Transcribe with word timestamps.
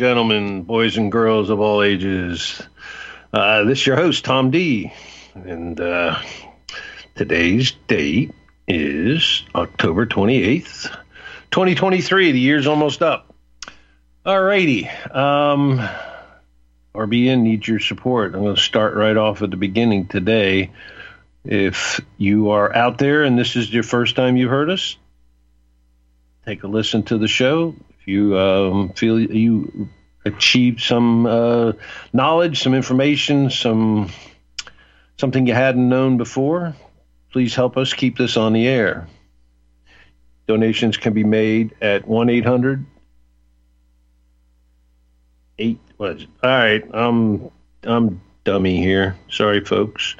gentlemen, 0.00 0.62
boys 0.62 0.96
and 0.96 1.12
girls 1.12 1.50
of 1.50 1.60
all 1.60 1.82
ages. 1.82 2.62
Uh, 3.34 3.64
this 3.64 3.80
is 3.80 3.86
your 3.86 3.96
host, 3.96 4.24
Tom 4.24 4.50
Dee. 4.50 4.94
And 5.34 5.78
uh, 5.78 6.18
today's 7.14 7.72
date 7.86 8.32
is 8.66 9.44
October 9.54 10.06
28th, 10.06 10.84
2023. 11.50 12.32
The 12.32 12.40
year's 12.40 12.66
almost 12.66 13.02
up. 13.02 13.34
Alrighty. 14.24 14.86
Um, 15.14 15.86
RBN 16.94 17.42
needs 17.42 17.68
your 17.68 17.78
support. 17.78 18.34
I'm 18.34 18.40
going 18.40 18.56
to 18.56 18.60
start 18.62 18.94
right 18.94 19.18
off 19.18 19.42
at 19.42 19.50
the 19.50 19.58
beginning 19.58 20.06
today. 20.06 20.70
If 21.44 22.00
you 22.16 22.52
are 22.52 22.74
out 22.74 22.96
there 22.96 23.24
and 23.24 23.38
this 23.38 23.54
is 23.54 23.70
your 23.70 23.82
first 23.82 24.16
time 24.16 24.38
you've 24.38 24.48
heard 24.48 24.70
us, 24.70 24.96
take 26.46 26.62
a 26.62 26.68
listen 26.68 27.02
to 27.02 27.18
the 27.18 27.28
show. 27.28 27.74
You 28.10 28.36
um, 28.36 28.88
feel 28.94 29.20
you 29.20 29.88
achieved 30.24 30.80
some 30.80 31.26
uh, 31.26 31.72
knowledge, 32.12 32.60
some 32.60 32.74
information, 32.74 33.50
some 33.50 34.10
something 35.16 35.46
you 35.46 35.54
hadn't 35.54 35.88
known 35.88 36.16
before, 36.16 36.74
please 37.30 37.54
help 37.54 37.76
us 37.76 37.92
keep 37.92 38.18
this 38.18 38.36
on 38.36 38.52
the 38.52 38.66
air. 38.66 39.06
Donations 40.48 40.96
can 40.96 41.12
be 41.12 41.22
made 41.22 41.74
at 41.80 42.08
one 42.08 42.28
eight 42.30 42.44
hundred 42.44 42.84
eight. 45.58 45.78
What 45.96 46.16
is 46.16 46.22
it? 46.24 46.28
All 46.42 46.50
right, 46.50 46.84
I'm 46.92 47.50
I'm 47.84 48.20
dummy 48.42 48.78
here. 48.78 49.16
Sorry, 49.28 49.64
folks. 49.64 50.16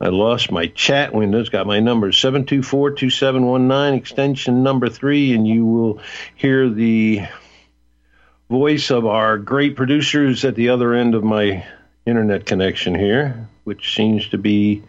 I 0.00 0.08
lost 0.08 0.52
my 0.52 0.66
chat 0.66 1.14
window. 1.14 1.40
It's 1.40 1.48
got 1.48 1.66
my 1.66 1.80
number 1.80 2.12
724 2.12 2.92
2719, 2.92 3.94
extension 3.98 4.62
number 4.62 4.88
three, 4.90 5.34
and 5.34 5.46
you 5.46 5.64
will 5.64 6.00
hear 6.34 6.68
the 6.68 7.22
voice 8.50 8.90
of 8.90 9.06
our 9.06 9.38
great 9.38 9.74
producers 9.74 10.44
at 10.44 10.54
the 10.54 10.68
other 10.68 10.92
end 10.92 11.14
of 11.14 11.24
my 11.24 11.64
internet 12.04 12.44
connection 12.44 12.94
here, 12.94 13.48
which 13.64 13.94
seems 13.94 14.28
to 14.28 14.38
be 14.38 14.82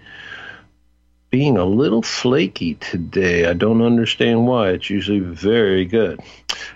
being 1.30 1.58
a 1.58 1.66
little 1.66 2.02
flaky 2.02 2.76
today. 2.76 3.46
I 3.46 3.54
don't 3.54 3.82
understand 3.82 4.46
why. 4.46 4.70
It's 4.70 4.90
usually 4.90 5.20
very 5.20 5.86
good. 5.86 6.20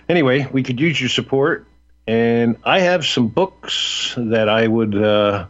Anyway, 0.08 0.46
we 0.50 0.62
could 0.62 0.80
use 0.80 1.00
your 1.00 1.10
support, 1.10 1.66
and 2.06 2.56
I 2.64 2.80
have 2.80 3.06
some 3.06 3.28
books 3.28 4.14
that 4.16 4.48
I 4.48 4.66
would 4.66 4.94
uh, 4.94 5.46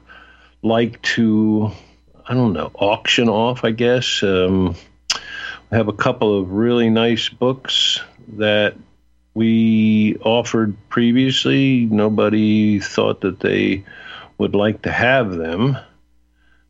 like 0.62 1.00
to. 1.02 1.70
I 2.26 2.34
don't 2.34 2.52
know, 2.52 2.70
auction 2.74 3.28
off, 3.28 3.64
I 3.64 3.70
guess. 3.70 4.22
Um, 4.22 4.76
have 5.70 5.88
a 5.88 5.92
couple 5.92 6.38
of 6.38 6.50
really 6.50 6.90
nice 6.90 7.28
books 7.28 8.00
that 8.36 8.76
we 9.34 10.16
offered 10.18 10.76
previously. 10.88 11.86
Nobody 11.86 12.78
thought 12.80 13.22
that 13.22 13.40
they 13.40 13.84
would 14.38 14.54
like 14.54 14.82
to 14.82 14.92
have 14.92 15.32
them. 15.32 15.78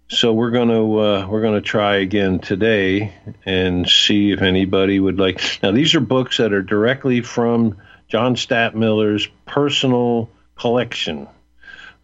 So 0.08 0.32
we're 0.32 0.50
to 0.68 0.98
uh, 0.98 1.26
we're 1.26 1.40
to 1.54 1.66
try 1.66 1.96
again 1.96 2.38
today 2.38 3.14
and 3.46 3.88
see 3.88 4.30
if 4.30 4.42
anybody 4.42 5.00
would 5.00 5.18
like. 5.18 5.58
Now 5.62 5.72
these 5.72 5.94
are 5.94 6.00
books 6.00 6.36
that 6.36 6.52
are 6.52 6.62
directly 6.62 7.22
from 7.22 7.78
John 8.08 8.36
Stadtmiller's 8.36 9.26
personal 9.46 10.30
collection. 10.54 11.28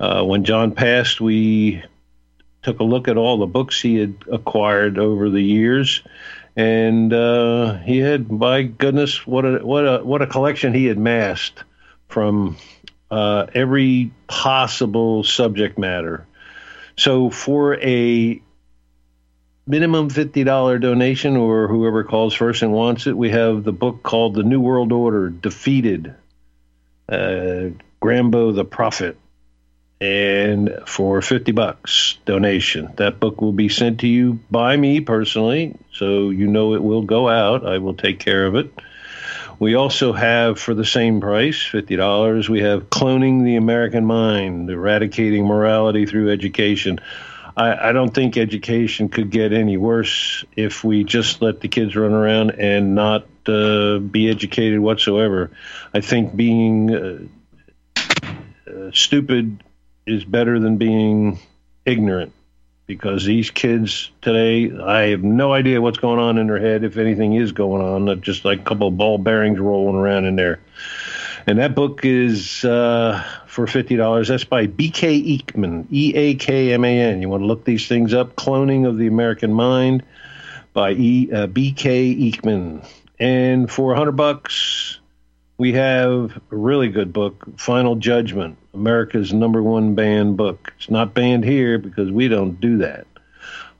Uh, 0.00 0.24
when 0.24 0.44
John 0.44 0.72
passed, 0.72 1.20
we 1.20 1.82
took 2.68 2.80
a 2.80 2.84
look 2.84 3.08
at 3.08 3.16
all 3.16 3.38
the 3.38 3.46
books 3.46 3.80
he 3.80 3.94
had 3.94 4.14
acquired 4.30 4.98
over 4.98 5.30
the 5.30 5.42
years, 5.42 6.02
and 6.54 7.10
uh, 7.14 7.78
he 7.78 7.96
had, 7.96 8.30
my 8.30 8.62
goodness, 8.62 9.26
what 9.26 9.46
a 9.46 9.64
what 9.64 9.88
a 9.88 10.04
what 10.04 10.20
a 10.20 10.26
collection 10.26 10.74
he 10.74 10.84
had 10.84 10.98
massed 10.98 11.64
from 12.08 12.58
uh, 13.10 13.46
every 13.54 14.10
possible 14.26 15.24
subject 15.24 15.78
matter. 15.78 16.26
So 16.98 17.30
for 17.30 17.80
a 17.80 18.42
minimum 19.66 20.10
fifty 20.10 20.44
dollar 20.44 20.78
donation, 20.78 21.38
or 21.38 21.68
whoever 21.68 22.04
calls 22.04 22.34
first 22.34 22.60
and 22.60 22.70
wants 22.70 23.06
it, 23.06 23.16
we 23.16 23.30
have 23.30 23.64
the 23.64 23.72
book 23.72 24.02
called 24.02 24.34
"The 24.34 24.42
New 24.42 24.60
World 24.60 24.92
Order: 24.92 25.30
Defeated." 25.30 26.14
Uh, 27.08 27.70
Grambo 28.02 28.54
the 28.54 28.66
Prophet 28.66 29.16
and 30.00 30.78
for 30.86 31.20
50 31.20 31.52
bucks 31.52 32.18
donation. 32.24 32.92
That 32.96 33.18
book 33.18 33.40
will 33.40 33.52
be 33.52 33.68
sent 33.68 34.00
to 34.00 34.06
you 34.06 34.38
by 34.50 34.76
me 34.76 35.00
personally 35.00 35.76
so 35.92 36.30
you 36.30 36.46
know 36.46 36.74
it 36.74 36.82
will 36.82 37.02
go 37.02 37.28
out. 37.28 37.66
I 37.66 37.78
will 37.78 37.94
take 37.94 38.20
care 38.20 38.46
of 38.46 38.54
it. 38.54 38.72
We 39.58 39.74
also 39.74 40.12
have 40.12 40.60
for 40.60 40.72
the 40.72 40.84
same 40.84 41.20
price 41.20 41.56
$50 41.56 42.48
we 42.48 42.60
have 42.60 42.88
cloning 42.90 43.42
the 43.42 43.56
american 43.56 44.04
mind 44.04 44.70
eradicating 44.70 45.44
morality 45.44 46.06
through 46.06 46.30
education. 46.30 47.00
I, 47.56 47.88
I 47.88 47.92
don't 47.92 48.14
think 48.14 48.36
education 48.36 49.08
could 49.08 49.30
get 49.30 49.52
any 49.52 49.76
worse 49.76 50.44
if 50.54 50.84
we 50.84 51.02
just 51.02 51.42
let 51.42 51.60
the 51.60 51.66
kids 51.66 51.96
run 51.96 52.12
around 52.12 52.52
and 52.52 52.94
not 52.94 53.26
uh, 53.48 53.98
be 53.98 54.30
educated 54.30 54.78
whatsoever. 54.78 55.50
I 55.92 56.00
think 56.02 56.36
being 56.36 56.94
uh, 56.94 57.18
uh, 58.70 58.90
stupid 58.92 59.64
is 60.08 60.24
better 60.24 60.58
than 60.58 60.76
being 60.76 61.38
ignorant 61.84 62.32
because 62.88 63.24
these 63.26 63.50
kids 63.50 64.10
today, 64.22 64.72
I 64.76 65.08
have 65.08 65.22
no 65.22 65.52
idea 65.52 65.80
what's 65.80 65.98
going 65.98 66.18
on 66.18 66.38
in 66.38 66.46
their 66.46 66.58
head, 66.58 66.84
if 66.84 66.96
anything 66.96 67.34
is 67.34 67.52
going 67.52 67.82
on, 67.82 68.06
not 68.06 68.22
just 68.22 68.46
like 68.46 68.60
a 68.60 68.64
couple 68.64 68.88
of 68.88 68.96
ball 68.96 69.18
bearings 69.18 69.60
rolling 69.60 69.94
around 69.94 70.24
in 70.24 70.36
there. 70.36 70.60
And 71.46 71.58
that 71.58 71.74
book 71.74 72.04
is 72.04 72.64
uh, 72.64 73.22
for 73.46 73.66
$50. 73.66 74.28
That's 74.28 74.44
by 74.44 74.66
B.K. 74.66 75.22
Eakman, 75.22 75.86
E 75.90 76.14
A 76.14 76.34
K 76.34 76.72
M 76.72 76.84
A 76.84 77.00
N. 77.00 77.20
You 77.20 77.28
want 77.28 77.42
to 77.42 77.46
look 77.46 77.64
these 77.64 77.86
things 77.86 78.14
up 78.14 78.36
Cloning 78.36 78.88
of 78.88 78.96
the 78.96 79.06
American 79.06 79.52
Mind 79.52 80.02
by 80.72 80.92
e, 80.92 81.30
uh, 81.30 81.46
B.K. 81.46 82.14
Eakman. 82.14 82.86
And 83.20 83.70
for 83.70 83.88
100 83.88 84.12
bucks, 84.12 84.87
we 85.58 85.72
have 85.72 86.40
a 86.52 86.56
really 86.56 86.88
good 86.88 87.12
book, 87.12 87.44
Final 87.58 87.96
Judgment, 87.96 88.56
America's 88.72 89.32
number 89.32 89.60
one 89.60 89.96
banned 89.96 90.36
book. 90.36 90.72
It's 90.76 90.88
not 90.88 91.14
banned 91.14 91.44
here 91.44 91.78
because 91.78 92.10
we 92.10 92.28
don't 92.28 92.60
do 92.60 92.78
that. 92.78 93.08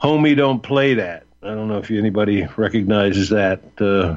Homie, 0.02 0.36
don't 0.36 0.62
play 0.62 0.94
that. 0.94 1.24
I 1.40 1.48
don't 1.54 1.68
know 1.68 1.78
if 1.78 1.90
anybody 1.92 2.46
recognizes 2.56 3.28
that, 3.28 3.62
uh, 3.80 4.16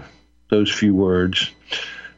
those 0.50 0.72
few 0.72 0.96
words. 0.96 1.52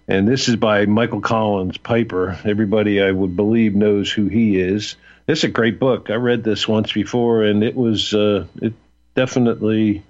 And 0.07 0.27
this 0.27 0.47
is 0.47 0.55
by 0.55 0.85
Michael 0.85 1.21
Collins 1.21 1.77
Piper. 1.77 2.39
Everybody, 2.45 3.01
I 3.01 3.11
would 3.11 3.35
believe, 3.35 3.75
knows 3.75 4.11
who 4.11 4.27
he 4.27 4.59
is. 4.59 4.95
It's 5.27 5.43
a 5.43 5.49
great 5.49 5.79
book. 5.79 6.09
I 6.09 6.15
read 6.15 6.43
this 6.43 6.67
once 6.67 6.91
before, 6.91 7.43
and 7.43 7.63
it 7.63 7.75
was 7.75 8.13
uh, 8.13 8.45
it 8.61 8.73
definitely. 9.15 10.03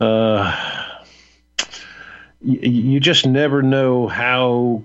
Uh, 0.00 0.93
you, 2.44 3.00
just 3.00 3.26
never 3.26 3.62
know 3.62 4.06
how 4.06 4.84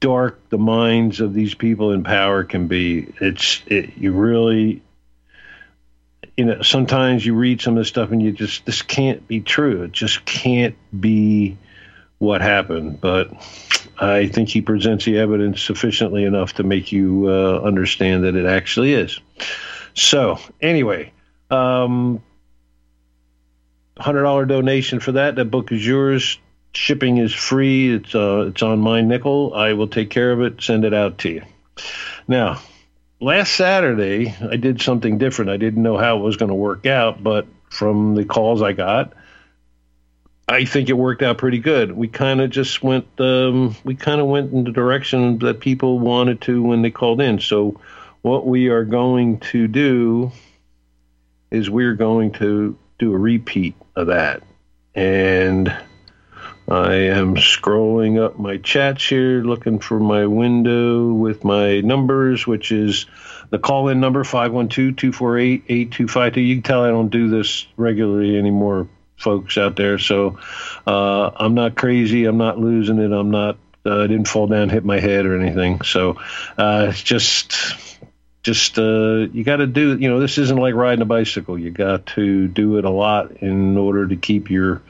dark 0.00 0.48
the 0.48 0.58
minds 0.58 1.20
of 1.20 1.32
these 1.32 1.54
people 1.54 1.92
in 1.92 2.02
power 2.02 2.44
can 2.44 2.66
be. 2.66 3.12
It's 3.20 3.62
it, 3.66 3.96
you 3.96 4.12
really, 4.12 4.82
you 6.36 6.44
know, 6.44 6.62
sometimes 6.62 7.24
you 7.24 7.34
read 7.34 7.60
some 7.60 7.74
of 7.74 7.80
this 7.80 7.88
stuff 7.88 8.10
and 8.10 8.20
you 8.20 8.32
just 8.32 8.66
this 8.66 8.82
can't 8.82 9.26
be 9.28 9.40
true. 9.40 9.84
It 9.84 9.92
just 9.92 10.24
can't 10.24 10.74
be 10.98 11.56
what 12.18 12.40
happened. 12.40 13.00
But 13.00 13.30
I 13.98 14.26
think 14.26 14.48
he 14.48 14.60
presents 14.60 15.04
the 15.04 15.18
evidence 15.18 15.62
sufficiently 15.62 16.24
enough 16.24 16.54
to 16.54 16.64
make 16.64 16.90
you 16.90 17.28
uh, 17.28 17.60
understand 17.60 18.24
that 18.24 18.34
it 18.34 18.46
actually 18.46 18.94
is. 18.94 19.20
So 19.94 20.38
anyway. 20.60 21.12
Um, 21.50 22.22
hundred 24.02 24.22
dollar 24.22 24.44
donation 24.44 25.00
for 25.00 25.12
that. 25.12 25.36
That 25.36 25.46
book 25.46 25.72
is 25.72 25.86
yours. 25.86 26.38
Shipping 26.74 27.18
is 27.18 27.32
free. 27.34 27.94
It's 27.94 28.14
uh, 28.14 28.46
it's 28.48 28.62
on 28.62 28.80
my 28.80 29.00
nickel. 29.00 29.54
I 29.54 29.74
will 29.74 29.88
take 29.88 30.10
care 30.10 30.32
of 30.32 30.40
it. 30.40 30.62
Send 30.62 30.84
it 30.84 30.94
out 30.94 31.18
to 31.18 31.30
you. 31.30 31.42
Now, 32.26 32.60
last 33.20 33.54
Saturday 33.54 34.34
I 34.40 34.56
did 34.56 34.80
something 34.80 35.18
different. 35.18 35.50
I 35.50 35.56
didn't 35.56 35.82
know 35.82 35.96
how 35.96 36.18
it 36.18 36.22
was 36.22 36.36
going 36.36 36.48
to 36.48 36.54
work 36.54 36.86
out, 36.86 37.22
but 37.22 37.46
from 37.70 38.14
the 38.14 38.24
calls 38.24 38.62
I 38.62 38.72
got, 38.72 39.14
I 40.48 40.64
think 40.64 40.88
it 40.88 40.94
worked 40.94 41.22
out 41.22 41.38
pretty 41.38 41.58
good. 41.58 41.92
We 41.92 42.08
kind 42.08 42.40
of 42.40 42.50
just 42.50 42.82
went. 42.82 43.06
Um, 43.18 43.76
we 43.84 43.94
kind 43.94 44.20
of 44.20 44.26
went 44.26 44.52
in 44.52 44.64
the 44.64 44.72
direction 44.72 45.38
that 45.38 45.60
people 45.60 45.98
wanted 45.98 46.40
to 46.42 46.62
when 46.62 46.82
they 46.82 46.90
called 46.90 47.20
in. 47.20 47.40
So, 47.40 47.80
what 48.22 48.46
we 48.46 48.68
are 48.68 48.84
going 48.84 49.40
to 49.40 49.68
do 49.68 50.32
is 51.50 51.70
we're 51.70 51.94
going 51.94 52.32
to 52.32 52.76
do 52.98 53.12
a 53.12 53.18
repeat 53.18 53.74
of 53.96 54.08
that. 54.08 54.42
And 54.94 55.74
I 56.68 56.94
am 56.94 57.34
scrolling 57.36 58.22
up 58.22 58.38
my 58.38 58.56
chats 58.58 59.06
here, 59.06 59.42
looking 59.42 59.78
for 59.80 59.98
my 59.98 60.26
window 60.26 61.12
with 61.12 61.44
my 61.44 61.80
numbers, 61.80 62.46
which 62.46 62.70
is 62.70 63.06
the 63.50 63.58
call 63.58 63.88
in 63.88 64.00
number 64.00 64.24
512 64.24 64.96
248 64.96 65.64
8252. 65.68 66.40
You 66.40 66.54
can 66.56 66.62
tell 66.62 66.84
I 66.84 66.88
don't 66.88 67.10
do 67.10 67.28
this 67.28 67.66
regularly 67.76 68.38
anymore, 68.38 68.88
folks 69.16 69.58
out 69.58 69.76
there. 69.76 69.98
So 69.98 70.38
uh, 70.86 71.30
I'm 71.34 71.54
not 71.54 71.74
crazy. 71.74 72.24
I'm 72.24 72.38
not 72.38 72.58
losing 72.58 72.98
it. 72.98 73.12
I'm 73.12 73.30
not, 73.30 73.58
uh, 73.84 74.04
I 74.04 74.06
didn't 74.06 74.28
fall 74.28 74.46
down, 74.46 74.68
hit 74.68 74.84
my 74.84 75.00
head 75.00 75.26
or 75.26 75.38
anything. 75.38 75.82
So 75.82 76.20
uh, 76.56 76.86
it's 76.90 77.02
just 77.02 77.76
just 78.42 78.78
uh, 78.78 79.26
you 79.32 79.44
got 79.44 79.56
to 79.56 79.66
do 79.66 79.98
you 79.98 80.08
know 80.08 80.20
this 80.20 80.38
isn't 80.38 80.58
like 80.58 80.74
riding 80.74 81.02
a 81.02 81.06
bicycle. 81.06 81.58
You 81.58 81.70
got 81.70 82.06
to 82.06 82.48
do 82.48 82.78
it 82.78 82.84
a 82.84 82.90
lot 82.90 83.32
in 83.38 83.76
order 83.76 84.08
to 84.08 84.16
keep 84.16 84.50
your 84.50 84.82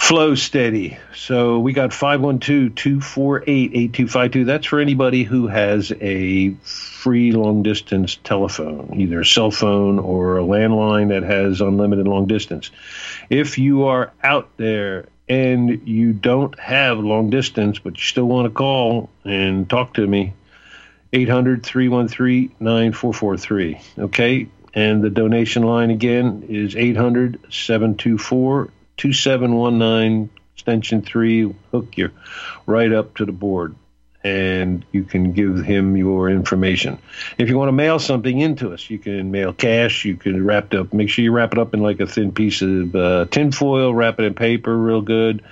flow 0.00 0.34
steady. 0.34 0.98
So 1.14 1.60
we 1.60 1.74
got 1.74 1.90
512-248-8252 1.90 4.46
that's 4.46 4.66
for 4.66 4.80
anybody 4.80 5.22
who 5.24 5.46
has 5.46 5.92
a 6.00 6.54
free 6.62 7.32
long 7.32 7.62
distance 7.62 8.16
telephone 8.24 8.94
either 8.96 9.20
a 9.20 9.24
cell 9.24 9.50
phone 9.50 9.98
or 9.98 10.38
a 10.38 10.42
landline 10.42 11.10
that 11.10 11.22
has 11.22 11.60
unlimited 11.60 12.08
long 12.08 12.26
distance 12.26 12.70
if 13.28 13.58
you 13.58 13.84
are 13.84 14.10
out 14.22 14.48
there 14.56 15.06
and 15.28 15.86
you 15.86 16.12
don't 16.12 16.58
have 16.58 16.98
long 16.98 17.30
distance 17.30 17.78
but 17.78 17.96
you 17.96 18.02
still 18.02 18.26
want 18.26 18.46
to 18.46 18.50
call 18.50 19.08
and 19.24 19.70
talk 19.70 19.94
to 19.94 20.06
me 20.06 20.34
800 21.12 21.64
313 21.64 22.54
9443. 22.60 23.80
Okay. 24.04 24.48
And 24.72 25.02
the 25.02 25.10
donation 25.10 25.64
line 25.64 25.90
again 25.90 26.46
is 26.48 26.76
800 26.76 27.52
724 27.52 28.70
2719, 28.96 30.30
extension 30.54 31.02
3. 31.02 31.54
Hook 31.72 31.96
you 31.96 32.10
right 32.66 32.92
up 32.92 33.16
to 33.16 33.24
the 33.24 33.32
board 33.32 33.74
and 34.22 34.84
you 34.92 35.04
can 35.04 35.32
give 35.32 35.64
him 35.64 35.96
your 35.96 36.28
information. 36.28 36.98
If 37.38 37.48
you 37.48 37.56
want 37.56 37.68
to 37.68 37.72
mail 37.72 37.98
something 37.98 38.38
into 38.38 38.72
us, 38.72 38.88
you 38.90 38.98
can 38.98 39.30
mail 39.30 39.52
cash. 39.52 40.04
You 40.04 40.16
can 40.16 40.44
wrap 40.44 40.74
it 40.74 40.80
up. 40.80 40.92
Make 40.92 41.08
sure 41.08 41.24
you 41.24 41.32
wrap 41.32 41.52
it 41.52 41.58
up 41.58 41.72
in 41.72 41.80
like 41.80 42.00
a 42.00 42.06
thin 42.06 42.32
piece 42.32 42.60
of 42.60 42.94
uh, 42.94 43.26
tinfoil, 43.30 43.94
wrap 43.94 44.20
it 44.20 44.24
in 44.24 44.34
paper 44.34 44.76
real 44.76 45.00
good. 45.00 45.42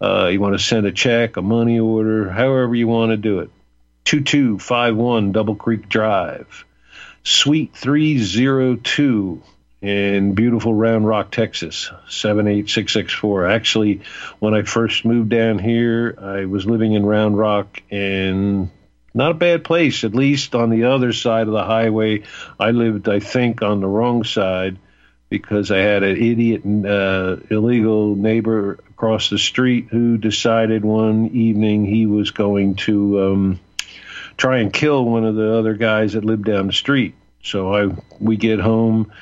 Uh, 0.00 0.28
you 0.28 0.40
want 0.40 0.54
to 0.54 0.58
send 0.58 0.86
a 0.86 0.92
check, 0.92 1.36
a 1.36 1.42
money 1.42 1.78
order, 1.78 2.30
however 2.30 2.74
you 2.74 2.88
want 2.88 3.10
to 3.10 3.16
do 3.16 3.40
it. 3.40 3.50
2251 4.04 5.32
Double 5.32 5.56
Creek 5.56 5.88
Drive, 5.88 6.64
Suite 7.22 7.74
302 7.74 9.42
in 9.80 10.34
beautiful 10.34 10.72
Round 10.74 11.06
Rock, 11.06 11.30
Texas, 11.30 11.90
78664. 12.08 13.46
Actually, 13.46 14.00
when 14.38 14.54
I 14.54 14.62
first 14.62 15.04
moved 15.04 15.28
down 15.28 15.58
here, 15.58 16.16
I 16.20 16.44
was 16.46 16.64
living 16.64 16.94
in 16.94 17.04
Round 17.04 17.36
Rock 17.36 17.82
and 17.90 18.70
not 19.14 19.32
a 19.32 19.34
bad 19.34 19.64
place, 19.64 20.04
at 20.04 20.14
least 20.14 20.54
on 20.54 20.70
the 20.70 20.84
other 20.84 21.12
side 21.12 21.46
of 21.46 21.52
the 21.52 21.64
highway. 21.64 22.22
I 22.58 22.72
lived, 22.72 23.08
I 23.08 23.20
think, 23.20 23.62
on 23.62 23.80
the 23.80 23.86
wrong 23.86 24.24
side 24.24 24.76
because 25.28 25.70
I 25.70 25.78
had 25.78 26.02
an 26.02 26.16
idiot 26.16 26.62
uh, 26.64 27.36
illegal 27.50 28.14
neighbor 28.16 28.78
across 28.90 29.30
the 29.30 29.38
street 29.38 29.88
who 29.90 30.18
decided 30.18 30.84
one 30.84 31.28
evening 31.28 31.84
he 31.84 32.06
was 32.06 32.30
going 32.30 32.76
to 32.76 33.22
um, 33.22 33.60
try 34.36 34.58
and 34.58 34.72
kill 34.72 35.04
one 35.04 35.24
of 35.24 35.34
the 35.34 35.56
other 35.56 35.74
guys 35.74 36.14
that 36.14 36.24
lived 36.24 36.44
down 36.44 36.66
the 36.66 36.72
street. 36.72 37.14
So 37.42 37.74
I 37.74 37.94
we 38.18 38.36
get 38.36 38.60
home, 38.60 39.12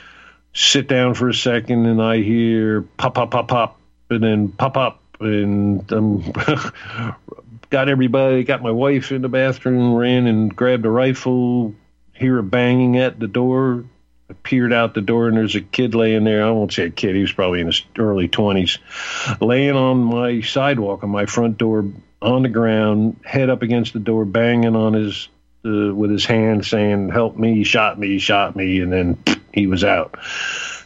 sit 0.54 0.88
down 0.88 1.14
for 1.14 1.28
a 1.28 1.34
second, 1.34 1.86
and 1.86 2.00
I 2.00 2.18
hear 2.18 2.82
pop 2.82 3.14
pop 3.14 3.30
pop 3.30 3.48
pop, 3.48 3.80
and 4.10 4.22
then 4.22 4.48
pop 4.48 4.74
pop, 4.74 5.02
and 5.20 5.92
um, 5.92 6.32
got 7.70 7.88
everybody, 7.88 8.44
got 8.44 8.62
my 8.62 8.70
wife 8.70 9.12
in 9.12 9.22
the 9.22 9.28
bathroom, 9.28 9.94
ran 9.94 10.26
and 10.26 10.54
grabbed 10.54 10.86
a 10.86 10.90
rifle. 10.90 11.74
Hear 12.12 12.38
a 12.38 12.42
banging 12.42 12.98
at 12.98 13.18
the 13.18 13.26
door. 13.26 13.84
I 14.30 14.34
peered 14.34 14.72
out 14.72 14.94
the 14.94 15.00
door, 15.00 15.26
and 15.28 15.36
there's 15.36 15.56
a 15.56 15.60
kid 15.60 15.94
laying 15.94 16.24
there. 16.24 16.44
I 16.44 16.50
won't 16.50 16.72
say 16.72 16.84
a 16.84 16.90
kid; 16.90 17.16
he 17.16 17.22
was 17.22 17.32
probably 17.32 17.60
in 17.60 17.66
his 17.66 17.82
early 17.98 18.28
twenties, 18.28 18.78
laying 19.40 19.74
on 19.74 19.98
my 19.98 20.42
sidewalk 20.42 21.02
on 21.02 21.10
my 21.10 21.26
front 21.26 21.58
door, 21.58 21.86
on 22.22 22.42
the 22.42 22.48
ground, 22.48 23.20
head 23.24 23.50
up 23.50 23.62
against 23.62 23.92
the 23.92 23.98
door, 23.98 24.24
banging 24.24 24.76
on 24.76 24.94
his 24.94 25.28
uh, 25.64 25.94
with 25.94 26.10
his 26.10 26.24
hand, 26.24 26.64
saying, 26.64 27.10
"Help 27.10 27.36
me! 27.36 27.64
Shot 27.64 27.98
me! 27.98 28.18
Shot 28.18 28.56
me!" 28.56 28.80
And 28.80 28.92
then 28.92 29.18
he 29.52 29.66
was 29.66 29.84
out. 29.84 30.18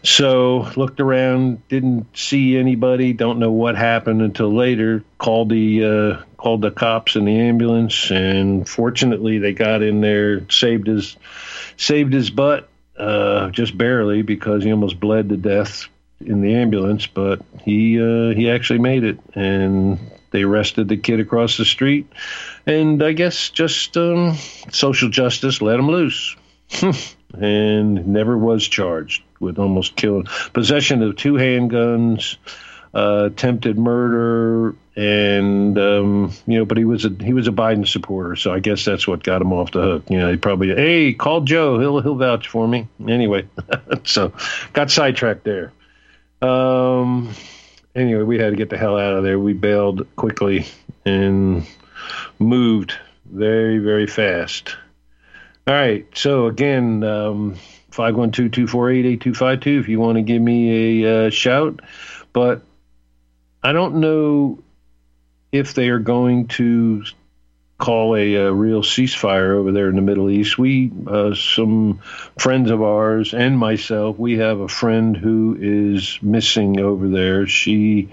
So 0.02 0.70
looked 0.76 1.00
around, 1.00 1.66
didn't 1.68 2.16
see 2.16 2.56
anybody. 2.56 3.12
Don't 3.12 3.38
know 3.38 3.50
what 3.50 3.76
happened 3.76 4.22
until 4.22 4.54
later. 4.54 5.02
Called 5.18 5.48
the 5.48 5.84
uh, 5.84 6.22
called 6.36 6.62
the 6.62 6.70
cops 6.70 7.16
and 7.16 7.26
the 7.26 7.38
ambulance, 7.40 8.10
and 8.10 8.68
fortunately 8.68 9.38
they 9.38 9.52
got 9.52 9.82
in 9.82 10.00
there, 10.00 10.48
saved 10.50 10.86
his 10.86 11.16
saved 11.76 12.12
his 12.12 12.30
butt, 12.30 12.68
uh, 12.98 13.50
just 13.50 13.76
barely 13.76 14.22
because 14.22 14.64
he 14.64 14.70
almost 14.70 15.00
bled 15.00 15.28
to 15.30 15.36
death 15.36 15.88
in 16.20 16.40
the 16.40 16.54
ambulance. 16.54 17.06
But 17.06 17.40
he 17.62 18.00
uh, 18.00 18.34
he 18.34 18.50
actually 18.50 18.80
made 18.80 19.04
it, 19.04 19.18
and 19.34 19.98
they 20.36 20.42
arrested 20.42 20.86
the 20.86 20.98
kid 20.98 21.18
across 21.18 21.56
the 21.56 21.64
street, 21.64 22.12
and 22.66 23.02
I 23.02 23.12
guess 23.12 23.48
just 23.48 23.96
um, 23.96 24.34
social 24.70 25.08
justice 25.08 25.62
let 25.62 25.80
him 25.80 25.88
loose, 25.88 26.36
and 27.40 28.06
never 28.06 28.36
was 28.36 28.68
charged 28.68 29.22
with 29.40 29.58
almost 29.58 29.96
killing 29.96 30.26
possession 30.52 31.02
of 31.02 31.16
two 31.16 31.32
handguns, 31.32 32.36
uh, 32.94 33.30
attempted 33.32 33.78
murder, 33.78 34.74
and 34.94 35.78
um, 35.78 36.34
you 36.46 36.58
know, 36.58 36.66
but 36.66 36.76
he 36.76 36.84
was 36.84 37.06
a 37.06 37.08
he 37.08 37.32
was 37.32 37.48
a 37.48 37.52
Biden 37.52 37.88
supporter, 37.88 38.36
so 38.36 38.52
I 38.52 38.58
guess 38.58 38.84
that's 38.84 39.08
what 39.08 39.24
got 39.24 39.40
him 39.40 39.54
off 39.54 39.70
the 39.70 39.80
hook. 39.80 40.02
You 40.10 40.18
know, 40.18 40.30
he 40.30 40.36
probably 40.36 40.68
hey, 40.68 41.14
call 41.14 41.40
Joe, 41.40 41.80
he'll 41.80 42.02
he'll 42.02 42.16
vouch 42.16 42.48
for 42.48 42.68
me 42.68 42.88
anyway. 43.08 43.48
so 44.04 44.34
got 44.74 44.90
sidetracked 44.90 45.44
there. 45.44 45.72
Um, 46.42 47.34
anyway, 47.96 48.22
we 48.22 48.38
had 48.38 48.50
to 48.50 48.56
get 48.56 48.70
the 48.70 48.78
hell 48.78 48.98
out 48.98 49.14
of 49.14 49.24
there. 49.24 49.38
We 49.38 49.54
bailed 49.54 50.06
quickly 50.14 50.66
and 51.04 51.66
moved 52.38 52.94
very, 53.24 53.78
very 53.78 54.06
fast. 54.06 54.76
All 55.66 55.74
right. 55.74 56.06
So 56.14 56.46
again, 56.46 57.02
um, 57.02 57.56
512-248-8252 57.90 59.80
if 59.80 59.88
you 59.88 59.98
want 59.98 60.16
to 60.16 60.22
give 60.22 60.40
me 60.40 61.02
a 61.02 61.26
uh, 61.26 61.30
shout. 61.30 61.80
But 62.32 62.62
I 63.62 63.72
don't 63.72 63.96
know 63.96 64.62
if 65.50 65.74
they 65.74 65.88
are 65.88 65.98
going 65.98 66.48
to 66.48 67.04
call 67.78 68.16
a, 68.16 68.34
a, 68.34 68.52
real 68.52 68.82
ceasefire 68.82 69.56
over 69.56 69.70
there 69.72 69.88
in 69.88 69.96
the 69.96 70.02
Middle 70.02 70.30
East. 70.30 70.58
We, 70.58 70.90
uh, 71.06 71.34
some 71.34 72.00
friends 72.38 72.70
of 72.70 72.82
ours 72.82 73.34
and 73.34 73.58
myself, 73.58 74.18
we 74.18 74.38
have 74.38 74.60
a 74.60 74.68
friend 74.68 75.16
who 75.16 75.56
is 75.60 76.18
missing 76.22 76.80
over 76.80 77.08
there. 77.08 77.46
She, 77.46 78.08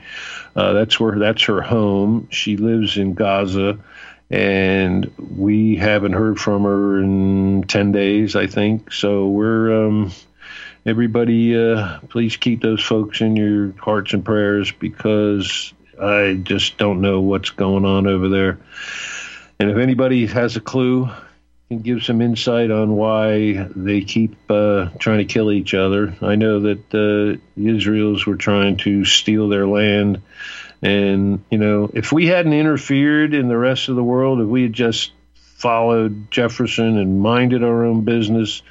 uh, 0.56 0.74
that's 0.74 1.00
where 1.00 1.18
that's 1.18 1.44
her 1.44 1.62
home. 1.62 2.28
She 2.30 2.58
lives 2.58 2.98
in 2.98 3.14
Gaza, 3.14 3.80
and 4.30 5.12
we 5.18 5.78
haven't 5.78 6.14
heard 6.14 6.40
from 6.40 6.64
her 6.64 7.02
in 7.02 7.64
ten 7.64 7.92
days, 7.92 8.36
I 8.36 8.48
think. 8.48 8.92
So 8.92 9.28
we're. 9.28 9.88
Um, 9.88 10.12
everybody, 10.86 11.58
uh, 11.58 12.00
please 12.10 12.36
keep 12.36 12.62
those 12.62 12.84
folks 12.84 13.22
in 13.22 13.38
your 13.38 13.74
hearts 13.80 14.14
and 14.14 14.26
prayers 14.26 14.70
because 14.72 15.74
I 16.02 16.40
just 16.42 16.78
don't 16.78 17.02
know 17.02 17.22
what's 17.22 17.52
going 17.52 17.86
on 17.86 18.08
over 18.08 18.30
there. 18.30 18.60
And 19.60 19.70
if 19.70 19.78
anybody 19.78 20.26
has 20.28 20.56
a 20.56 20.62
clue, 20.62 21.10
can 21.74 21.82
give 21.82 22.04
some 22.04 22.22
insight 22.22 22.72
on 22.72 22.96
why 22.96 23.68
they 23.76 24.02
keep 24.02 24.36
uh, 24.50 24.90
trying 25.00 25.20
to 25.20 25.26
kill 25.26 25.52
each 25.52 25.74
other. 25.74 26.16
I 26.22 26.36
know 26.36 26.62
that 26.62 26.80
uh, 26.94 27.40
the 27.58 27.70
Israels 27.70 28.26
were 28.26 28.36
trying 28.36 28.78
to 28.78 29.06
steal 29.06 29.50
their 29.50 29.68
land. 29.68 30.22
And, 30.82 31.44
you 31.50 31.58
know, 31.58 31.90
if 31.94 32.12
we 32.12 32.28
hadn't 32.28 32.54
interfered 32.54 33.34
in 33.34 33.48
the 33.48 33.58
rest 33.58 33.90
of 33.90 33.96
the 33.96 34.04
world, 34.04 34.42
if 34.42 34.48
we 34.48 34.64
had 34.64 34.74
just 34.74 35.12
followed 35.34 36.30
Jefferson 36.30 36.98
and 36.98 37.22
minded 37.22 37.64
our 37.64 37.86
own 37.86 38.04
business 38.04 38.62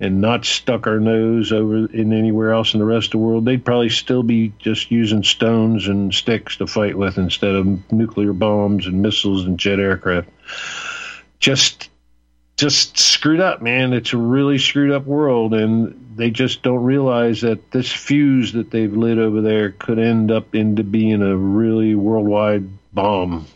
and 0.00 0.22
not 0.22 0.46
stuck 0.46 0.86
our 0.86 0.98
nose 0.98 1.52
over 1.52 1.86
in 1.92 2.14
anywhere 2.14 2.52
else 2.52 2.72
in 2.72 2.80
the 2.80 2.86
rest 2.86 3.08
of 3.08 3.12
the 3.12 3.18
world, 3.18 3.44
they'd 3.44 3.64
probably 3.64 3.90
still 3.90 4.22
be 4.22 4.52
just 4.58 4.90
using 4.90 5.22
stones 5.22 5.86
and 5.86 6.12
sticks 6.14 6.56
to 6.56 6.66
fight 6.66 6.96
with 6.96 7.18
instead 7.18 7.54
of 7.54 7.92
nuclear 7.92 8.32
bombs 8.32 8.86
and 8.86 9.02
missiles 9.02 9.44
and 9.44 9.58
jet 9.58 9.78
aircraft. 9.78 10.30
Just 11.38 11.90
just 12.56 12.98
screwed 12.98 13.40
up, 13.40 13.62
man. 13.62 13.92
It's 13.92 14.12
a 14.12 14.18
really 14.18 14.58
screwed 14.58 14.90
up 14.90 15.06
world 15.06 15.54
and 15.54 16.14
they 16.16 16.30
just 16.30 16.62
don't 16.62 16.82
realize 16.82 17.40
that 17.40 17.70
this 17.70 17.90
fuse 17.90 18.52
that 18.52 18.70
they've 18.70 18.94
lit 18.94 19.18
over 19.18 19.40
there 19.40 19.70
could 19.70 19.98
end 19.98 20.30
up 20.30 20.54
into 20.54 20.84
being 20.84 21.22
a 21.22 21.36
really 21.36 21.94
worldwide 21.94 22.68
bomb. 22.92 23.46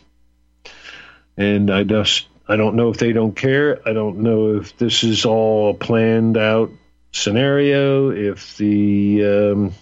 And 1.37 1.69
I 1.69 1.83
just 1.83 2.27
I 2.47 2.57
don't 2.57 2.75
know 2.75 2.89
if 2.89 2.97
they 2.97 3.11
don't 3.11 3.35
care. 3.35 3.79
I 3.87 3.93
don't 3.93 4.19
know 4.19 4.57
if 4.57 4.77
this 4.77 5.03
is 5.03 5.25
all 5.25 5.71
a 5.71 5.73
planned 5.73 6.37
out 6.37 6.71
scenario, 7.11 8.11
if 8.11 8.57
the 8.57 9.25
um, 9.25 9.73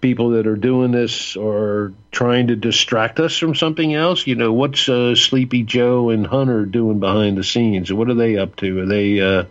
people 0.00 0.30
that 0.30 0.46
are 0.46 0.56
doing 0.56 0.90
this 0.90 1.36
are 1.36 1.94
trying 2.10 2.48
to 2.48 2.56
distract 2.56 3.20
us 3.20 3.38
from 3.38 3.54
something 3.54 3.94
else. 3.94 4.26
You 4.26 4.34
know, 4.34 4.52
what's 4.52 4.88
uh, 4.88 5.14
Sleepy 5.14 5.62
Joe 5.62 6.10
and 6.10 6.26
Hunter 6.26 6.66
doing 6.66 6.98
behind 6.98 7.38
the 7.38 7.44
scenes? 7.44 7.92
What 7.92 8.10
are 8.10 8.14
they 8.14 8.36
up 8.36 8.56
to? 8.56 8.80
Are 8.80 8.86
they 8.86 9.20
uh, 9.20 9.44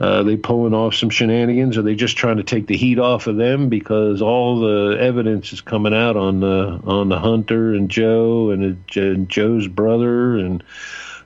uh, 0.00 0.22
they 0.22 0.36
pulling 0.36 0.72
off 0.72 0.94
some 0.94 1.10
shenanigans? 1.10 1.76
Are 1.76 1.82
they 1.82 1.96
just 1.96 2.16
trying 2.16 2.36
to 2.36 2.44
take 2.44 2.66
the 2.66 2.76
heat 2.76 2.98
off 2.98 3.26
of 3.26 3.36
them 3.36 3.68
because 3.68 4.22
all 4.22 4.60
the 4.60 4.96
evidence 5.00 5.52
is 5.52 5.60
coming 5.60 5.94
out 5.94 6.16
on 6.16 6.40
the 6.40 6.80
on 6.84 7.08
the 7.08 7.18
Hunter 7.18 7.74
and 7.74 7.90
Joe 7.90 8.50
and, 8.50 8.84
and 8.94 9.28
Joe's 9.28 9.68
brother 9.68 10.38
and 10.38 10.62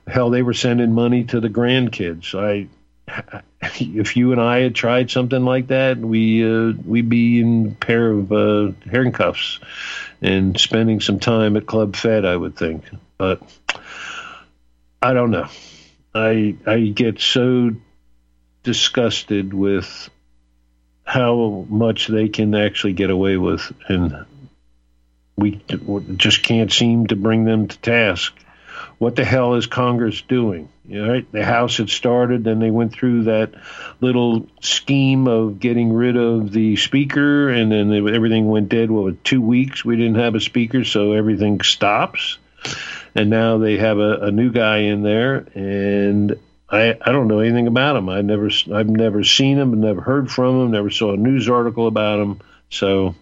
hell, 0.07 0.29
they 0.29 0.41
were 0.41 0.53
sending 0.53 0.93
money 0.93 1.25
to 1.25 1.39
the 1.39 1.49
grandkids. 1.49 2.33
I 2.33 2.67
if 3.79 4.17
you 4.17 4.31
and 4.31 4.41
I 4.41 4.59
had 4.59 4.75
tried 4.75 5.11
something 5.11 5.43
like 5.43 5.67
that, 5.67 5.97
we 5.97 6.43
uh, 6.43 6.73
we'd 6.85 7.09
be 7.09 7.39
in 7.39 7.67
a 7.67 7.85
pair 7.85 8.11
of 8.11 8.31
uh, 8.31 8.71
handcuffs 8.89 9.59
and 10.21 10.59
spending 10.59 10.99
some 10.99 11.19
time 11.19 11.57
at 11.57 11.65
Club 11.65 11.95
Fed, 11.95 12.25
I 12.25 12.35
would 12.35 12.55
think. 12.55 12.83
But 13.17 13.41
I 15.01 15.13
don't 15.13 15.31
know. 15.31 15.47
I 16.13 16.55
I 16.65 16.79
get 16.81 17.21
so 17.21 17.71
disgusted 18.63 19.53
with 19.53 20.09
how 21.03 21.65
much 21.69 22.07
they 22.07 22.27
can 22.27 22.53
actually 22.53 22.93
get 22.93 23.09
away 23.09 23.37
with, 23.37 23.71
and 23.87 24.25
we 25.37 25.61
just 26.17 26.43
can't 26.43 26.71
seem 26.71 27.07
to 27.07 27.15
bring 27.15 27.45
them 27.45 27.67
to 27.67 27.77
task 27.77 28.33
what 28.97 29.15
the 29.15 29.25
hell 29.25 29.55
is 29.55 29.67
Congress 29.67 30.21
doing? 30.21 30.69
Right? 30.89 31.29
The 31.31 31.43
House 31.43 31.77
had 31.77 31.89
started, 31.89 32.43
then 32.43 32.59
they 32.59 32.71
went 32.71 32.93
through 32.93 33.23
that 33.23 33.53
little 33.99 34.47
scheme 34.61 35.27
of 35.27 35.59
getting 35.59 35.91
rid 35.91 36.15
of 36.15 36.51
the 36.51 36.77
speaker, 36.77 37.49
and 37.49 37.71
then 37.71 37.89
they, 37.89 37.97
everything 37.97 38.47
went 38.47 38.69
dead. 38.69 38.89
Well, 38.89 39.13
two 39.23 39.41
weeks 39.41 39.83
we 39.83 39.97
didn't 39.97 40.15
have 40.15 40.35
a 40.35 40.39
speaker, 40.39 40.83
so 40.83 41.11
everything 41.11 41.61
stops. 41.61 42.37
And 43.13 43.29
now 43.29 43.57
they 43.57 43.77
have 43.77 43.97
a, 43.97 44.19
a 44.21 44.31
new 44.31 44.51
guy 44.51 44.79
in 44.79 45.03
there, 45.03 45.47
and 45.53 46.39
I, 46.69 46.97
I 47.01 47.11
don't 47.11 47.27
know 47.27 47.39
anything 47.39 47.67
about 47.67 47.95
him. 47.95 48.09
I 48.09 48.21
never 48.21 48.49
I've 48.73 48.89
never 48.89 49.23
seen 49.23 49.57
him, 49.57 49.79
never 49.79 50.01
heard 50.01 50.29
from 50.31 50.61
him, 50.61 50.71
never 50.71 50.89
saw 50.89 51.13
a 51.13 51.17
news 51.17 51.49
article 51.49 51.87
about 51.87 52.19
him. 52.19 52.41
So 52.69 53.15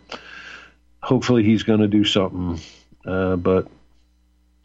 hopefully 1.01 1.43
he's 1.43 1.63
going 1.63 1.81
to 1.81 1.87
do 1.87 2.03
something. 2.03 2.59
Uh, 3.05 3.35
but 3.35 3.67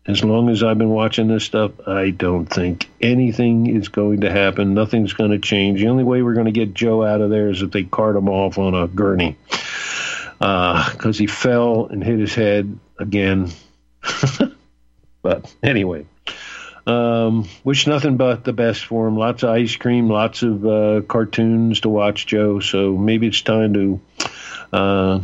as 0.07 0.25
long 0.25 0.49
as 0.49 0.63
I've 0.63 0.79
been 0.79 0.91
watching 0.91 1.29
this 1.29 1.45
stuff, 1.45 1.73
I 1.87 2.11
don't 2.11 2.47
think 2.47 2.89
anything 3.01 3.67
is 3.67 3.89
going 3.89 4.23
to 4.23 4.31
happen. 4.31 4.75
Nothing's 4.75 5.13
going 5.13 5.31
to 5.31 5.39
change. 5.39 5.81
The 5.81 5.89
only 5.89 6.05
way 6.05 6.23
we're 6.23 6.35
going 6.35 6.47
to 6.47 6.53
get 6.53 6.75
Joe 6.75 7.05
out 7.05 7.21
of 7.21 7.31
there 7.31 7.51
is 7.51 7.63
if 7.63 7.71
they 7.71 7.85
cart 7.85 8.17
him 8.17 8.29
off 8.29 8.59
on 8.59 8.75
a 8.75 8.89
gurney 8.89 9.37
because 10.39 11.17
uh, 11.17 11.19
he 11.19 11.27
fell 11.27 11.87
and 11.87 12.03
hit 12.03 12.19
his 12.19 12.35
head 12.35 12.79
again. 12.99 13.53
but 15.23 15.55
anyway, 15.63 16.07
um, 16.87 17.47
wish 17.63 17.87
nothing 17.87 18.17
but 18.17 18.43
the 18.43 18.55
best 18.55 18.87
for 18.87 19.07
him. 19.07 19.19
Lots 19.19 19.43
of 19.43 19.51
ice 19.51 19.77
cream, 19.77 20.09
lots 20.09 20.43
of 20.43 20.67
uh, 20.67 21.03
cartoons 21.07 21.81
to 21.81 21.91
watch, 21.91 22.27
Joe. 22.27 22.61
So 22.61 22.97
maybe 22.97 23.27
it's 23.27 23.43
time 23.43 23.75
to. 23.75 24.01
Uh, 24.73 25.21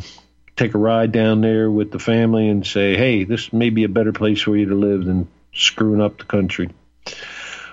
take 0.57 0.75
a 0.75 0.79
ride 0.79 1.13
down 1.13 1.41
there 1.43 1.71
with 1.71 1.91
the 1.91 1.99
family 1.99 2.49
and 2.49 2.67
say, 2.67 2.97
hey, 2.97 3.25
this 3.25 3.53
may 3.53 3.71
be 3.71 3.85
a 3.85 3.89
better 3.89 4.13
place 4.13 4.41
for 4.41 4.57
you 4.57 4.67
to 4.67 4.75
live 4.75 5.05
than 5.05 5.29
screwing 5.53 6.01
up 6.01 6.19
the 6.19 6.25
country. 6.25 6.71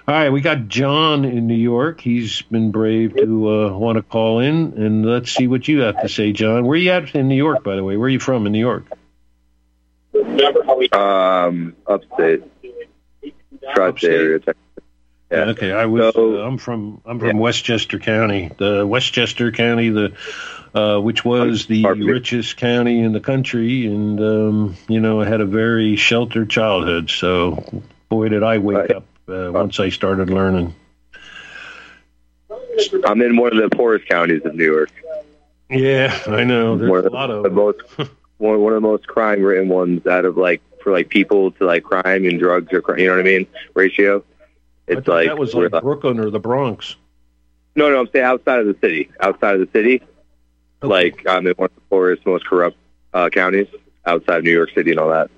All 0.06 0.14
right, 0.14 0.30
we 0.30 0.42
got 0.42 0.68
John 0.68 1.24
in 1.24 1.48
New 1.48 1.56
York. 1.56 2.02
He's 2.02 2.42
been 2.42 2.72
brave 2.72 3.16
to 3.16 3.50
uh, 3.50 3.78
want 3.78 3.96
to 3.96 4.02
call 4.02 4.40
in, 4.40 4.74
and 4.76 5.06
let's 5.06 5.32
see 5.32 5.48
what 5.48 5.66
you 5.66 5.80
have 5.80 6.02
to 6.02 6.10
say, 6.10 6.34
John. 6.34 6.66
Where 6.66 6.74
are 6.74 6.82
you 6.82 6.92
at 6.92 7.16
in 7.16 7.30
New 7.30 7.38
York, 7.38 7.64
by 7.64 7.78
the 7.78 7.86
way? 7.86 7.96
Where 7.96 8.08
are 8.08 8.10
you 8.10 8.20
from 8.20 8.46
in 8.46 8.52
New 8.52 8.60
York? 8.60 8.86
Um, 10.94 11.76
upstate, 11.88 12.44
tri-state 13.74 14.12
area. 14.12 14.40
Yeah. 15.32 15.46
Okay, 15.46 15.72
I 15.72 15.86
was. 15.86 16.14
So, 16.14 16.42
uh, 16.42 16.46
I'm 16.46 16.58
from. 16.58 17.02
I'm 17.06 17.20
from 17.20 17.38
yeah. 17.38 17.42
Westchester 17.42 17.98
County. 17.98 18.52
The 18.58 18.86
Westchester 18.86 19.54
County, 19.54 19.90
the 19.90 20.14
uh, 20.74 21.00
which 21.00 21.24
was 21.24 21.66
the 21.68 21.86
richest 21.86 22.58
county 22.58 23.00
in 23.00 23.14
the 23.14 23.20
country, 23.20 23.86
and 23.86 24.20
um, 24.20 24.78
you 24.88 25.00
know, 25.00 25.22
I 25.22 25.26
had 25.26 25.42
a 25.42 25.46
very 25.46 25.96
sheltered 25.96 26.50
childhood. 26.50 27.10
So, 27.10 27.84
boy, 28.10 28.30
did 28.30 28.44
I 28.44 28.58
wake 28.58 28.90
up 28.92 29.06
uh, 29.28 29.52
once 29.52 29.80
I 29.80 29.90
started 29.90 30.30
learning. 30.30 30.76
I'm 33.06 33.22
in 33.22 33.36
one 33.36 33.56
of 33.56 33.70
the 33.70 33.76
poorest 33.76 34.08
counties 34.08 34.42
of 34.46 34.56
New 34.56 34.66
York. 34.66 34.90
Yeah, 35.70 36.18
I 36.28 36.44
know. 36.44 36.78
There's 36.78 36.90
one 36.90 37.06
a 37.06 37.10
lot 37.10 37.30
of 37.30 37.44
the 37.44 37.50
most 37.50 37.82
one, 38.38 38.60
one 38.60 38.74
of 38.74 38.82
the 38.82 38.88
most 38.88 39.08
crime-ridden 39.08 39.70
ones 39.70 40.06
out 40.08 40.26
of 40.26 40.38
like 40.38 40.62
for 40.82 40.92
like 40.92 41.10
people 41.10 41.52
to 41.52 41.66
like 41.66 41.84
crime 41.84 42.26
and 42.26 42.40
drugs 42.40 42.74
or 42.74 42.82
crime, 42.82 43.00
you 43.00 43.08
know 43.08 43.14
what 43.14 43.22
I 43.22 43.24
mean 43.24 43.48
ratio. 43.74 44.24
It's 44.88 45.08
like 45.08 45.28
that 45.28 45.38
was 45.38 45.54
like 45.54 45.72
Brooklyn 45.72 46.20
or 46.20 46.30
the 46.30 46.40
Bronx. 46.40 46.96
No, 47.76 47.90
no, 47.90 48.02
I'm 48.02 48.10
saying 48.12 48.26
outside 48.26 48.60
of 48.60 48.68
the 48.68 48.76
city. 48.82 49.10
Outside 49.20 49.56
of 49.56 49.62
the 49.62 49.70
city, 49.72 50.04
like 50.84 51.24
I'm 51.28 51.48
in 51.48 51.54
one 51.54 51.70
of 51.70 51.76
the 51.76 51.82
poorest, 51.90 52.26
most 52.26 52.46
corrupt 52.46 52.78
uh, 53.14 53.30
counties 53.30 53.68
outside 54.06 54.40
of 54.40 54.44
New 54.44 54.52
York 54.52 54.70
City 54.76 54.92
and 54.92 55.00
all 55.00 55.10
that. 55.10 55.32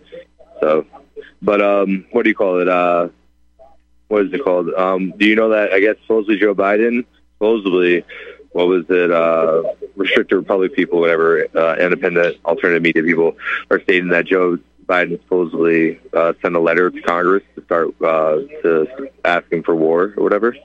So, 0.59 0.85
but 1.41 1.61
um, 1.61 2.05
what 2.11 2.23
do 2.23 2.29
you 2.29 2.35
call 2.35 2.59
it? 2.59 2.67
Uh, 2.67 3.09
what 4.07 4.25
is 4.25 4.33
it 4.33 4.43
called? 4.43 4.69
Um, 4.73 5.13
do 5.17 5.25
you 5.25 5.35
know 5.35 5.49
that? 5.49 5.71
I 5.71 5.79
guess 5.79 5.95
supposedly 6.01 6.37
Joe 6.37 6.55
Biden, 6.55 7.05
supposedly, 7.33 8.03
what 8.51 8.67
was 8.67 8.85
it? 8.89 9.11
Uh, 9.11 9.63
restricted 9.95 10.37
Republic 10.37 10.75
people, 10.75 10.99
whatever, 10.99 11.47
uh, 11.55 11.75
independent 11.75 12.37
alternative 12.45 12.83
media 12.83 13.03
people 13.03 13.37
are 13.71 13.79
stating 13.81 14.09
that 14.09 14.25
Joe 14.25 14.57
Biden 14.85 15.19
supposedly 15.23 15.99
uh, 16.13 16.33
sent 16.41 16.55
a 16.55 16.59
letter 16.59 16.91
to 16.91 17.01
Congress 17.01 17.43
to 17.55 17.63
start 17.63 17.89
uh, 18.01 18.37
to 18.61 19.09
asking 19.23 19.63
for 19.63 19.75
war 19.75 20.13
or 20.17 20.23
whatever. 20.23 20.55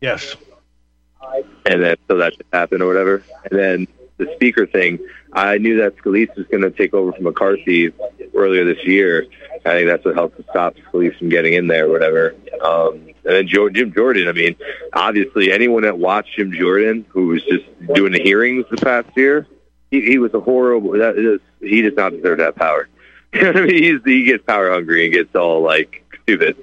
Yes. 0.00 0.36
And 1.66 1.82
then 1.82 1.96
so 2.08 2.16
that 2.16 2.34
happened 2.52 2.82
or 2.82 2.86
whatever. 2.86 3.22
And 3.50 3.58
then 3.58 3.86
the 4.16 4.32
speaker 4.34 4.66
thing, 4.66 4.98
I 5.32 5.58
knew 5.58 5.78
that 5.78 5.96
Scalise 5.96 6.34
was 6.36 6.46
going 6.46 6.62
to 6.62 6.70
take 6.70 6.94
over 6.94 7.12
from 7.12 7.24
McCarthy 7.24 7.92
earlier 8.34 8.64
this 8.64 8.84
year. 8.84 9.26
I 9.66 9.70
think 9.72 9.88
that's 9.88 10.04
what 10.04 10.14
helped 10.14 10.36
to 10.38 10.44
stop 10.50 10.74
Scalise 10.76 11.18
from 11.18 11.28
getting 11.28 11.54
in 11.54 11.66
there 11.66 11.86
or 11.86 11.92
whatever. 11.92 12.34
Um, 12.62 12.94
and 13.24 13.34
then 13.34 13.48
Joe, 13.48 13.68
Jim 13.68 13.92
Jordan, 13.92 14.28
I 14.28 14.32
mean, 14.32 14.56
obviously 14.92 15.52
anyone 15.52 15.82
that 15.82 15.98
watched 15.98 16.36
Jim 16.36 16.52
Jordan, 16.52 17.04
who 17.08 17.28
was 17.28 17.42
just 17.44 17.64
doing 17.94 18.12
the 18.12 18.20
hearings 18.20 18.64
the 18.70 18.78
past 18.78 19.08
year, 19.16 19.46
he, 19.90 20.00
he 20.02 20.18
was 20.18 20.32
a 20.34 20.40
horrible, 20.40 20.92
that 20.92 21.16
is, 21.16 21.40
he 21.60 21.82
does 21.82 21.94
not 21.96 22.10
deserve 22.10 22.38
that 22.38 22.56
power. 22.56 22.88
You 23.32 23.42
know 23.42 23.52
what 23.52 23.62
I 23.62 23.66
mean? 23.66 23.82
He's, 23.84 24.00
he 24.04 24.24
gets 24.24 24.44
power 24.44 24.72
hungry 24.72 25.04
and 25.04 25.14
gets 25.14 25.36
all 25.36 25.62
like 25.62 26.04
stupid. 26.24 26.56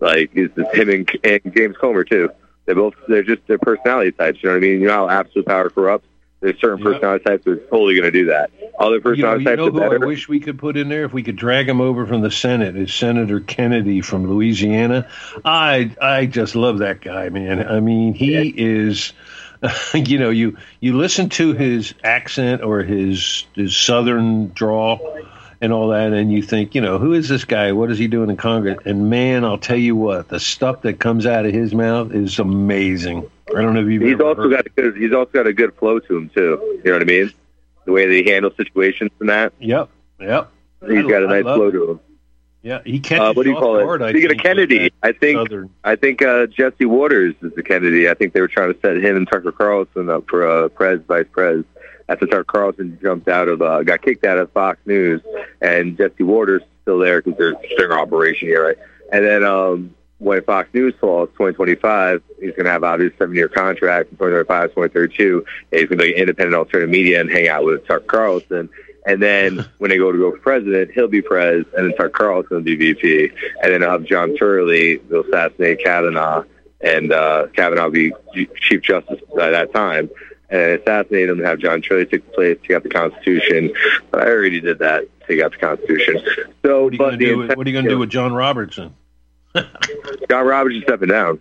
Like 0.00 0.32
it's 0.34 0.52
just 0.56 0.74
him 0.74 0.90
and, 0.90 1.08
and 1.22 1.54
James 1.54 1.76
Comer 1.76 2.02
too. 2.02 2.30
They 2.68 2.74
both 2.74 2.92
they're 3.08 3.22
just 3.22 3.46
their 3.46 3.56
personality 3.56 4.12
types. 4.12 4.42
You 4.42 4.50
know 4.50 4.56
what 4.56 4.58
I 4.58 4.60
mean? 4.60 4.80
You 4.82 4.88
know 4.88 5.08
how 5.08 5.08
absolute 5.08 5.46
power 5.46 5.70
corrupts. 5.70 6.06
There's 6.40 6.60
certain 6.60 6.84
personality 6.84 7.24
types 7.24 7.44
that 7.46 7.50
are 7.50 7.56
totally 7.56 7.94
going 7.94 8.04
to 8.04 8.10
do 8.10 8.26
that. 8.26 8.50
Other 8.78 9.00
personality 9.00 9.44
you 9.44 9.56
know, 9.56 9.64
you 9.64 9.70
know 9.72 9.78
types. 9.78 9.96
Who 9.96 10.04
I 10.04 10.06
wish 10.06 10.28
we 10.28 10.38
could 10.38 10.58
put 10.58 10.76
in 10.76 10.90
there 10.90 11.06
if 11.06 11.14
we 11.14 11.22
could 11.22 11.36
drag 11.36 11.66
him 11.66 11.80
over 11.80 12.06
from 12.06 12.20
the 12.20 12.30
Senate 12.30 12.76
is 12.76 12.92
Senator 12.92 13.40
Kennedy 13.40 14.02
from 14.02 14.28
Louisiana. 14.28 15.08
I 15.46 15.96
I 15.98 16.26
just 16.26 16.54
love 16.54 16.80
that 16.80 17.00
guy, 17.00 17.30
man. 17.30 17.66
I 17.66 17.80
mean, 17.80 18.12
he 18.12 18.34
yeah. 18.34 18.52
is. 18.54 19.14
you 19.94 20.18
know, 20.18 20.28
you 20.28 20.58
you 20.78 20.94
listen 20.94 21.30
to 21.30 21.54
his 21.54 21.94
accent 22.04 22.62
or 22.62 22.82
his 22.82 23.46
his 23.54 23.74
southern 23.74 24.48
drawl 24.48 25.00
and 25.60 25.72
all 25.72 25.88
that, 25.88 26.12
and 26.12 26.32
you 26.32 26.42
think, 26.42 26.74
you 26.74 26.80
know, 26.80 26.98
who 26.98 27.12
is 27.12 27.28
this 27.28 27.44
guy? 27.44 27.72
What 27.72 27.90
is 27.90 27.98
he 27.98 28.06
doing 28.06 28.30
in 28.30 28.36
Congress? 28.36 28.78
And 28.84 29.10
man, 29.10 29.44
I'll 29.44 29.58
tell 29.58 29.76
you 29.76 29.96
what, 29.96 30.28
the 30.28 30.38
stuff 30.38 30.82
that 30.82 31.00
comes 31.00 31.26
out 31.26 31.46
of 31.46 31.52
his 31.52 31.74
mouth 31.74 32.12
is 32.12 32.38
amazing. 32.38 33.28
I 33.48 33.62
don't 33.62 33.74
know 33.74 33.80
if 33.80 33.88
you've. 33.88 34.02
He's 34.02 34.20
also 34.20 34.42
heard. 34.42 34.50
got 34.50 34.66
a 34.66 34.70
good. 34.70 34.96
He's 34.96 35.12
also 35.12 35.30
got 35.32 35.46
a 35.46 35.52
good 35.52 35.74
flow 35.76 35.98
to 35.98 36.16
him 36.16 36.28
too. 36.30 36.80
You 36.84 36.90
know 36.90 36.92
what 36.92 37.02
I 37.02 37.06
mean? 37.06 37.32
The 37.86 37.92
way 37.92 38.06
that 38.06 38.12
he 38.12 38.30
handles 38.30 38.54
situations 38.56 39.10
and 39.20 39.30
that. 39.30 39.52
Yep. 39.58 39.88
Yep. 40.20 40.52
He's 40.86 41.06
got 41.06 41.22
a 41.22 41.26
nice 41.26 41.42
flow 41.42 41.68
it. 41.68 41.72
to 41.72 41.90
him. 41.92 42.00
Yeah, 42.62 42.80
he 42.84 43.00
catches. 43.00 43.20
Uh, 43.20 43.32
what 43.34 43.44
do 43.44 43.50
you 43.50 43.56
call 43.56 43.78
guard, 43.78 44.02
it? 44.02 44.10
Speaking 44.10 44.32
of 44.32 44.42
Kennedy, 44.42 44.92
I 45.02 45.12
think 45.12 45.38
Southern. 45.38 45.70
I 45.84 45.96
think 45.96 46.22
uh, 46.22 46.46
Jesse 46.46 46.84
Watters 46.84 47.34
is 47.40 47.52
the 47.54 47.62
Kennedy. 47.62 48.10
I 48.10 48.14
think 48.14 48.32
they 48.32 48.40
were 48.40 48.48
trying 48.48 48.74
to 48.74 48.80
set 48.80 48.96
him 48.96 49.16
and 49.16 49.28
Tucker 49.28 49.52
Carlson 49.52 50.10
up 50.10 50.28
for 50.28 50.46
uh, 50.46 50.68
Prez 50.68 51.00
Vice 51.06 51.26
Pres 51.30 51.64
after 52.08 52.26
Tucker 52.26 52.44
Carlson 52.44 52.98
jumped 53.02 53.28
out 53.28 53.48
of, 53.48 53.60
uh, 53.60 53.82
got 53.82 54.02
kicked 54.02 54.24
out 54.24 54.38
of 54.38 54.50
Fox 54.52 54.78
News, 54.86 55.20
and 55.60 55.96
Jesse 55.96 56.22
Watters 56.22 56.62
still 56.82 56.98
there 56.98 57.20
because 57.20 57.38
there's 57.38 57.56
a 57.56 57.74
stinger 57.74 57.98
operation 57.98 58.48
here, 58.48 58.64
right? 58.64 58.78
And 59.12 59.24
then 59.24 59.44
um, 59.44 59.94
when 60.18 60.42
Fox 60.42 60.72
News 60.72 60.94
falls, 61.00 61.28
2025, 61.30 62.22
he's 62.40 62.50
going 62.52 62.64
to 62.64 62.70
have 62.70 62.84
obviously 62.84 63.16
seven-year 63.18 63.48
contract. 63.48 64.10
2025, 64.10 64.70
2032, 64.70 65.44
he's 65.70 65.84
going 65.86 65.98
to 65.98 66.04
be 66.04 66.16
independent 66.16 66.54
alternative 66.54 66.90
media 66.90 67.20
and 67.20 67.30
hang 67.30 67.48
out 67.48 67.64
with 67.64 67.86
Tucker 67.86 68.04
Carlson. 68.06 68.70
And 69.06 69.22
then 69.22 69.66
when 69.78 69.90
they 69.90 69.98
go 69.98 70.10
to 70.10 70.18
go 70.18 70.30
for 70.32 70.38
president, 70.38 70.92
he'll 70.92 71.08
be 71.08 71.22
pres, 71.22 71.64
and 71.76 71.90
then 71.90 71.96
Tucker 71.96 72.08
Carlson 72.08 72.56
will 72.56 72.62
be 72.62 72.76
VP, 72.76 73.32
and 73.62 73.72
then 73.72 73.82
I'll 73.82 73.92
have 73.92 74.04
John 74.04 74.34
Turley. 74.36 74.96
They'll 74.96 75.24
assassinate 75.24 75.84
Kavanaugh, 75.84 76.44
and 76.80 77.12
uh, 77.12 77.48
Kavanaugh 77.54 77.84
will 77.84 77.90
be 77.90 78.12
Chief 78.62 78.80
Justice 78.80 79.20
by 79.34 79.50
that 79.50 79.74
time 79.74 80.08
and 80.50 80.80
assassinate 80.80 81.28
him 81.28 81.38
and 81.38 81.46
have 81.46 81.58
John 81.58 81.82
Shirley 81.82 82.06
take 82.06 82.24
the 82.26 82.32
place, 82.32 82.58
take 82.62 82.70
out 82.72 82.82
the 82.82 82.88
Constitution. 82.88 83.72
But 84.10 84.22
I 84.22 84.30
already 84.30 84.60
did 84.60 84.78
that, 84.78 85.04
take 85.26 85.40
out 85.40 85.52
the 85.52 85.58
Constitution. 85.58 86.22
So, 86.64 86.84
What 86.84 86.92
are 86.92 86.92
you 86.92 86.98
going 86.98 87.10
to 87.12 87.16
do? 87.18 87.36
With, 87.36 87.44
intent- 87.44 87.58
what 87.58 87.66
are 87.66 87.70
you 87.70 87.74
going 87.74 87.84
to 87.84 87.90
do 87.90 87.98
with 87.98 88.10
John 88.10 88.32
Robertson? 88.32 88.94
John 90.30 90.46
Roberts 90.46 90.76
is 90.76 90.82
stepping 90.84 91.08
down 91.08 91.40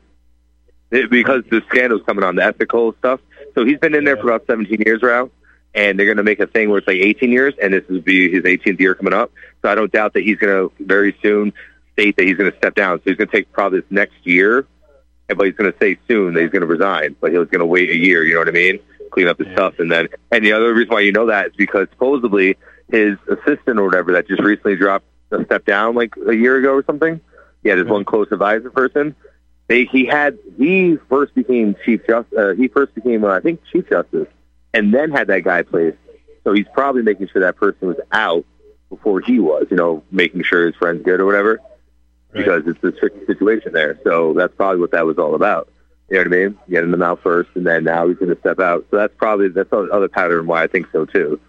It- 0.91 1.09
because 1.09 1.43
the 1.49 1.61
scandal's 1.69 2.01
coming 2.05 2.23
on 2.23 2.35
the 2.35 2.43
ethical 2.43 2.93
stuff. 2.99 3.19
So 3.55 3.65
he's 3.65 3.79
been 3.79 3.95
in 3.95 4.03
there 4.03 4.15
Yeah. 4.15 4.21
for 4.21 4.31
about 4.31 4.45
17 4.47 4.81
years 4.85 5.01
now, 5.01 5.29
and 5.73 5.97
they're 5.97 6.05
going 6.05 6.17
to 6.17 6.23
make 6.23 6.39
a 6.39 6.47
thing 6.47 6.69
where 6.69 6.79
it's 6.79 6.87
like 6.87 6.97
18 6.97 7.31
years, 7.31 7.53
and 7.61 7.73
this 7.73 7.83
will 7.89 8.01
be 8.01 8.29
his 8.31 8.43
18th 8.43 8.79
year 8.79 8.93
coming 8.95 9.13
up. 9.13 9.31
So 9.61 9.69
I 9.69 9.75
don't 9.75 9.91
doubt 9.91 10.13
that 10.13 10.23
he's 10.23 10.37
going 10.37 10.69
to 10.69 10.83
very 10.83 11.15
soon 11.21 11.53
state 11.93 12.15
that 12.17 12.25
he's 12.25 12.37
going 12.37 12.51
to 12.51 12.57
step 12.57 12.75
down. 12.75 12.99
So 12.99 13.03
he's 13.05 13.15
going 13.17 13.27
to 13.29 13.35
take 13.35 13.51
probably 13.51 13.79
this 13.79 13.89
next 13.89 14.15
year, 14.23 14.67
but 15.27 15.45
he's 15.45 15.55
going 15.55 15.71
to 15.71 15.77
say 15.79 15.97
soon 16.07 16.33
that 16.35 16.41
he's 16.41 16.51
going 16.51 16.61
to 16.61 16.67
resign, 16.67 17.15
but 17.19 17.31
he 17.31 17.37
was 17.37 17.49
going 17.49 17.59
to 17.59 17.65
wait 17.65 17.89
a 17.89 17.95
year. 17.95 18.23
You 18.23 18.33
know 18.35 18.39
what 18.41 18.47
I 18.49 18.51
mean? 18.51 18.79
Clean 19.17 19.27
up 19.29 19.39
his 19.39 19.47
Yeah. 19.47 19.53
stuff, 19.55 19.79
and 19.79 19.91
then 19.91 20.09
and 20.31 20.45
the 20.45 20.51
other 20.53 20.71
reason 20.75 20.93
why 20.93 20.99
you 20.99 21.11
know 21.11 21.25
that 21.25 21.47
is 21.47 21.53
because 21.57 21.87
supposedly 21.89 22.55
his 22.91 23.17
assistant 23.27 23.79
or 23.79 23.83
whatever 23.85 24.11
that 24.13 24.27
just 24.27 24.43
recently 24.43 24.75
dropped 24.75 25.05
a 25.31 25.43
step 25.45 25.65
down 25.65 25.95
like 25.95 26.13
a 26.27 26.35
year 26.35 26.57
ago 26.57 26.73
or 26.73 26.83
something. 26.85 27.19
He 27.63 27.69
had 27.69 27.79
his 27.79 27.87
one 27.87 28.05
close 28.05 28.27
advisor 28.31 28.69
person. 28.69 29.15
They 29.65 29.85
he 29.85 30.05
had 30.05 30.37
he 30.55 30.97
first 31.09 31.33
became 31.33 31.75
chief 31.83 32.01
just 32.07 32.31
uh, 32.35 32.53
he 32.53 32.67
first 32.67 32.93
became 32.93 33.23
uh, 33.23 33.29
I 33.29 33.39
think 33.39 33.59
chief 33.71 33.89
justice 33.89 34.27
and 34.71 34.93
then 34.93 35.09
had 35.09 35.25
that 35.29 35.43
guy 35.43 35.63
placed. 35.63 35.97
So 36.43 36.53
he's 36.53 36.67
probably 36.75 37.01
making 37.01 37.29
sure 37.29 37.41
that 37.41 37.55
person 37.55 37.87
was 37.87 37.97
out 38.11 38.45
before 38.89 39.19
he 39.19 39.39
was. 39.39 39.65
You 39.71 39.77
know, 39.77 40.03
making 40.11 40.43
sure 40.43 40.67
his 40.67 40.75
friend's 40.75 41.03
good 41.03 41.19
or 41.19 41.25
whatever 41.25 41.53
Right. 42.33 42.45
because 42.45 42.67
it's 42.67 42.83
a 42.83 42.91
tricky 42.91 43.25
situation 43.25 43.73
there. 43.73 43.97
So 44.03 44.33
that's 44.33 44.53
probably 44.53 44.79
what 44.79 44.91
that 44.91 45.07
was 45.07 45.17
all 45.17 45.33
about. 45.33 45.69
You 46.09 46.17
know 46.17 46.23
what 46.23 46.27
I 46.27 46.29
mean? 46.29 46.57
Getting 46.69 46.91
them 46.91 47.03
out 47.03 47.21
first, 47.21 47.49
and 47.55 47.65
then 47.65 47.83
now 47.83 48.07
he's 48.07 48.17
going 48.17 48.33
to 48.33 48.39
step 48.39 48.59
out. 48.59 48.85
So 48.89 48.97
that's 48.97 49.13
probably 49.17 49.49
that's 49.49 49.71
another 49.71 50.07
pattern 50.07 50.47
why 50.47 50.63
I 50.63 50.67
think 50.67 50.87
so 50.91 51.05
too, 51.05 51.39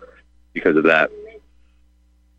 because 0.53 0.77
of 0.77 0.85
that. 0.85 1.11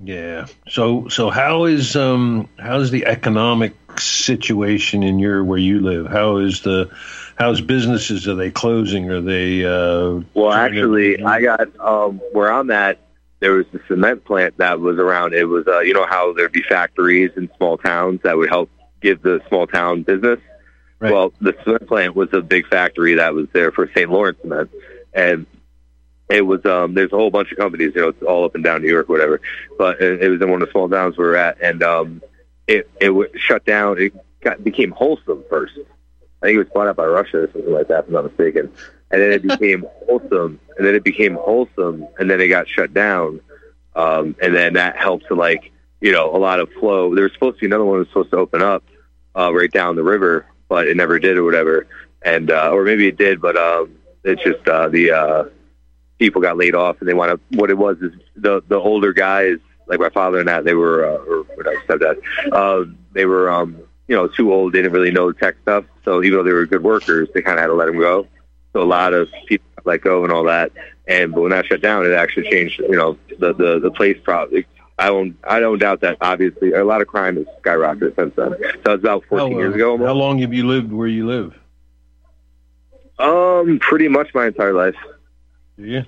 Yeah. 0.01 0.47
So 0.69 1.07
so 1.09 1.29
how 1.29 1.65
is 1.65 1.95
um 1.95 2.47
how's 2.57 2.89
the 2.91 3.05
economic 3.05 3.73
situation 3.97 5.03
in 5.03 5.19
your 5.19 5.43
where 5.43 5.57
you 5.57 5.81
live? 5.81 6.07
How 6.07 6.37
is 6.37 6.61
the 6.61 6.89
how's 7.37 7.59
businesses? 7.61 8.27
Are 8.27 8.35
they 8.35 8.49
closing? 8.51 9.09
Are 9.09 9.21
they 9.21 9.65
uh 9.65 10.21
Well, 10.33 10.51
trying 10.51 10.73
to- 10.73 10.79
actually, 10.79 11.23
I 11.23 11.41
got 11.41 11.79
um, 11.79 12.19
where 12.31 12.51
I'm 12.51 12.71
at. 12.71 12.99
There 13.39 13.53
was 13.53 13.65
a 13.73 13.79
cement 13.87 14.25
plant 14.25 14.57
that 14.57 14.81
was 14.81 14.97
around. 14.97 15.33
It 15.33 15.45
was, 15.45 15.65
uh, 15.65 15.79
you 15.79 15.93
know, 15.93 16.05
how 16.05 16.33
there'd 16.33 16.51
be 16.51 16.63
factories 16.63 17.31
in 17.37 17.49
small 17.55 17.77
towns 17.77 18.19
that 18.23 18.35
would 18.37 18.49
help 18.49 18.69
give 19.01 19.21
the 19.21 19.41
small 19.47 19.65
town 19.65 20.03
business. 20.03 20.39
Right. 20.99 21.13
Well, 21.13 21.33
the 21.39 21.55
cement 21.63 21.87
plant 21.87 22.15
was 22.15 22.29
a 22.33 22.41
big 22.41 22.67
factory 22.67 23.15
that 23.15 23.33
was 23.33 23.47
there 23.53 23.71
for 23.71 23.89
St. 23.95 24.09
Lawrence 24.09 24.37
Cement, 24.41 24.69
and 25.13 25.45
it 26.29 26.41
was. 26.41 26.65
Um, 26.65 26.93
there's 26.93 27.11
a 27.13 27.15
whole 27.15 27.31
bunch 27.31 27.51
of 27.51 27.57
companies, 27.57 27.93
you 27.95 28.01
know, 28.01 28.09
it's 28.09 28.21
all 28.21 28.45
up 28.45 28.55
and 28.55 28.63
down 28.63 28.81
New 28.81 28.89
York, 28.89 29.07
whatever. 29.07 29.41
But 29.77 30.01
it, 30.01 30.23
it 30.23 30.29
was 30.29 30.41
in 30.41 30.49
one 30.49 30.61
of 30.61 30.67
the 30.67 30.71
small 30.71 30.89
towns 30.89 31.17
we 31.17 31.23
were 31.23 31.37
at, 31.37 31.57
and 31.61 31.81
um, 31.83 32.21
it 32.67 32.89
it 32.99 33.07
w- 33.07 33.29
shut 33.35 33.65
down. 33.65 33.97
It 33.99 34.13
got 34.41 34.63
became 34.63 34.91
Holcim 34.93 35.47
first. 35.49 35.73
I 36.41 36.45
think 36.45 36.55
it 36.55 36.59
was 36.59 36.67
bought 36.73 36.87
out 36.87 36.95
by 36.95 37.05
Russia 37.05 37.43
or 37.43 37.51
something 37.51 37.73
like 37.73 37.87
that, 37.89 37.99
if 38.01 38.07
I'm 38.07 38.13
not 38.13 38.25
mistaken. 38.25 38.71
And 39.11 39.21
then 39.21 39.31
it 39.31 39.41
became 39.47 39.85
Holcim, 40.09 40.57
and 40.77 40.85
then 40.85 40.95
it 40.95 41.03
became 41.03 41.35
Holcim, 41.35 42.07
and 42.19 42.29
then 42.29 42.39
it 42.39 42.47
got 42.47 42.67
shut 42.67 42.93
down. 42.93 43.41
Um, 43.95 44.35
and 44.41 44.55
then 44.55 44.73
that 44.73 44.97
helped 44.97 45.27
to 45.27 45.35
like, 45.35 45.71
you 45.99 46.11
know, 46.11 46.33
a 46.33 46.37
lot 46.37 46.59
of 46.59 46.71
flow. 46.73 47.13
There 47.15 47.23
was 47.23 47.33
supposed 47.33 47.57
to 47.57 47.61
be 47.61 47.65
another 47.65 47.85
one 47.85 47.95
that 47.95 47.99
was 47.99 48.07
supposed 48.09 48.31
to 48.31 48.37
open 48.37 48.61
up 48.61 48.83
uh, 49.35 49.53
right 49.53 49.71
down 49.71 49.95
the 49.95 50.03
river, 50.03 50.45
but 50.69 50.87
it 50.87 50.95
never 50.95 51.19
did 51.19 51.37
or 51.37 51.43
whatever. 51.43 51.87
And 52.21 52.51
uh, 52.51 52.71
or 52.71 52.83
maybe 52.85 53.07
it 53.07 53.17
did, 53.17 53.41
but 53.41 53.57
um, 53.57 53.95
it's 54.23 54.43
just 54.43 54.65
uh, 54.67 54.87
the 54.87 55.11
uh, 55.11 55.43
people 56.19 56.41
got 56.41 56.57
laid 56.57 56.75
off, 56.75 56.97
and 56.99 57.09
they 57.09 57.13
want 57.13 57.31
to. 57.31 57.57
What 57.57 57.69
it 57.69 57.77
was 57.77 57.97
is 58.01 58.13
the 58.35 58.61
the 58.67 58.77
older 58.77 59.13
guys, 59.13 59.57
like 59.87 59.99
my 59.99 60.09
father 60.09 60.39
and 60.39 60.47
that, 60.47 60.63
they 60.65 60.73
were 60.73 61.05
uh, 61.05 61.17
or 61.17 61.43
whatever 61.55 61.81
stepdad, 61.87 62.21
uh, 62.51 62.89
they 63.13 63.25
were 63.25 63.49
um, 63.49 63.77
you 64.07 64.15
know 64.15 64.27
too 64.27 64.53
old. 64.53 64.73
They 64.73 64.81
didn't 64.81 64.93
really 64.93 65.11
know 65.11 65.31
tech 65.31 65.55
stuff, 65.61 65.85
so 66.05 66.23
even 66.23 66.37
though 66.37 66.43
they 66.43 66.53
were 66.53 66.65
good 66.65 66.83
workers, 66.83 67.29
they 67.33 67.41
kind 67.41 67.57
of 67.57 67.61
had 67.61 67.67
to 67.67 67.73
let 67.73 67.87
them 67.87 67.99
go. 67.99 68.27
So 68.73 68.81
a 68.81 68.85
lot 68.85 69.13
of 69.13 69.29
people 69.47 69.65
let 69.85 70.01
go 70.01 70.23
and 70.23 70.31
all 70.31 70.43
that. 70.43 70.71
And 71.07 71.33
but 71.33 71.41
when 71.41 71.51
that 71.51 71.65
shut 71.65 71.81
down, 71.81 72.05
it 72.05 72.11
actually 72.11 72.49
changed. 72.51 72.79
You 72.79 72.97
know, 72.97 73.17
the 73.39 73.53
the 73.53 73.79
the 73.79 73.91
place 73.91 74.17
probably. 74.23 74.65
I 74.99 75.05
don't 75.07 75.37
I 75.45 75.59
don't 75.61 75.79
doubt 75.79 76.01
that. 76.01 76.17
Obviously, 76.19 76.73
a 76.73 76.83
lot 76.83 77.01
of 77.01 77.07
crime 77.07 77.37
has 77.37 77.45
skyrocketed 77.63 78.15
since 78.17 78.35
then. 78.35 78.53
So 78.85 78.93
it's 78.93 79.03
about 79.03 79.23
14 79.29 79.51
how, 79.51 79.55
uh, 79.55 79.59
years 79.61 79.75
ago. 79.75 79.97
How 79.97 80.13
long 80.13 80.39
have 80.39 80.53
you 80.53 80.67
lived 80.67 80.91
where 80.91 81.07
you 81.07 81.25
live? 81.25 81.57
Um, 83.17 83.79
pretty 83.79 84.09
much 84.09 84.33
my 84.33 84.47
entire 84.47 84.73
life. 84.73 84.95
You? 85.77 86.03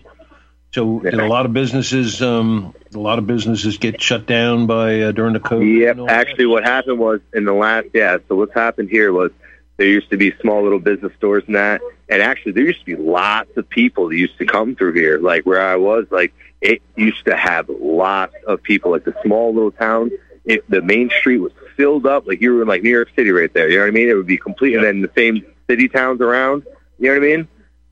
So 0.73 1.01
Yeah. 1.03 1.25
a 1.25 1.27
lot 1.27 1.45
of 1.45 1.53
businesses 1.53 2.21
um 2.21 2.73
a 2.93 2.99
lot 2.99 3.17
of 3.17 3.25
businesses 3.27 3.77
get 3.77 4.01
shut 4.01 4.25
down 4.25 4.67
by 4.67 5.01
uh, 5.01 5.11
during 5.13 5.33
the 5.33 5.39
COVID? 5.39 5.79
Yep. 5.79 5.95
that? 5.95 6.09
Actually, 6.09 6.47
what 6.47 6.63
happened 6.65 6.99
was 6.99 7.21
in 7.33 7.45
the 7.45 7.53
last 7.53 7.87
yeah. 7.93 8.17
So 8.27 8.35
what's 8.35 8.53
happened 8.53 8.89
here 8.89 9.13
was 9.13 9.31
there 9.77 9.87
used 9.87 10.09
to 10.11 10.17
be 10.17 10.33
small 10.41 10.63
little 10.63 10.79
business 10.79 11.13
stores 11.17 11.43
and 11.47 11.55
that, 11.55 11.81
and 12.09 12.21
actually 12.21 12.51
there 12.51 12.65
used 12.65 12.79
to 12.79 12.85
be 12.85 12.95
lots 12.95 13.55
of 13.55 13.69
people 13.69 14.09
that 14.09 14.17
used 14.17 14.37
to 14.37 14.45
come 14.45 14.75
through 14.75 14.93
here. 14.93 15.17
Like 15.17 15.45
where 15.45 15.61
I 15.61 15.77
was, 15.77 16.07
like 16.11 16.33
it 16.61 16.81
used 16.95 17.25
to 17.25 17.35
have 17.35 17.67
lots 17.69 18.35
of 18.47 18.61
people. 18.61 18.91
Like 18.91 19.03
the 19.03 19.15
small 19.23 19.53
little 19.53 19.71
town, 19.71 20.11
it, 20.45 20.69
the 20.69 20.81
main 20.81 21.09
street 21.09 21.39
was 21.39 21.51
filled 21.75 22.05
up. 22.05 22.27
Like 22.27 22.41
you 22.41 22.53
were 22.53 22.61
in 22.61 22.67
like 22.67 22.83
New 22.83 22.91
York 22.91 23.09
City 23.15 23.31
right 23.31 23.51
there. 23.53 23.69
You 23.69 23.77
know 23.77 23.83
what 23.83 23.89
I 23.89 23.91
mean? 23.91 24.09
It 24.09 24.13
would 24.13 24.27
be 24.27 24.37
complete, 24.37 24.75
and 24.75 24.83
then 24.83 25.01
the 25.01 25.11
same 25.15 25.45
city 25.67 25.87
towns 25.87 26.21
around. 26.21 26.63
You 26.99 27.07
know 27.07 27.19
what 27.19 27.23
I 27.23 27.35
mean? 27.37 27.47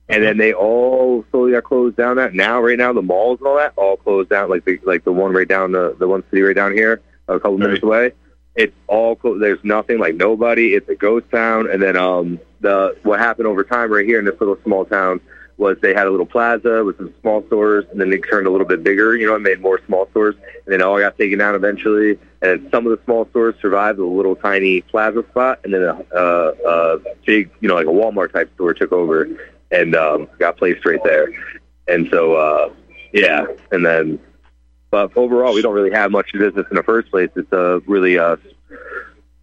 And 0.08 0.24
then 0.24 0.38
they 0.38 0.54
all 0.54 1.24
slowly 1.30 1.52
got 1.52 1.64
closed 1.64 1.96
down. 1.96 2.18
That 2.18 2.34
now, 2.34 2.62
right 2.62 2.78
now, 2.78 2.94
the 2.94 3.02
malls 3.02 3.40
and 3.40 3.48
all 3.48 3.58
that 3.58 3.74
all 3.76 3.98
closed 3.98 4.30
down. 4.30 4.50
Like 4.50 4.66
the 4.66 4.80
like 4.84 5.04
the 5.04 5.12
one 5.12 5.34
right 5.34 5.48
down 5.48 5.72
the 5.72 5.96
the 6.00 6.08
one 6.08 6.24
city 6.30 6.42
right 6.42 6.56
down 6.56 6.74
here, 6.74 7.02
a 7.28 7.40
couple 7.40 7.58
minutes 7.58 7.84
away. 7.84 8.14
It's 8.56 8.76
all 8.88 9.16
closed. 9.16 9.42
There's 9.42 9.64
nothing 9.64 10.00
like 10.00 10.16
nobody. 10.16 10.74
It's 10.74 10.90
a 10.90 10.96
ghost 10.96 11.30
town. 11.32 11.70
And 11.72 11.82
then 11.82 11.96
um 11.96 12.40
the 12.62 12.98
what 13.04 13.20
happened 13.20 13.48
over 13.48 13.64
time 13.64 13.92
right 13.92 14.06
here 14.06 14.20
in 14.20 14.26
this 14.26 14.40
little 14.40 14.58
small 14.64 14.86
town 14.86 15.22
was 15.60 15.78
they 15.82 15.94
had 15.94 16.08
a 16.08 16.10
little 16.10 16.26
plaza 16.26 16.84
with 16.84 16.98
some 16.98 17.14
small 17.22 17.46
stores, 17.48 17.86
and 17.92 18.00
then 18.00 18.10
they 18.10 18.18
turned 18.18 18.48
a 18.48 18.50
little 18.50 18.66
bit 18.66 18.84
bigger. 18.84 19.16
You 19.16 19.28
know, 19.28 19.36
and 19.36 19.44
made 19.44 19.60
more 19.60 19.80
small 19.86 20.10
stores, 20.12 20.36
and 20.36 20.74
then 20.74 20.80
it 20.80 20.84
all 20.84 20.98
got 20.98 21.18
taken 21.18 21.38
down 21.38 21.54
eventually. 21.54 22.18
And 22.42 22.70
some 22.72 22.88
of 22.88 22.98
the 22.98 23.04
small 23.04 23.28
stores 23.30 23.56
survived 23.62 24.00
a 24.00 24.06
little 24.06 24.36
tiny 24.36 24.82
plaza 24.82 25.24
spot, 25.30 25.60
and 25.66 25.74
then 25.74 25.84
a, 25.84 26.06
a, 26.16 26.96
a 26.96 27.00
big, 27.26 27.52
you 27.60 27.68
know, 27.68 27.76
like 27.76 27.88
a 27.88 27.90
Walmart 27.90 28.32
type 28.32 28.50
store 28.56 28.74
took 28.74 28.94
over 28.94 29.28
and 29.72 29.96
um, 29.96 30.30
got 30.40 30.58
placed 30.58 30.86
right 30.86 31.04
there. 31.04 31.28
And 31.88 32.08
so, 32.10 32.36
uh, 32.36 32.74
yeah, 33.12 33.46
and 33.72 33.86
then, 33.86 34.20
but 34.90 35.16
overall, 35.18 35.54
we 35.54 35.62
don't 35.62 35.74
really 35.74 35.92
have 35.92 36.12
much 36.12 36.32
business 36.32 36.66
in 36.70 36.78
the 36.78 36.84
first 36.84 37.12
place. 37.12 37.30
It's 37.36 37.52
a 37.52 37.82
really 37.86 38.18
uh, 38.18 38.38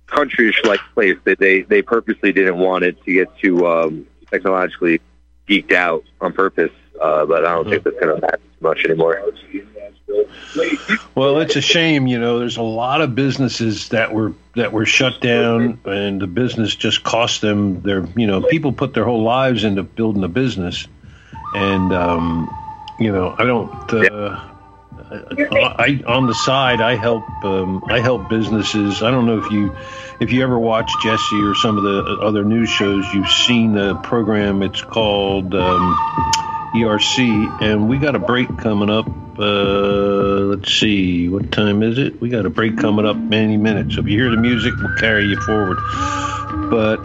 country-like 0.07 0.81
place 0.95 1.19
that 1.25 1.39
they 1.39 1.63
they 1.63 1.83
purposely 1.83 2.33
didn't 2.33 2.59
want 2.59 2.85
it 2.85 3.03
to 3.05 3.13
get 3.13 3.29
too 3.39 3.67
um, 3.67 4.07
technologically 4.31 5.01
geeked 5.49 5.73
out 5.73 6.05
on 6.21 6.33
purpose. 6.33 6.73
Uh, 7.01 7.27
but 7.27 7.45
I 7.45 7.53
don't 7.53 7.69
think 7.69 7.85
that's 7.85 7.99
going 8.01 8.15
to 8.15 8.21
matter 8.21 8.41
much 8.61 8.85
anymore. 8.85 9.23
Well, 11.15 11.41
it's 11.41 11.57
a 11.57 11.61
shame, 11.61 12.07
you 12.07 12.19
know. 12.19 12.39
There's 12.39 12.57
a 12.57 12.63
lot 12.63 13.01
of 13.01 13.15
businesses 13.15 13.91
that 13.91 14.13
were 14.13 14.33
that 14.55 14.73
were 14.73 14.87
shut 14.87 15.21
down, 15.21 15.79
and 15.85 16.21
the 16.21 16.27
business 16.27 16.75
just 16.75 17.03
cost 17.05 17.41
them 17.41 17.83
their. 17.83 18.07
You 18.17 18.27
know, 18.27 18.43
people 18.43 18.73
put 18.73 18.95
their 18.95 19.05
whole 19.05 19.23
lives 19.23 19.65
into 19.65 19.83
building 19.83 20.25
a 20.25 20.29
business, 20.29 20.87
and 21.55 21.93
um, 21.93 22.51
you 22.99 23.13
know, 23.13 23.35
I 23.39 23.45
don't. 23.45 23.93
Uh, 23.93 24.56
I, 25.11 26.03
I 26.07 26.13
on 26.13 26.27
the 26.27 26.35
side, 26.35 26.81
I 26.81 26.97
help. 26.97 27.25
Um, 27.45 27.85
I 27.89 28.01
help 28.01 28.29
businesses. 28.29 29.03
I 29.03 29.11
don't 29.11 29.27
know 29.27 29.39
if 29.39 29.51
you 29.51 29.77
if 30.21 30.33
you 30.33 30.43
ever 30.43 30.59
watch 30.59 30.91
Jesse 31.03 31.43
or 31.43 31.55
some 31.55 31.77
of 31.77 31.85
the 31.85 32.19
other 32.23 32.45
news 32.45 32.69
shows. 32.69 33.07
You've 33.15 33.31
seen 33.31 33.75
the 33.75 33.95
program. 33.97 34.63
It's 34.63 34.83
called 34.83 35.55
um, 35.55 35.97
ERC, 36.75 37.63
and 37.63 37.89
we 37.89 37.99
got 37.99 38.15
a 38.15 38.19
break 38.19 38.49
coming 38.59 38.91
up. 38.91 39.07
Uh, 39.39 40.47
let's 40.49 40.73
see, 40.73 41.29
what 41.29 41.53
time 41.53 41.83
is 41.83 41.99
it? 41.99 42.21
We 42.21 42.31
got 42.31 42.47
a 42.47 42.51
break 42.51 42.79
coming 42.79 43.05
up 43.05 43.17
any 43.33 43.59
minute. 43.59 43.93
So 43.93 44.01
if 44.01 44.09
you 44.09 44.19
hear 44.19 44.31
the 44.31 44.39
music, 44.39 44.75
we'll 44.79 44.97
carry 44.97 45.27
you 45.27 45.39
forward. 45.43 45.77
But 46.71 47.05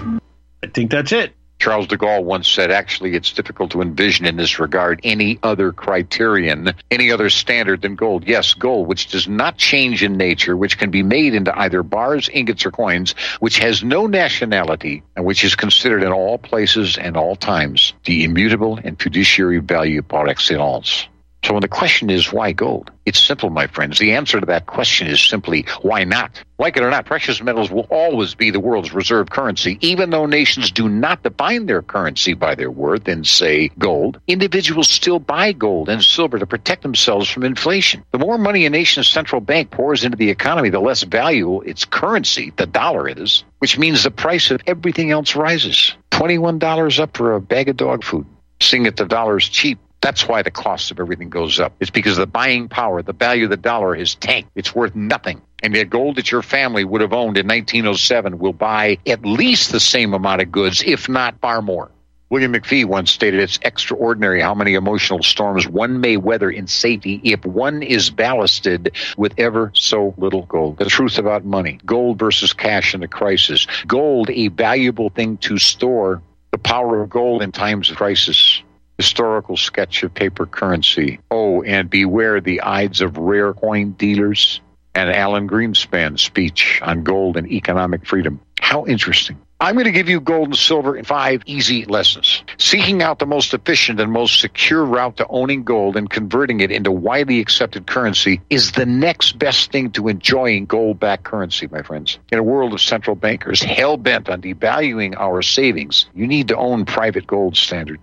I 0.63 0.67
think 0.67 0.91
that's 0.91 1.11
it. 1.11 1.33
Charles 1.61 1.85
de 1.85 1.95
Gaulle 1.95 2.23
once 2.23 2.47
said, 2.47 2.71
actually, 2.71 3.13
it's 3.13 3.33
difficult 3.33 3.69
to 3.69 3.83
envision 3.83 4.25
in 4.25 4.35
this 4.35 4.57
regard 4.57 4.99
any 5.03 5.37
other 5.43 5.71
criterion, 5.71 6.73
any 6.89 7.11
other 7.11 7.29
standard 7.29 7.83
than 7.83 7.93
gold. 7.93 8.27
Yes, 8.27 8.55
gold, 8.55 8.87
which 8.87 9.11
does 9.11 9.27
not 9.27 9.57
change 9.57 10.01
in 10.01 10.17
nature, 10.17 10.57
which 10.57 10.79
can 10.79 10.89
be 10.89 11.03
made 11.03 11.35
into 11.35 11.55
either 11.55 11.83
bars, 11.83 12.29
ingots, 12.33 12.65
or 12.65 12.71
coins, 12.71 13.13
which 13.41 13.59
has 13.59 13.83
no 13.83 14.07
nationality, 14.07 15.03
and 15.15 15.23
which 15.23 15.43
is 15.43 15.53
considered 15.53 16.01
in 16.01 16.11
all 16.11 16.39
places 16.39 16.97
and 16.97 17.15
all 17.15 17.35
times 17.35 17.93
the 18.05 18.23
immutable 18.23 18.79
and 18.83 18.99
fiduciary 18.99 19.59
value 19.59 20.01
par 20.01 20.27
excellence. 20.27 21.07
So 21.43 21.55
when 21.55 21.61
the 21.61 21.67
question 21.67 22.11
is 22.11 22.31
why 22.31 22.51
gold, 22.51 22.91
it's 23.03 23.19
simple, 23.19 23.49
my 23.49 23.65
friends. 23.65 23.97
The 23.97 24.13
answer 24.13 24.39
to 24.39 24.45
that 24.45 24.67
question 24.67 25.07
is 25.07 25.19
simply 25.19 25.65
why 25.81 26.03
not? 26.03 26.43
Like 26.59 26.77
it 26.77 26.83
or 26.83 26.91
not, 26.91 27.07
precious 27.07 27.41
metals 27.41 27.71
will 27.71 27.87
always 27.89 28.35
be 28.35 28.51
the 28.51 28.59
world's 28.59 28.93
reserve 28.93 29.31
currency, 29.31 29.79
even 29.81 30.11
though 30.11 30.27
nations 30.27 30.69
do 30.69 30.87
not 30.87 31.23
define 31.23 31.65
their 31.65 31.81
currency 31.81 32.35
by 32.35 32.53
their 32.53 32.69
worth 32.69 33.07
in, 33.07 33.23
say, 33.23 33.69
gold. 33.79 34.19
Individuals 34.27 34.87
still 34.87 35.17
buy 35.17 35.51
gold 35.51 35.89
and 35.89 36.03
silver 36.03 36.37
to 36.37 36.45
protect 36.45 36.83
themselves 36.83 37.27
from 37.27 37.43
inflation. 37.43 38.03
The 38.11 38.19
more 38.19 38.37
money 38.37 38.67
a 38.67 38.69
nation's 38.69 39.09
central 39.09 39.41
bank 39.41 39.71
pours 39.71 40.03
into 40.03 40.17
the 40.17 40.29
economy, 40.29 40.69
the 40.69 40.79
less 40.79 41.01
valuable 41.01 41.61
its 41.61 41.85
currency, 41.85 42.53
the 42.55 42.67
dollar, 42.67 43.09
is, 43.09 43.43
which 43.57 43.79
means 43.79 44.03
the 44.03 44.11
price 44.11 44.51
of 44.51 44.61
everything 44.67 45.09
else 45.09 45.35
rises. 45.35 45.95
$21 46.11 46.99
up 46.99 47.17
for 47.17 47.33
a 47.33 47.41
bag 47.41 47.67
of 47.67 47.77
dog 47.77 48.03
food. 48.03 48.27
Seeing 48.61 48.83
that 48.83 48.95
the 48.95 49.05
dollar 49.05 49.37
is 49.37 49.49
cheap 49.49 49.79
that's 50.01 50.27
why 50.27 50.41
the 50.41 50.51
cost 50.51 50.91
of 50.91 50.99
everything 50.99 51.29
goes 51.29 51.59
up. 51.59 51.73
It's 51.79 51.91
because 51.91 52.17
the 52.17 52.25
buying 52.25 52.67
power, 52.67 53.01
the 53.03 53.13
value 53.13 53.45
of 53.45 53.51
the 53.51 53.57
dollar 53.57 53.95
has 53.95 54.15
tanked. 54.15 54.49
It's 54.55 54.75
worth 54.75 54.95
nothing. 54.95 55.41
And 55.63 55.75
the 55.75 55.85
gold 55.85 56.15
that 56.15 56.31
your 56.31 56.41
family 56.41 56.83
would 56.83 57.01
have 57.01 57.13
owned 57.13 57.37
in 57.37 57.47
1907 57.47 58.39
will 58.39 58.51
buy 58.51 58.97
at 59.05 59.23
least 59.23 59.71
the 59.71 59.79
same 59.79 60.15
amount 60.15 60.41
of 60.41 60.51
goods, 60.51 60.83
if 60.83 61.07
not 61.07 61.39
far 61.39 61.61
more. 61.61 61.91
William 62.31 62.53
McFee 62.53 62.85
once 62.85 63.11
stated 63.11 63.41
it's 63.41 63.59
extraordinary 63.61 64.41
how 64.41 64.55
many 64.55 64.73
emotional 64.73 65.21
storms 65.21 65.67
one 65.67 65.99
may 65.99 66.15
weather 66.15 66.49
in 66.49 66.65
safety 66.65 67.19
if 67.25 67.45
one 67.45 67.83
is 67.83 68.09
ballasted 68.09 68.95
with 69.17 69.33
ever 69.37 69.69
so 69.75 70.15
little 70.17 70.45
gold. 70.45 70.77
The 70.77 70.85
truth 70.85 71.19
about 71.19 71.43
money, 71.43 71.77
gold 71.85 72.17
versus 72.17 72.53
cash 72.53 72.95
in 72.95 73.03
a 73.03 73.07
crisis, 73.07 73.67
gold 73.85 74.29
a 74.29 74.47
valuable 74.47 75.09
thing 75.09 75.37
to 75.39 75.57
store, 75.57 76.21
the 76.51 76.57
power 76.57 77.01
of 77.01 77.09
gold 77.09 77.41
in 77.41 77.51
times 77.51 77.91
of 77.91 77.97
crisis 77.97 78.63
historical 79.01 79.57
sketch 79.57 80.03
of 80.03 80.13
paper 80.13 80.45
currency. 80.45 81.19
Oh, 81.31 81.63
and 81.63 81.89
beware 81.89 82.39
the 82.39 82.61
Ides 82.61 83.01
of 83.01 83.17
rare 83.17 83.51
coin 83.51 83.93
dealers 83.93 84.61
and 84.93 85.09
Alan 85.09 85.49
Greenspan's 85.49 86.21
speech 86.21 86.79
on 86.83 87.03
gold 87.03 87.35
and 87.35 87.51
economic 87.51 88.05
freedom. 88.05 88.39
How 88.59 88.85
interesting. 88.85 89.39
I'm 89.59 89.73
going 89.73 89.85
to 89.85 89.91
give 89.91 90.07
you 90.07 90.19
gold 90.19 90.49
and 90.49 90.57
silver 90.57 90.95
in 90.95 91.03
five 91.03 91.41
easy 91.47 91.85
lessons. 91.85 92.43
Seeking 92.57 93.01
out 93.01 93.17
the 93.17 93.25
most 93.25 93.55
efficient 93.55 93.99
and 93.99 94.11
most 94.11 94.39
secure 94.39 94.85
route 94.85 95.17
to 95.17 95.27
owning 95.27 95.63
gold 95.63 95.97
and 95.97 96.07
converting 96.07 96.59
it 96.59 96.71
into 96.71 96.91
widely 96.91 97.39
accepted 97.39 97.87
currency 97.87 98.41
is 98.51 98.71
the 98.71 98.85
next 98.85 99.39
best 99.39 99.71
thing 99.71 99.91
to 99.91 100.09
enjoying 100.09 100.65
gold 100.65 100.99
backed 100.99 101.23
currency, 101.23 101.67
my 101.71 101.81
friends. 101.81 102.19
In 102.31 102.37
a 102.37 102.43
world 102.43 102.73
of 102.73 102.81
central 102.81 103.15
bankers 103.15 103.63
hell 103.63 103.97
bent 103.97 104.29
on 104.29 104.43
devaluing 104.43 105.15
our 105.17 105.41
savings, 105.41 106.05
you 106.13 106.27
need 106.27 106.49
to 106.49 106.57
own 106.57 106.85
private 106.85 107.25
gold 107.25 107.57
standard 107.57 107.99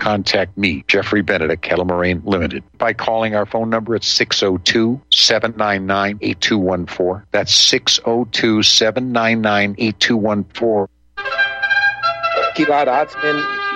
contact 0.00 0.56
me, 0.58 0.84
Jeffrey 0.88 1.22
Bennett 1.22 1.50
at 1.50 1.62
Kettle 1.62 1.84
Moraine 1.84 2.22
Limited, 2.24 2.64
by 2.78 2.92
calling 2.92 3.34
our 3.34 3.46
phone 3.46 3.70
number 3.70 3.94
at 3.94 4.02
602 4.02 5.00
799 5.10 6.18
8214. 6.20 7.26
That's 7.30 7.54
602 7.54 8.62
799 8.62 9.74
8214. 9.78 10.88
Gilad 12.56 12.88
Atzmon 12.88 13.59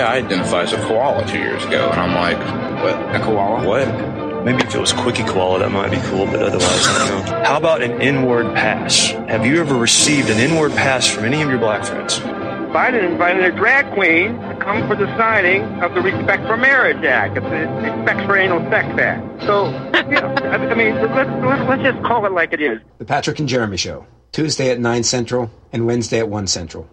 I 0.00 0.16
identify 0.16 0.62
as 0.62 0.72
a 0.72 0.78
koala 0.86 1.26
two 1.26 1.38
years 1.38 1.64
ago. 1.64 1.88
And 1.90 2.00
I'm 2.00 2.14
like, 2.14 2.38
what? 2.82 3.16
A 3.16 3.24
koala? 3.24 3.66
What? 3.66 4.16
Maybe 4.46 4.62
if 4.62 4.76
it 4.76 4.78
was 4.78 4.92
Quickie 4.92 5.24
Koala, 5.24 5.58
that 5.58 5.72
might 5.72 5.90
be 5.90 5.96
cool, 6.02 6.24
but 6.26 6.40
otherwise, 6.40 6.86
I 6.86 7.08
don't 7.08 7.26
know. 7.26 7.44
How 7.44 7.56
about 7.56 7.82
an 7.82 8.00
inward 8.00 8.54
pass? 8.54 9.10
Have 9.28 9.44
you 9.44 9.60
ever 9.60 9.74
received 9.74 10.30
an 10.30 10.38
inward 10.38 10.70
pass 10.70 11.08
from 11.08 11.24
any 11.24 11.42
of 11.42 11.50
your 11.50 11.58
black 11.58 11.84
friends? 11.84 12.20
Biden 12.20 13.10
invited 13.10 13.42
a 13.42 13.50
drag 13.50 13.92
queen 13.94 14.38
to 14.38 14.56
come 14.60 14.86
for 14.86 14.94
the 14.94 15.06
signing 15.16 15.62
of 15.82 15.94
the 15.94 16.00
Respect 16.00 16.46
for 16.46 16.56
Marriage 16.56 17.04
Act, 17.04 17.34
the 17.34 17.40
Respect 17.40 18.20
for 18.26 18.36
Anal 18.36 18.60
Sex 18.70 18.86
Act. 19.00 19.42
So, 19.42 19.66
you 20.08 20.20
know, 20.20 20.28
I 20.28 20.74
mean, 20.76 20.94
let's, 20.94 21.44
let's, 21.44 21.68
let's 21.68 21.82
just 21.82 22.04
call 22.04 22.24
it 22.24 22.30
like 22.30 22.52
it 22.52 22.60
is. 22.60 22.80
The 22.98 23.04
Patrick 23.04 23.40
and 23.40 23.48
Jeremy 23.48 23.78
Show, 23.78 24.06
Tuesday 24.30 24.70
at 24.70 24.78
9 24.78 25.02
Central 25.02 25.50
and 25.72 25.86
Wednesday 25.86 26.20
at 26.20 26.28
1 26.28 26.46
Central. 26.46 26.88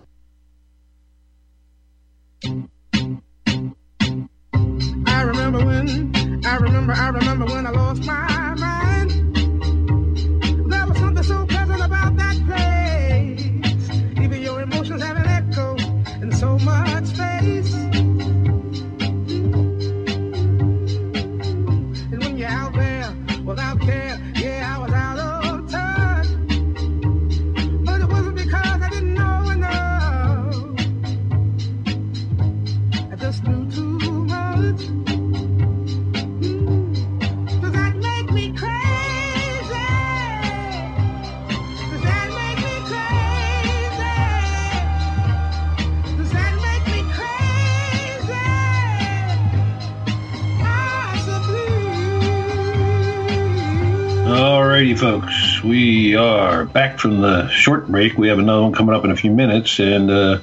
I 6.54 6.58
remember, 6.58 6.94
I 6.94 7.10
remember 7.10 7.46
when 7.46 7.66
I 7.66 7.72
lost 7.72 8.06
my 8.06 8.33
we 55.64 56.16
are 56.16 56.66
back 56.66 57.00
from 57.00 57.22
the 57.22 57.48
short 57.50 57.88
break. 57.88 58.18
We 58.18 58.28
have 58.28 58.40
another 58.40 58.64
one 58.64 58.74
coming 58.74 58.96
up 58.96 59.06
in 59.06 59.12
a 59.12 59.16
few 59.16 59.32
minutes, 59.32 59.80
and 59.80 60.12
uh, 60.12 60.40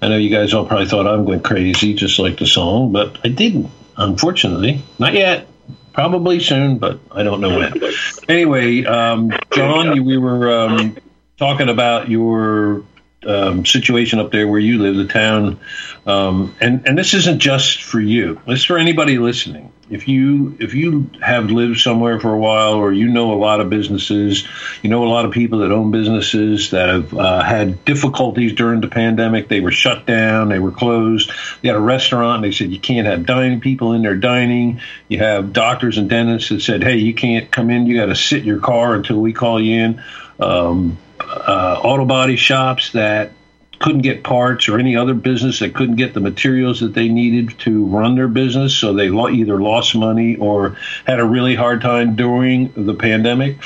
I 0.00 0.08
know 0.08 0.16
you 0.16 0.30
guys 0.30 0.54
all 0.54 0.64
probably 0.66 0.86
thought 0.86 1.06
I'm 1.06 1.24
going 1.24 1.40
crazy, 1.40 1.94
just 1.94 2.18
like 2.18 2.38
the 2.38 2.46
song, 2.46 2.92
but 2.92 3.18
I 3.24 3.28
didn't. 3.28 3.70
Unfortunately, 3.96 4.82
not 4.98 5.14
yet. 5.14 5.46
Probably 5.92 6.38
soon, 6.38 6.78
but 6.78 7.00
I 7.10 7.24
don't 7.24 7.40
know 7.40 7.58
when. 7.58 7.92
Anyway, 8.28 8.84
um, 8.84 9.32
John, 9.50 10.04
we 10.04 10.16
were 10.16 10.50
um, 10.50 10.96
talking 11.36 11.68
about 11.68 12.08
your 12.08 12.84
um, 13.26 13.66
situation 13.66 14.20
up 14.20 14.30
there 14.30 14.46
where 14.46 14.60
you 14.60 14.78
live, 14.78 14.94
the 14.94 15.12
town, 15.12 15.58
um, 16.06 16.54
and 16.60 16.86
and 16.86 16.96
this 16.96 17.12
isn't 17.14 17.40
just 17.40 17.82
for 17.82 18.00
you. 18.00 18.40
This 18.46 18.60
is 18.60 18.64
for 18.64 18.78
anybody 18.78 19.18
listening. 19.18 19.72
If 19.90 20.06
you 20.06 20.56
if 20.60 20.72
you 20.74 21.10
have 21.20 21.50
lived 21.50 21.80
somewhere 21.80 22.20
for 22.20 22.32
a 22.32 22.38
while, 22.38 22.74
or 22.74 22.92
you 22.92 23.08
know 23.08 23.32
a 23.32 23.34
lot 23.34 23.60
of 23.60 23.68
businesses, 23.68 24.46
you 24.82 24.88
know 24.88 25.04
a 25.04 25.10
lot 25.10 25.24
of 25.24 25.32
people 25.32 25.58
that 25.58 25.72
own 25.72 25.90
businesses 25.90 26.70
that 26.70 26.88
have 26.88 27.12
uh, 27.12 27.42
had 27.42 27.84
difficulties 27.84 28.52
during 28.52 28.80
the 28.80 28.88
pandemic. 28.88 29.48
They 29.48 29.58
were 29.58 29.72
shut 29.72 30.06
down, 30.06 30.48
they 30.48 30.60
were 30.60 30.70
closed. 30.70 31.32
they 31.60 31.68
had 31.68 31.76
a 31.76 31.80
restaurant, 31.80 32.36
and 32.36 32.44
they 32.44 32.56
said 32.56 32.70
you 32.70 32.78
can't 32.78 33.08
have 33.08 33.26
dining 33.26 33.60
people 33.60 33.92
in 33.92 34.02
there 34.02 34.14
dining. 34.14 34.80
You 35.08 35.18
have 35.18 35.52
doctors 35.52 35.98
and 35.98 36.08
dentists 36.08 36.50
that 36.50 36.60
said, 36.60 36.84
hey, 36.84 36.96
you 36.96 37.12
can't 37.12 37.50
come 37.50 37.68
in. 37.68 37.86
You 37.86 37.96
got 37.96 38.06
to 38.06 38.16
sit 38.16 38.40
in 38.40 38.46
your 38.46 38.60
car 38.60 38.94
until 38.94 39.20
we 39.20 39.32
call 39.32 39.60
you 39.60 39.82
in. 39.82 40.02
Um, 40.38 40.98
uh, 41.20 41.80
auto 41.82 42.04
body 42.04 42.36
shops 42.36 42.92
that 42.92 43.32
couldn't 43.80 44.02
get 44.02 44.22
parts 44.22 44.68
or 44.68 44.78
any 44.78 44.94
other 44.94 45.14
business 45.14 45.58
that 45.58 45.74
couldn't 45.74 45.96
get 45.96 46.12
the 46.12 46.20
materials 46.20 46.80
that 46.80 46.92
they 46.92 47.08
needed 47.08 47.58
to 47.58 47.86
run 47.86 48.14
their 48.14 48.28
business, 48.28 48.76
so 48.76 48.92
they 48.92 49.08
either 49.08 49.60
lost 49.60 49.96
money 49.96 50.36
or 50.36 50.76
had 51.06 51.18
a 51.18 51.24
really 51.24 51.54
hard 51.54 51.80
time 51.80 52.14
during 52.14 52.72
the 52.76 52.94
pandemic. 52.94 53.56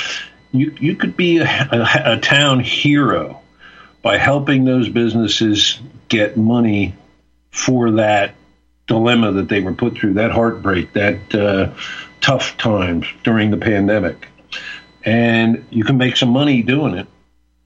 You 0.53 0.75
you 0.79 0.95
could 0.95 1.17
be 1.17 1.39
a, 1.39 1.45
a, 1.45 2.15
a 2.17 2.21
town 2.21 2.61
hero 2.61 3.41
by 4.03 4.17
helping 4.17 4.65
those 4.65 4.89
businesses 4.89 5.81
get 6.09 6.37
money 6.37 6.95
for 7.51 7.93
that 7.93 8.35
dilemma 8.87 9.33
that 9.33 9.49
they 9.49 9.61
were 9.61 9.73
put 9.73 9.95
through, 9.95 10.15
that 10.15 10.31
heartbreak, 10.31 10.93
that 10.93 11.35
uh, 11.35 11.75
tough 12.21 12.57
times 12.57 13.07
during 13.25 13.51
the 13.51 13.57
pandemic, 13.57 14.29
and 15.05 15.65
you 15.71 15.83
can 15.83 15.97
make 15.97 16.17
some 16.17 16.29
money 16.29 16.63
doing 16.63 16.95
it 16.95 17.09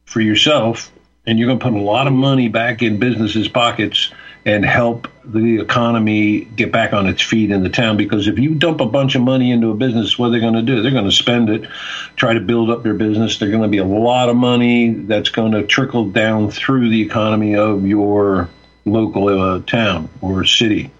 for 0.07 0.23
yourself 0.23 0.91
and 1.29 1.39
you're 1.39 1.47
going 1.47 1.59
to 1.59 1.63
put 1.63 1.75
a 1.75 1.79
lot 1.79 2.07
of 2.07 2.15
money 2.15 2.49
back 2.49 2.81
in 2.81 2.99
businesses' 2.99 3.49
pockets 3.49 4.11
and 4.47 4.65
help 4.65 5.09
the 5.27 5.61
economy 5.61 6.41
get 6.41 6.73
back 6.73 6.95
on 6.95 7.07
its 7.07 7.21
feet 7.21 7.51
in 7.51 7.63
the 7.63 7.69
town. 7.69 7.99
Because 7.99 8.29
if 8.29 8.39
you 8.39 8.55
dump 8.55 8.81
a 8.81 8.87
bunch 8.87 9.15
of 9.15 9.21
money 9.21 9.51
into 9.51 9.71
a 9.71 9.75
business, 9.75 10.19
what 10.19 10.29
are 10.29 10.31
they 10.31 10.41
going 10.41 10.55
to 10.55 10.63
do? 10.63 10.81
They're 10.81 10.91
going 10.91 11.05
to 11.05 11.13
spend 11.13 11.51
it, 11.51 11.69
try 12.17 12.33
to 12.33 12.41
build 12.41 12.71
up 12.71 12.83
their 12.83 12.95
business. 12.95 13.37
There's 13.37 13.51
going 13.51 13.63
to 13.63 13.69
be 13.69 13.77
a 13.77 13.85
lot 13.85 14.31
of 14.31 14.37
money 14.37 14.89
that's 14.89 15.29
going 15.29 15.53
to 15.53 15.67
trickle 15.67 16.07
down 16.07 16.51
through 16.51 16.89
the 16.89 17.03
economy 17.03 17.57
of 17.57 17.87
your 17.87 18.49
local 18.87 19.29
uh, 19.29 19.61
town 19.61 20.09
or 20.23 20.47
city. 20.47 20.91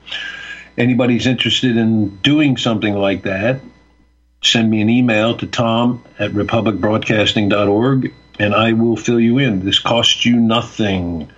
Anybody's 0.77 1.27
interested 1.27 1.79
in 1.79 2.19
doing 2.19 2.59
something 2.59 2.95
like 2.95 3.23
that, 3.23 3.63
send 4.43 4.71
me 4.71 4.83
an 4.83 4.91
email 4.91 5.39
to 5.39 5.47
tom 5.47 6.05
at 6.19 6.33
republicbroadcasting.org 6.33 8.13
and 8.39 8.55
I 8.55 8.73
will 8.73 8.97
fill 8.97 9.21
you 9.21 9.39
in. 9.39 9.65
This 9.65 9.79
costs 9.79 10.25
you 10.25 10.37
nothing. 10.37 11.31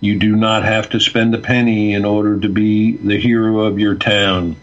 You 0.00 0.18
do 0.18 0.34
not 0.34 0.64
have 0.64 0.90
to 0.90 1.00
spend 1.00 1.34
a 1.34 1.38
penny 1.38 1.94
in 1.94 2.04
order 2.04 2.38
to 2.40 2.48
be 2.48 2.96
the 2.96 3.18
hero 3.18 3.60
of 3.60 3.78
your 3.78 3.94
town 3.94 4.56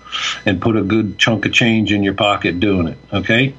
and 0.46 0.62
put 0.62 0.76
a 0.76 0.84
good 0.84 1.18
chunk 1.18 1.46
of 1.46 1.54
change 1.54 1.92
in 1.92 2.04
your 2.04 2.14
pocket 2.14 2.60
doing 2.60 2.88
it. 2.88 2.98
Okay? 3.12 3.54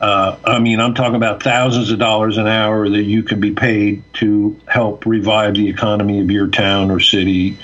Uh, 0.00 0.38
I 0.44 0.58
mean, 0.58 0.80
I'm 0.80 0.94
talking 0.94 1.16
about 1.16 1.42
thousands 1.42 1.90
of 1.90 1.98
dollars 1.98 2.38
an 2.38 2.46
hour 2.46 2.88
that 2.88 3.02
you 3.02 3.22
can 3.22 3.38
be 3.38 3.52
paid 3.52 4.02
to 4.14 4.58
help 4.66 5.04
revive 5.04 5.54
the 5.54 5.68
economy 5.68 6.20
of 6.20 6.30
your 6.30 6.48
town 6.48 6.90
or 6.90 7.00
city. 7.00 7.58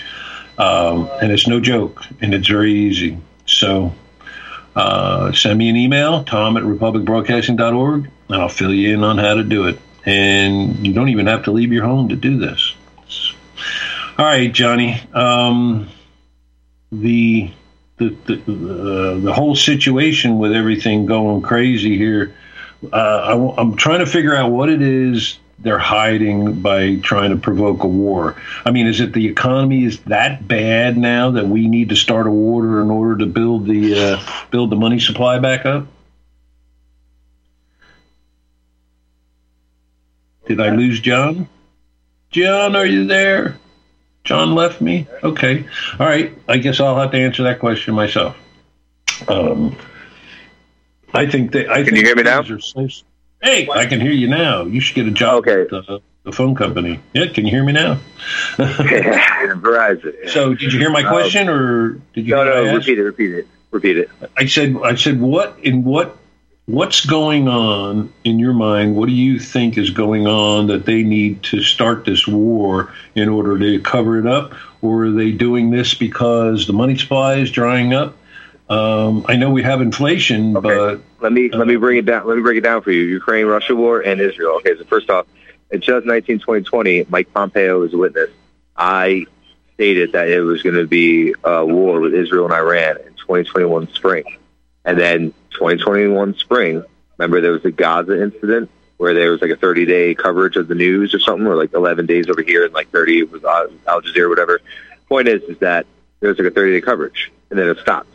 Um, 0.59 1.09
and 1.21 1.33
it's 1.33 1.47
no 1.47 1.61
joke, 1.61 2.03
and 2.21 2.35
it's 2.35 2.49
very 2.49 2.73
easy. 2.73 3.19
So 3.47 3.95
uh, 4.75 5.33
send 5.33 5.59
me 5.59 5.71
an 5.71 5.77
email, 5.77 6.25
tom 6.25 6.57
at 6.59 6.63
republicbroadcasting.org, 6.63 8.11
and 8.29 8.43
I'll 8.43 8.49
fill 8.49 8.75
you 8.75 8.95
in 8.95 9.05
on 9.05 9.17
how 9.17 9.35
to 9.35 9.43
do 9.43 9.67
it. 9.69 9.79
And 10.07 10.87
you 10.87 10.93
don't 10.93 11.09
even 11.09 11.27
have 11.27 11.45
to 11.45 11.51
leave 11.51 11.73
your 11.73 11.85
home 11.85 12.09
to 12.11 12.17
do 12.17 12.39
this. 12.39 12.75
All 14.19 14.25
right, 14.25 14.51
Johnny. 14.53 15.03
Um, 15.13 15.89
the 16.91 17.51
the 17.99 18.17
the, 18.27 18.35
uh, 18.35 19.21
the 19.21 19.33
whole 19.33 19.57
situation 19.57 20.39
with 20.39 20.53
everything 20.53 21.07
going 21.07 21.43
crazy 21.43 21.99
here. 21.99 22.35
Uh, 22.93 22.97
I, 22.97 23.61
I'm 23.61 23.77
trying 23.77 24.01
to 24.01 24.07
figure 24.07 24.35
out 24.35 24.51
what 24.53 24.69
it 24.69 24.81
is 24.81 25.39
they're 25.59 25.79
hiding 25.79 26.61
by 26.61 26.97
trying 26.97 27.31
to 27.31 27.37
provoke 27.37 27.83
a 27.83 27.89
war. 27.89 28.37
I 28.65 28.71
mean, 28.71 28.87
is 28.87 29.01
it 29.01 29.13
the 29.13 29.27
economy 29.27 29.85
is 29.85 30.01
that 30.01 30.47
bad 30.47 30.99
now 30.99 31.31
that 31.33 31.47
we 31.49 31.67
need 31.69 31.89
to 31.89 31.97
start 31.97 32.27
a 32.27 32.31
war 32.31 32.81
in 32.83 32.91
order 32.91 33.19
to 33.19 33.27
build 33.27 33.67
the 33.67 33.99
uh, 33.99 34.47
build 34.51 34.71
the 34.71 34.77
money 34.77 35.01
supply 35.01 35.39
back 35.39 35.65
up? 35.65 35.87
Did 40.47 40.61
I 40.61 40.71
lose 40.71 41.01
John? 41.01 41.49
John, 42.31 42.77
are 42.77 42.87
you 42.87 43.07
there? 43.07 43.57
John 44.25 44.55
left 44.55 44.81
me. 44.81 45.07
Okay, 45.23 45.65
all 46.01 46.07
right. 46.07 46.37
I 46.49 46.57
guess 46.59 46.81
I'll 46.81 46.99
have 46.99 47.13
to 47.13 47.19
answer 47.19 47.45
that 47.45 47.59
question 47.61 47.95
myself. 47.95 48.37
Um, 49.29 49.77
I 51.15 51.27
think 51.31 51.53
that 51.53 51.71
I 51.71 51.77
Can 51.77 51.85
think 51.87 51.97
you 51.99 52.03
hear 52.05 52.17
me 52.17 52.23
now? 52.25 52.43
so- 52.43 52.89
Hey, 53.43 53.69
I 53.71 53.87
can 53.87 54.01
hear 54.01 54.13
you 54.13 54.29
now. 54.29 54.65
You 54.65 54.81
should 54.81 54.97
get 54.97 55.07
a 55.07 55.11
job 55.11 55.47
at 55.47 55.69
the, 55.69 56.01
the 56.25 56.33
phone 56.33 56.55
company. 56.55 56.99
Yeah, 57.13 57.27
can 57.27 57.45
you 57.45 57.51
hear 57.51 57.63
me 57.63 57.73
now? 57.73 58.01
Verizon. 58.57 60.29
So, 60.31 60.55
did 60.55 60.73
you 60.73 60.79
hear 60.81 60.91
my 60.91 61.03
Um, 61.03 61.09
question, 61.13 61.49
or 61.49 61.91
did 62.15 62.27
you? 62.27 62.35
No, 62.35 62.43
hear 62.45 62.55
what 62.55 62.57
I 62.57 62.65
no, 62.73 62.75
repeat 62.79 62.99
it, 62.99 63.03
repeat 63.03 63.31
it, 63.35 63.47
repeat 63.71 63.99
it. 63.99 64.11
I 64.37 64.47
said, 64.47 64.75
I 64.83 64.95
said, 64.95 65.21
what 65.21 65.57
in 65.63 65.85
what 65.85 66.17
what's 66.67 67.07
going 67.07 67.49
on 67.49 68.13
in 68.25 68.39
your 68.39 68.53
mind? 68.53 68.97
What 68.97 69.09
do 69.09 69.15
you 69.15 69.39
think 69.39 69.79
is 69.79 69.91
going 69.91 70.27
on 70.27 70.67
that 70.67 70.85
they 70.85 71.03
need 71.03 71.43
to 71.45 71.63
start 71.63 72.05
this 72.05 72.27
war 72.27 72.93
in 73.15 73.29
order 73.29 73.59
to 73.59 73.81
cover 73.81 74.19
it 74.19 74.27
up, 74.27 74.55
or 74.83 75.07
are 75.07 75.11
they 75.13 75.33
doing 75.33 75.71
this 75.71 75.95
because 75.95 76.67
the 76.67 76.73
money 76.73 76.99
supply 76.99 77.37
is 77.37 77.51
drying 77.51 77.95
up? 77.95 78.17
Um, 78.69 79.25
I 79.29 79.37
know 79.37 79.51
we 79.51 79.63
have 79.63 79.81
inflation, 79.81 80.53
but 80.53 81.01
Let 81.21 81.33
me 81.33 81.51
let 81.51 81.69
me 81.69 81.77
bring 81.77 81.99
it 81.99 82.07
down. 82.07 82.27
Let 82.27 82.37
me 82.37 82.43
break 82.43 82.59
it 82.59 82.63
down 82.63 82.83
for 82.83 82.91
you. 82.91 83.03
Ukraine, 83.03 83.47
Russia 83.47 83.77
war, 83.77 84.01
and 84.01 84.21
Israel. 84.21 84.57
Okay, 84.57 84.77
so 84.77 84.85
first 84.85 85.09
off, 85.09 85.27
in 85.71 85.81
2019, 85.81 86.41
2020, 86.41 87.07
Mike 87.09 87.33
Pompeo 87.33 87.81
was 87.81 87.95
a 87.95 87.97
witness. 87.97 88.31
I 88.77 89.27
stated 89.75 90.13
that 90.13 90.29
it 90.29 90.41
was 90.41 90.63
going 90.63 90.75
to 90.75 90.87
be 90.87 91.33
a 91.45 91.65
war 91.65 92.01
with 92.01 92.13
Israel 92.13 92.47
and 92.47 92.55
Iran 92.55 92.97
in 92.99 93.13
2021 93.15 93.89
spring, 93.93 94.25
and 94.85 94.99
then 94.99 95.33
2021 95.57 96.37
spring. 96.37 96.85
Remember, 97.19 97.41
there 97.41 97.53
was 97.53 97.63
the 97.63 97.71
Gaza 97.71 98.23
incident 98.23 98.71
where 98.99 99.15
there 99.15 99.31
was 99.31 99.43
like 99.43 99.51
a 99.51 99.57
30 99.57 99.87
day 99.87 100.15
coverage 100.15 100.57
of 100.57 100.69
the 100.69 100.75
news 100.75 101.15
or 101.15 101.19
something, 101.19 101.47
or 101.47 101.57
like 101.57 101.73
11 101.73 102.07
days 102.07 102.29
over 102.29 102.43
here 102.43 102.65
and 102.65 102.73
like 102.73 102.91
30 102.91 103.25
was 103.25 103.45
Al 103.45 104.01
Jazeera, 104.03 104.21
or 104.21 104.29
whatever. 104.29 104.61
Point 105.09 105.29
is, 105.29 105.43
is 105.45 105.59
that 105.59 105.87
there 106.21 106.29
was 106.29 106.39
like 106.39 106.49
a 106.49 106.51
30 106.51 106.73
day 106.73 106.81
coverage, 106.81 107.33
and 107.51 107.59
then 107.59 107.69
it 107.69 107.79
stops. 107.79 108.09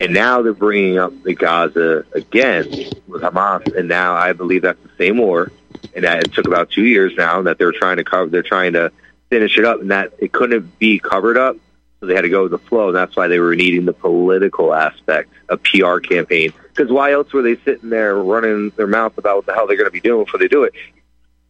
And 0.00 0.12
now 0.12 0.42
they're 0.42 0.52
bringing 0.52 0.98
up 0.98 1.12
the 1.22 1.34
Gaza 1.34 2.04
again 2.12 2.64
with 3.06 3.22
Hamas, 3.22 3.74
and 3.76 3.88
now 3.88 4.14
I 4.14 4.32
believe 4.32 4.62
that's 4.62 4.82
the 4.82 4.90
same 4.98 5.18
war, 5.18 5.52
and 5.94 6.04
that 6.04 6.24
it 6.24 6.32
took 6.32 6.46
about 6.46 6.70
two 6.70 6.84
years 6.84 7.14
now 7.16 7.42
that 7.42 7.58
they're 7.58 7.72
trying 7.72 7.98
to 7.98 8.04
cover. 8.04 8.28
They're 8.28 8.42
trying 8.42 8.72
to 8.72 8.90
finish 9.30 9.56
it 9.56 9.64
up, 9.64 9.80
and 9.80 9.90
that 9.90 10.12
it 10.18 10.32
couldn't 10.32 10.78
be 10.78 10.98
covered 10.98 11.36
up, 11.36 11.56
so 12.04 12.08
they 12.08 12.14
had 12.14 12.22
to 12.22 12.28
go 12.28 12.42
with 12.42 12.52
the 12.52 12.58
flow. 12.58 12.88
And 12.88 12.96
that's 12.96 13.16
why 13.16 13.28
they 13.28 13.38
were 13.38 13.56
needing 13.56 13.86
the 13.86 13.94
political 13.94 14.74
aspect, 14.74 15.30
a 15.48 15.56
PR 15.56 15.98
campaign. 15.98 16.52
Because 16.68 16.92
why 16.92 17.12
else 17.12 17.32
were 17.32 17.42
they 17.42 17.56
sitting 17.56 17.88
there 17.88 18.14
running 18.14 18.70
their 18.70 18.86
mouth 18.86 19.16
about 19.16 19.36
what 19.36 19.46
the 19.46 19.54
hell 19.54 19.66
they're 19.66 19.76
going 19.76 19.88
to 19.88 19.92
be 19.92 20.00
doing 20.00 20.24
before 20.24 20.38
they 20.38 20.48
do 20.48 20.64
it? 20.64 20.74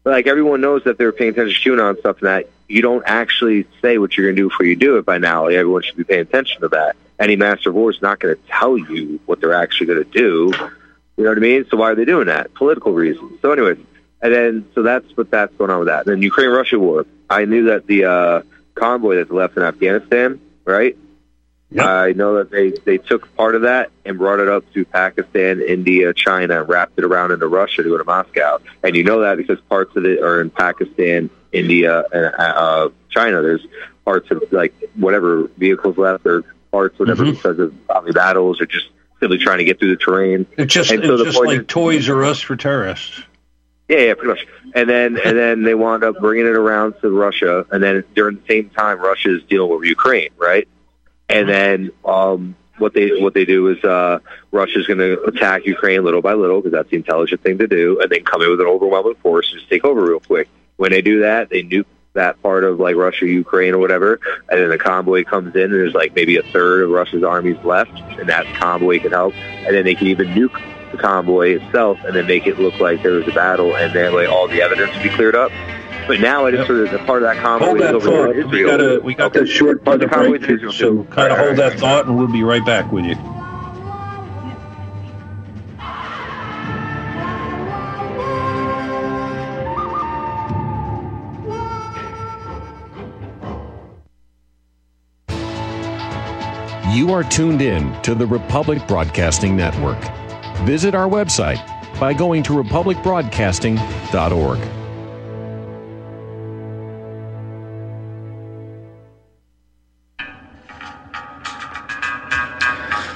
Like 0.04 0.26
everyone 0.26 0.60
knows 0.60 0.84
that 0.84 0.98
they're 0.98 1.12
paying 1.12 1.30
attention 1.30 1.60
to 1.60 1.70
QAnon 1.70 1.98
stuff, 1.98 2.18
and 2.18 2.28
that 2.28 2.50
you 2.68 2.82
don't 2.82 3.02
actually 3.06 3.66
say 3.80 3.98
what 3.98 4.16
you're 4.16 4.26
going 4.26 4.36
to 4.36 4.42
do 4.42 4.48
before 4.48 4.66
you 4.66 4.76
do 4.76 4.98
it. 4.98 5.06
By 5.06 5.18
now, 5.18 5.46
everyone 5.46 5.82
should 5.82 5.96
be 5.96 6.04
paying 6.04 6.20
attention 6.20 6.60
to 6.60 6.68
that. 6.68 6.96
Any 7.18 7.36
master 7.36 7.70
of 7.70 7.74
war 7.74 7.90
is 7.90 8.02
not 8.02 8.20
going 8.20 8.36
to 8.36 8.42
tell 8.46 8.76
you 8.76 9.18
what 9.24 9.40
they're 9.40 9.54
actually 9.54 9.86
going 9.86 10.04
to 10.04 10.10
do. 10.10 10.52
You 11.16 11.24
know 11.24 11.30
what 11.30 11.38
I 11.38 11.40
mean? 11.40 11.64
So 11.70 11.78
why 11.78 11.90
are 11.90 11.94
they 11.94 12.04
doing 12.04 12.26
that? 12.26 12.52
Political 12.54 12.92
reasons. 12.92 13.40
So, 13.40 13.52
anyways, 13.52 13.78
and 14.20 14.34
then 14.34 14.68
so 14.74 14.82
that's 14.82 15.06
what 15.16 15.30
that's 15.30 15.54
going 15.56 15.70
on 15.70 15.80
with 15.80 15.88
that. 15.88 16.06
And 16.06 16.16
then 16.16 16.22
Ukraine 16.22 16.50
Russia 16.50 16.78
war. 16.78 17.06
I 17.30 17.44
knew 17.44 17.66
that 17.66 17.86
the 17.86 18.04
uh, 18.04 18.42
convoy 18.74 19.16
that's 19.16 19.30
left 19.30 19.56
in 19.56 19.62
Afghanistan, 19.62 20.40
right? 20.64 20.96
I 21.76 22.12
know 22.12 22.36
that 22.36 22.50
they 22.52 22.70
they 22.70 22.98
took 22.98 23.34
part 23.36 23.56
of 23.56 23.62
that 23.62 23.90
and 24.04 24.16
brought 24.16 24.38
it 24.38 24.48
up 24.48 24.64
to 24.74 24.84
Pakistan, 24.84 25.60
India, 25.60 26.14
China, 26.14 26.60
and 26.60 26.68
wrapped 26.68 26.96
it 26.98 27.04
around 27.04 27.32
into 27.32 27.48
Russia 27.48 27.82
to 27.82 27.88
go 27.88 27.98
to 27.98 28.04
Moscow. 28.04 28.58
And 28.84 28.94
you 28.94 29.02
know 29.02 29.22
that 29.22 29.38
because 29.38 29.58
parts 29.62 29.96
of 29.96 30.04
it 30.04 30.22
are 30.22 30.40
in 30.40 30.50
Pakistan, 30.50 31.30
India, 31.50 32.04
and 32.12 32.32
uh, 32.38 32.90
China. 33.10 33.42
There's 33.42 33.66
parts 34.04 34.30
of 34.30 34.44
like 34.52 34.72
whatever 34.94 35.48
vehicles 35.58 35.98
left 35.98 36.24
or 36.26 36.44
parts 36.70 36.96
whatever 36.98 37.24
Mhm. 37.24 37.32
because 37.34 37.58
of 37.58 37.74
probably 37.88 38.12
battles 38.12 38.60
or 38.60 38.66
just 38.66 38.86
simply 39.18 39.38
trying 39.38 39.58
to 39.58 39.64
get 39.64 39.80
through 39.80 39.90
the 39.90 39.96
terrain. 39.96 40.46
it's 40.56 40.72
just 40.72 40.92
And 40.92 41.02
it's 41.02 41.08
the 41.18 41.24
just 41.24 41.36
point 41.36 41.48
like 41.48 41.60
is- 41.62 41.66
Toys 41.66 42.08
R 42.08 42.22
Us 42.22 42.40
for 42.40 42.54
terrorists. 42.54 43.20
Yeah, 43.88 43.98
yeah, 43.98 44.14
pretty 44.14 44.28
much. 44.28 44.46
And 44.74 44.88
then 44.88 45.18
and 45.24 45.36
then 45.36 45.62
they 45.62 45.74
wound 45.74 46.04
up 46.04 46.16
bringing 46.18 46.46
it 46.46 46.56
around 46.56 46.94
to 47.02 47.10
Russia, 47.10 47.66
and 47.70 47.82
then 47.82 48.04
during 48.14 48.36
the 48.36 48.42
same 48.48 48.70
time, 48.70 48.98
Russia 48.98 49.36
is 49.36 49.42
dealing 49.44 49.78
with 49.78 49.86
Ukraine, 49.86 50.30
right? 50.38 50.66
And 51.28 51.48
then 51.48 51.90
um, 52.04 52.56
what 52.78 52.94
they 52.94 53.20
what 53.20 53.34
they 53.34 53.44
do 53.44 53.68
is 53.68 53.82
uh, 53.84 54.20
Russia's 54.50 54.86
going 54.86 54.98
to 54.98 55.22
attack 55.24 55.66
Ukraine 55.66 56.02
little 56.02 56.22
by 56.22 56.32
little 56.32 56.60
because 56.60 56.72
that's 56.72 56.90
the 56.90 56.96
intelligent 56.96 57.42
thing 57.42 57.58
to 57.58 57.66
do, 57.66 58.00
and 58.00 58.10
then 58.10 58.24
come 58.24 58.40
in 58.42 58.50
with 58.50 58.60
an 58.60 58.66
overwhelming 58.66 59.16
force 59.16 59.50
and 59.50 59.60
just 59.60 59.70
take 59.70 59.84
over 59.84 60.02
real 60.02 60.20
quick. 60.20 60.48
When 60.76 60.90
they 60.90 61.02
do 61.02 61.20
that, 61.20 61.50
they 61.50 61.62
nuke 61.62 61.86
that 62.14 62.40
part 62.42 62.64
of 62.64 62.80
like 62.80 62.96
Russia, 62.96 63.26
Ukraine, 63.26 63.74
or 63.74 63.78
whatever, 63.78 64.18
and 64.48 64.60
then 64.60 64.70
the 64.70 64.78
convoy 64.78 65.24
comes 65.24 65.54
in, 65.54 65.62
and 65.62 65.74
there's 65.74 65.94
like 65.94 66.14
maybe 66.14 66.36
a 66.36 66.42
third 66.42 66.84
of 66.84 66.90
Russia's 66.90 67.22
armies 67.22 67.62
left, 67.64 67.92
and 68.18 68.28
that 68.30 68.46
convoy 68.54 68.98
can 68.98 69.10
help, 69.10 69.34
and 69.34 69.74
then 69.74 69.84
they 69.84 69.94
can 69.94 70.06
even 70.06 70.28
nuke 70.28 70.58
the 70.96 71.02
convoy 71.02 71.56
itself, 71.60 71.98
and 72.04 72.14
then 72.14 72.26
make 72.26 72.46
it 72.46 72.58
look 72.58 72.78
like 72.80 73.02
there 73.02 73.12
was 73.12 73.26
a 73.28 73.32
battle, 73.32 73.74
and 73.76 73.92
that 73.94 74.12
way 74.12 74.26
all 74.26 74.48
the 74.48 74.62
evidence 74.62 74.92
would 74.94 75.02
be 75.02 75.08
cleared 75.10 75.34
up. 75.36 75.50
But 76.06 76.20
now 76.20 76.46
it 76.46 76.54
is 76.54 76.66
sort 76.66 76.80
of 76.80 76.90
the 76.90 76.98
part 76.98 77.22
of 77.22 77.28
that 77.34 77.42
convoy 77.42 77.64
Hold 77.66 77.76
is 77.78 77.82
that 77.82 77.94
over 77.94 78.10
thought. 78.10 78.32
to 78.34 78.46
We 78.48 78.64
got 78.64 78.80
a 78.80 79.00
we 79.02 79.14
got 79.14 79.26
Okay. 79.28 79.40
that 79.40 79.46
short 79.46 79.84
part 79.84 80.00
part 80.00 80.02
of 80.02 80.10
the 80.10 80.14
convoy 80.14 80.38
break 80.38 80.50
Israel. 80.50 80.72
so 80.72 81.04
kind 81.04 81.32
of 81.32 81.38
hold 81.38 81.56
that 81.56 81.78
thought, 81.78 82.06
and 82.06 82.16
we'll 82.18 82.28
be 82.28 82.42
right 82.42 82.64
back 82.64 82.92
with 82.92 83.06
you. 83.06 83.16
You 96.92 97.12
are 97.12 97.24
tuned 97.24 97.60
in 97.60 98.00
to 98.02 98.14
the 98.14 98.26
Republic 98.26 98.86
Broadcasting 98.86 99.56
Network. 99.56 99.98
Visit 100.64 100.94
our 100.94 101.06
website 101.06 101.60
by 102.00 102.14
going 102.14 102.42
to 102.44 102.54
republicbroadcasting.org. 102.54 104.58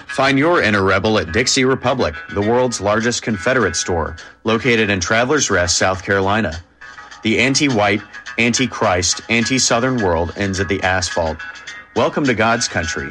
Find 0.09 0.39
your 0.39 0.63
inner 0.63 0.85
rebel 0.85 1.19
at 1.19 1.33
Dixie 1.33 1.65
Republic, 1.65 2.15
the 2.35 2.43
world's 2.43 2.83
largest 2.83 3.23
Confederate 3.23 3.77
store, 3.77 4.17
located 4.45 4.91
in 4.91 5.01
Travelers 5.01 5.49
Rest, 5.49 5.79
South 5.79 6.03
Carolina. 6.03 6.63
The 7.23 7.39
anti 7.39 7.69
white, 7.69 8.03
anti 8.37 8.67
Christ, 8.67 9.23
anti 9.31 9.59
Southern 9.59 10.03
world 10.03 10.35
ends 10.37 10.61
at 10.61 10.69
the 10.69 10.83
asphalt. 10.83 11.39
Welcome 11.97 12.25
to 12.25 12.35
God's 12.35 12.69
country. 12.69 13.11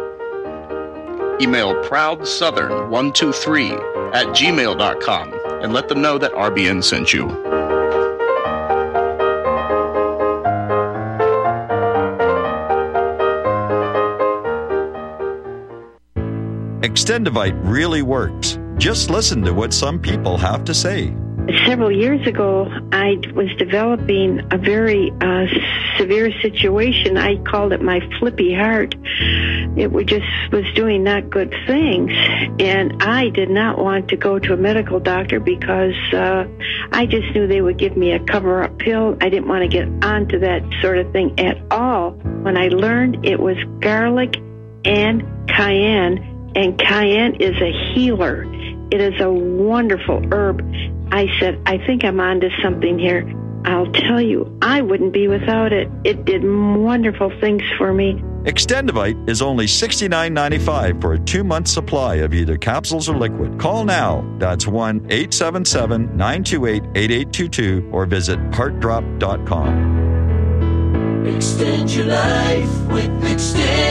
Email 1.41 1.73
ProudSouthern123 1.83 4.13
at 4.13 4.27
gmail.com 4.27 5.33
and 5.63 5.73
let 5.73 5.87
them 5.87 6.01
know 6.01 6.17
that 6.17 6.33
RBN 6.33 6.83
sent 6.83 7.13
you. 7.13 7.27
Extendovite 16.81 17.57
really 17.63 18.01
works. 18.01 18.57
Just 18.77 19.09
listen 19.09 19.41
to 19.43 19.53
what 19.53 19.73
some 19.73 19.99
people 19.99 20.37
have 20.37 20.63
to 20.65 20.73
say. 20.73 21.15
Several 21.65 21.91
years 21.91 22.25
ago, 22.27 22.71
I 22.91 23.17
was 23.33 23.49
developing 23.57 24.41
a 24.51 24.57
very 24.57 25.11
uh, 25.21 25.47
severe 25.97 26.31
situation. 26.39 27.17
I 27.17 27.37
called 27.37 27.73
it 27.73 27.81
my 27.81 27.99
flippy 28.19 28.53
heart. 28.53 28.93
It 29.75 29.91
was 29.91 30.05
just 30.05 30.25
was 30.51 30.65
doing 30.75 31.03
not 31.03 31.29
good 31.31 31.53
things, 31.65 32.11
and 32.59 33.01
I 33.01 33.29
did 33.29 33.49
not 33.49 33.79
want 33.79 34.09
to 34.09 34.17
go 34.17 34.37
to 34.37 34.53
a 34.53 34.57
medical 34.57 34.99
doctor 34.99 35.39
because 35.39 35.95
uh, 36.13 36.45
I 36.91 37.07
just 37.07 37.33
knew 37.33 37.47
they 37.47 37.61
would 37.61 37.77
give 37.77 37.97
me 37.97 38.11
a 38.11 38.19
cover-up 38.19 38.77
pill. 38.77 39.17
I 39.19 39.29
didn't 39.29 39.47
want 39.47 39.63
to 39.63 39.67
get 39.67 39.87
onto 40.05 40.39
that 40.39 40.61
sort 40.81 40.99
of 40.99 41.11
thing 41.11 41.39
at 41.39 41.57
all. 41.71 42.11
When 42.43 42.55
I 42.55 42.67
learned 42.67 43.25
it 43.25 43.39
was 43.39 43.57
garlic 43.79 44.35
and 44.85 45.23
cayenne, 45.47 46.51
and 46.55 46.77
cayenne 46.77 47.35
is 47.41 47.55
a 47.61 47.93
healer. 47.93 48.43
It 48.91 49.01
is 49.01 49.19
a 49.19 49.31
wonderful 49.31 50.21
herb. 50.31 50.61
I 51.11 51.27
said, 51.39 51.61
I 51.65 51.77
think 51.85 52.03
I'm 52.03 52.19
onto 52.19 52.49
something 52.63 52.97
here. 52.97 53.31
I'll 53.65 53.91
tell 53.91 54.21
you, 54.21 54.57
I 54.61 54.81
wouldn't 54.81 55.13
be 55.13 55.27
without 55.27 55.71
it. 55.71 55.87
It 56.03 56.25
did 56.25 56.43
wonderful 56.43 57.31
things 57.39 57.61
for 57.77 57.93
me. 57.93 58.13
Extendovite 58.43 59.29
is 59.29 59.41
only 59.41 59.67
$69.95 59.67 60.99
for 60.99 61.13
a 61.13 61.19
two 61.19 61.43
month 61.43 61.67
supply 61.67 62.15
of 62.15 62.33
either 62.33 62.57
capsules 62.57 63.07
or 63.07 63.15
liquid. 63.15 63.59
Call 63.59 63.85
now. 63.85 64.25
That's 64.39 64.65
1 64.65 65.05
877 65.11 66.17
928 66.17 66.81
8822 66.95 67.89
or 67.91 68.07
visit 68.07 68.39
heartdrop.com. 68.51 71.27
Extend 71.27 71.91
your 71.91 72.07
life 72.07 72.87
with 72.87 73.11
Extendovite. 73.21 73.90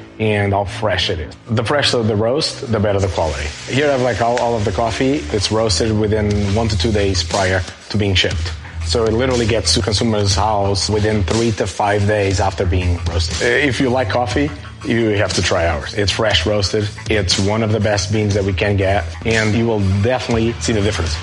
and 0.21 0.53
how 0.53 0.65
fresh 0.65 1.09
it 1.09 1.19
is. 1.19 1.35
The 1.49 1.63
fresher 1.63 2.03
the 2.03 2.15
roast, 2.15 2.71
the 2.71 2.79
better 2.79 2.99
the 2.99 3.07
quality. 3.07 3.47
Here 3.67 3.87
I 3.87 3.93
have 3.93 4.01
like 4.01 4.21
all, 4.21 4.37
all 4.39 4.55
of 4.55 4.63
the 4.63 4.71
coffee. 4.71 5.13
It's 5.35 5.51
roasted 5.51 5.99
within 5.99 6.29
one 6.53 6.67
to 6.67 6.77
two 6.77 6.91
days 6.91 7.23
prior 7.23 7.63
to 7.89 7.97
being 7.97 8.13
shipped. 8.13 8.53
So 8.85 9.05
it 9.05 9.13
literally 9.13 9.47
gets 9.47 9.73
to 9.75 9.81
consumers' 9.81 10.35
house 10.35 10.89
within 10.89 11.23
three 11.23 11.51
to 11.53 11.65
five 11.65 12.05
days 12.07 12.39
after 12.39 12.65
being 12.65 12.99
roasted. 13.05 13.41
Uh, 13.41 13.45
if 13.67 13.79
you 13.79 13.89
like 13.89 14.09
coffee, 14.09 14.51
you 14.85 15.09
have 15.09 15.33
to 15.33 15.41
try 15.41 15.65
ours. 15.67 15.95
It's 15.95 16.11
fresh 16.11 16.45
roasted. 16.45 16.87
It's 17.09 17.39
one 17.39 17.63
of 17.63 17.71
the 17.71 17.79
best 17.79 18.11
beans 18.11 18.35
that 18.35 18.43
we 18.43 18.53
can 18.53 18.75
get, 18.77 19.05
and 19.25 19.55
you 19.55 19.65
will 19.65 19.79
definitely 20.01 20.53
see 20.53 20.73
the 20.73 20.81
difference. 20.81 21.15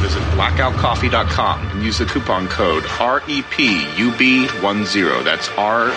Visit 0.00 0.22
blackoutcoffee.com 0.36 1.70
and 1.70 1.82
use 1.82 1.98
the 1.98 2.04
coupon 2.04 2.46
code 2.48 2.82
REPUB10. 2.84 5.24
That's 5.24 5.48
REPUB 5.48 5.94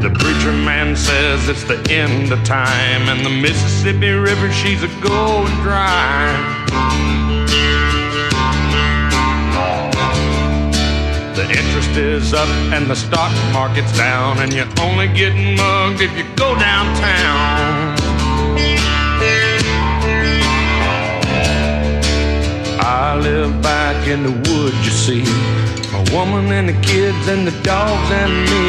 the 0.00 0.10
preacher 0.18 0.52
man 0.52 0.94
says 0.94 1.48
it's 1.48 1.64
the 1.64 1.80
end 1.90 2.30
of 2.30 2.44
time 2.44 3.08
and 3.08 3.24
the 3.24 3.30
Mississippi 3.30 4.10
River 4.10 4.52
she's 4.52 4.82
a 4.82 4.88
going 5.00 5.54
dry. 5.62 7.17
Interest 11.58 11.96
is 11.96 12.32
up 12.34 12.48
and 12.72 12.86
the 12.86 12.94
stock 12.94 13.32
market's 13.52 13.96
down, 13.96 14.38
and 14.38 14.52
you're 14.52 14.72
only 14.80 15.08
getting 15.08 15.56
mugged 15.56 16.00
if 16.00 16.16
you 16.16 16.24
go 16.36 16.56
downtown. 16.58 17.98
I 22.80 23.18
live 23.20 23.60
back 23.60 24.06
in 24.06 24.22
the 24.22 24.30
woods, 24.30 24.78
you 24.86 24.92
see. 24.92 25.24
My 25.92 26.02
woman 26.12 26.52
and 26.52 26.68
the 26.68 26.80
kids 26.80 27.26
and 27.28 27.46
the 27.46 27.62
dogs 27.62 28.10
and 28.22 28.32
me. 28.50 28.68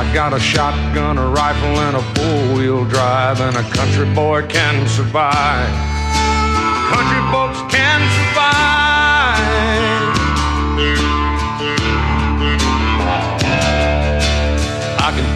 I 0.00 0.10
got 0.14 0.32
a 0.32 0.40
shotgun, 0.40 1.18
a 1.18 1.28
rifle, 1.28 1.78
and 1.86 1.96
a 1.96 2.02
four-wheel 2.14 2.84
drive, 2.86 3.40
and 3.40 3.56
a 3.56 3.62
country 3.70 4.06
boy 4.14 4.46
can 4.46 4.88
survive. 4.88 5.68
Country 6.90 7.19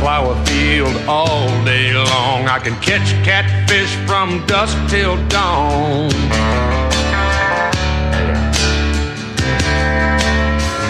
I 0.07 0.19
can 0.19 0.25
plow 0.25 0.31
a 0.31 0.47
field 0.47 1.09
all 1.09 1.49
day 1.65 1.95
long. 1.95 2.47
I 2.47 2.59
can 2.59 2.75
catch 2.81 3.09
catfish 3.25 3.95
from 4.07 4.45
dusk 4.47 4.77
till 4.89 5.17
dawn. 5.29 6.11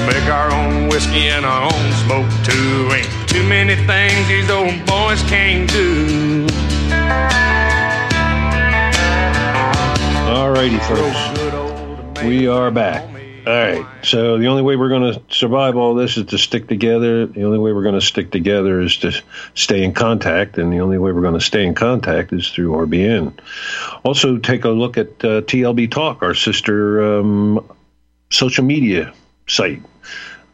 Make 0.07 0.29
our 0.29 0.51
own 0.51 0.89
whiskey 0.89 1.29
and 1.29 1.45
our 1.47 1.63
own 1.63 1.93
smoke 2.05 2.31
too. 2.45 2.91
Ain't 2.93 3.29
too 3.29 3.45
many 3.45 3.77
things 3.87 4.27
these 4.29 4.51
old 4.51 4.85
boys 4.87 5.23
can't 5.25 5.71
do. 5.71 6.47
All 10.29 10.51
righty, 10.51 10.79
folks. 10.79 12.25
We 12.25 12.49
are 12.49 12.71
back. 12.71 13.14
All 13.47 13.53
right. 13.53 13.87
So 14.03 14.39
the 14.39 14.47
only 14.47 14.63
way 14.63 14.77
we're 14.77 14.89
going 14.89 15.13
to 15.13 15.23
survive 15.29 15.77
all 15.77 15.95
this 15.95 16.17
is 16.17 16.27
to 16.27 16.39
stick 16.39 16.67
together. 16.67 17.27
The 17.27 17.45
only 17.45 17.59
way 17.59 17.73
we're 17.73 17.83
going 17.83 17.95
to 17.95 18.01
stick 18.01 18.31
together 18.31 18.81
is 18.81 18.97
to 18.99 19.13
stay 19.55 19.85
in 19.85 19.93
contact, 19.93 20.57
and 20.57 20.73
the 20.73 20.81
only 20.81 20.97
way 20.97 21.13
we're 21.13 21.21
going 21.21 21.35
to 21.35 21.41
stay 21.41 21.67
in 21.67 21.75
contact 21.75 22.33
is 22.33 22.49
through 22.49 22.73
RBN. 22.73 23.35
Also, 24.03 24.39
take 24.39 24.65
a 24.65 24.71
look 24.71 24.97
at 24.97 25.09
uh, 25.25 25.43
TLB 25.43 25.91
Talk, 25.91 26.23
our 26.23 26.35
sister 26.35 27.19
um, 27.19 27.69
social 28.31 28.65
media 28.65 29.13
site. 29.47 29.83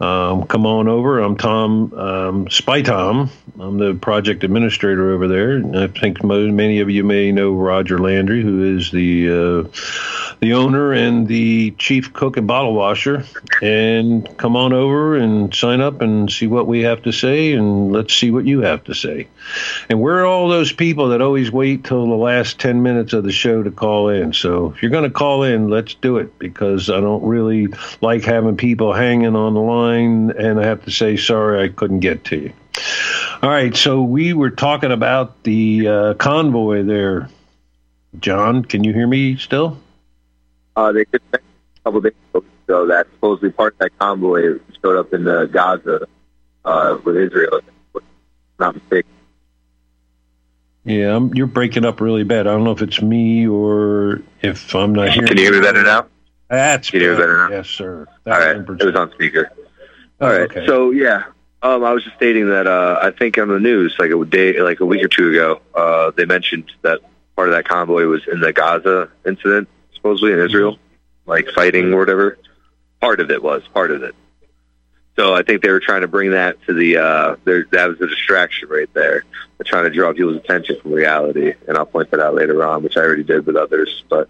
Um, 0.01 0.47
come 0.47 0.65
on 0.65 0.89
over. 0.89 1.21
I'm 1.21 1.37
Tom 1.37 1.93
um, 1.93 2.51
Spy 2.51 2.81
Tom. 2.81 3.31
I'm 3.59 3.77
the 3.77 3.95
project 3.95 4.43
administrator 4.45 5.13
over 5.13 5.29
there. 5.29 5.63
I 5.75 5.89
think 5.89 6.25
many 6.25 6.81
of 6.81 6.89
you 6.89 7.05
may 7.05 7.31
know 7.31 7.53
Roger 7.53 7.99
Landry, 7.99 8.43
who 8.43 8.77
is 8.77 8.91
the 8.91 9.29
uh, 9.31 10.30
the 10.41 10.55
owner 10.55 10.93
and 10.93 11.29
the 11.29 11.71
chief 11.73 12.13
cook 12.13 12.37
and 12.39 12.47
bottle 12.47 12.75
washer, 12.75 13.25
and 13.61 14.37
come 14.39 14.57
on 14.57 14.73
over 14.73 15.15
and 15.15 15.55
sign 15.55 15.81
up 15.81 16.01
and 16.01 16.33
see 16.33 16.47
what 16.47 16.67
we 16.67 16.81
have 16.81 17.03
to 17.03 17.13
say, 17.13 17.53
and 17.53 17.93
let's 17.93 18.15
see 18.15 18.31
what 18.31 18.47
you 18.47 18.63
have 18.63 18.83
to 18.85 18.95
say. 18.95 19.29
And 19.91 20.01
we're 20.01 20.25
all 20.25 20.49
those 20.49 20.73
people 20.73 21.11
that 21.11 21.21
always 21.21 21.53
wait 21.53 21.85
till 21.85 22.07
the 22.07 22.15
last 22.15 22.59
10 22.59 22.83
minutes 22.83 23.13
of 23.13 23.25
the 23.25 23.33
show 23.33 23.63
to 23.63 23.71
call 23.71 24.09
in. 24.09 24.33
So 24.33 24.73
if 24.73 24.83
you're 24.83 24.91
going 24.91 25.05
to 25.05 25.11
call 25.11 25.43
in, 25.43 25.69
let's 25.69 25.95
do 25.95 26.17
it 26.17 26.39
because 26.39 26.89
I 26.89 27.01
don't 27.01 27.23
really 27.23 27.69
like 28.01 28.25
having 28.25 28.57
people 28.57 28.95
hanging 28.95 29.37
on 29.37 29.53
the 29.53 29.61
line, 29.61 30.31
and 30.31 30.59
I 30.59 30.65
have 30.65 30.85
to 30.87 30.91
say, 30.91 31.19
sorry, 31.19 31.63
I 31.63 31.69
couldn't 31.69 32.01
get 32.01 32.25
to 32.25 32.37
you. 32.37 32.53
All 33.43 33.51
right, 33.51 33.77
so 33.77 34.03
we 34.03 34.33
were 34.33 34.51
talking 34.51 34.93
about 34.93 35.43
the 35.43 35.89
uh, 35.89 36.15
convoy 36.15 36.83
there. 36.83 37.29
John, 38.19 38.65
can 38.65 38.85
you 38.85 38.93
hear 38.93 39.07
me 39.07 39.37
still? 39.37 39.79
Uh, 40.81 40.93
they 40.93 41.05
just 41.13 41.23
a 41.35 41.39
couple 41.85 42.01
days 42.01 42.13
ago 42.33 42.87
that 42.87 43.07
supposedly 43.13 43.51
part 43.51 43.75
of 43.75 43.79
that 43.81 43.99
convoy 43.99 44.59
showed 44.81 44.97
up 44.97 45.13
in 45.13 45.29
uh, 45.29 45.45
Gaza 45.45 46.07
uh, 46.65 46.97
with 47.05 47.17
Israel. 47.17 47.61
if 47.95 48.03
Not 48.59 48.77
mistaken. 48.77 49.11
Yeah, 50.85 51.15
I'm, 51.15 51.35
you're 51.35 51.47
breaking 51.47 51.85
up 51.85 52.01
really 52.01 52.25
bad. 52.25 52.47
I 52.47 52.53
don't 52.53 52.65
know 52.65 52.71
if 52.71 52.81
it's 52.81 53.03
me 53.03 53.47
or 53.47 54.23
if 54.41 54.75
I'm 54.75 54.95
not 54.95 55.11
hearing. 55.11 55.29
Can 55.29 55.37
you 55.37 55.45
hear 55.45 55.53
me 55.53 55.61
better 55.61 55.83
now? 55.83 56.07
That's 56.49 56.91
Can 56.91 57.01
you 57.01 57.09
hear 57.09 57.15
me 57.17 57.21
better 57.21 57.49
now? 57.49 57.57
Yes, 57.57 57.69
sir. 57.69 58.07
All 58.27 58.33
right, 58.33 58.57
it 58.57 58.67
was 58.67 58.97
on 58.97 59.13
speaker. 59.13 59.51
Oh, 60.19 60.27
All 60.27 60.33
right, 60.33 60.51
okay. 60.51 60.67
so 60.67 60.93
yeah, 60.93 61.25
um, 61.61 61.85
I 61.85 61.93
was 61.93 62.05
just 62.05 62.17
stating 62.17 62.49
that 62.49 62.67
uh, 62.67 62.99
I 63.03 63.11
think 63.11 63.37
on 63.37 63.49
the 63.49 63.61
news, 63.61 63.97
like 63.99 64.13
a 64.13 64.25
day, 64.25 64.59
like 64.61 64.81
a 64.81 64.87
week 64.87 65.05
or 65.05 65.09
two 65.09 65.29
ago, 65.29 65.61
uh, 65.75 66.13
they 66.13 66.25
mentioned 66.25 66.73
that 66.81 67.01
part 67.37 67.49
of 67.49 67.55
that 67.55 67.69
convoy 67.69 68.07
was 68.07 68.23
in 68.27 68.41
the 68.41 68.55
Gaza 68.55 69.11
incident, 69.27 69.69
supposedly 70.01 70.33
in 70.33 70.41
Israel, 70.41 70.79
like 71.27 71.49
fighting 71.55 71.93
or 71.93 71.99
whatever. 71.99 72.39
Part 73.01 73.21
of 73.21 73.31
it 73.31 73.43
was 73.43 73.63
part 73.73 73.91
of 73.91 74.03
it. 74.03 74.15
So 75.17 75.35
I 75.35 75.43
think 75.43 75.63
they 75.63 75.71
were 75.71 75.81
trying 75.81 76.01
to 76.03 76.09
bring 76.09 76.31
that 76.31 76.63
to 76.67 76.73
the. 76.73 76.97
Uh, 76.97 77.37
there, 77.45 77.67
that 77.73 77.89
was 77.89 78.01
a 78.01 78.07
distraction 78.07 78.69
right 78.69 78.93
there. 78.95 79.25
They're 79.59 79.65
trying 79.65 79.85
to 79.85 79.91
draw 79.91 80.13
people's 80.13 80.37
attention 80.37 80.81
from 80.81 80.93
reality, 80.93 81.53
and 81.69 81.77
I'll 81.77 81.87
point 81.87 82.11
that 82.11 82.21
out 82.21 82.35
later 82.35 82.65
on, 82.65 82.83
which 82.83 82.97
I 82.97 83.01
already 83.01 83.25
did 83.25 83.45
with 83.45 83.57
others. 83.57 84.03
But 84.09 84.29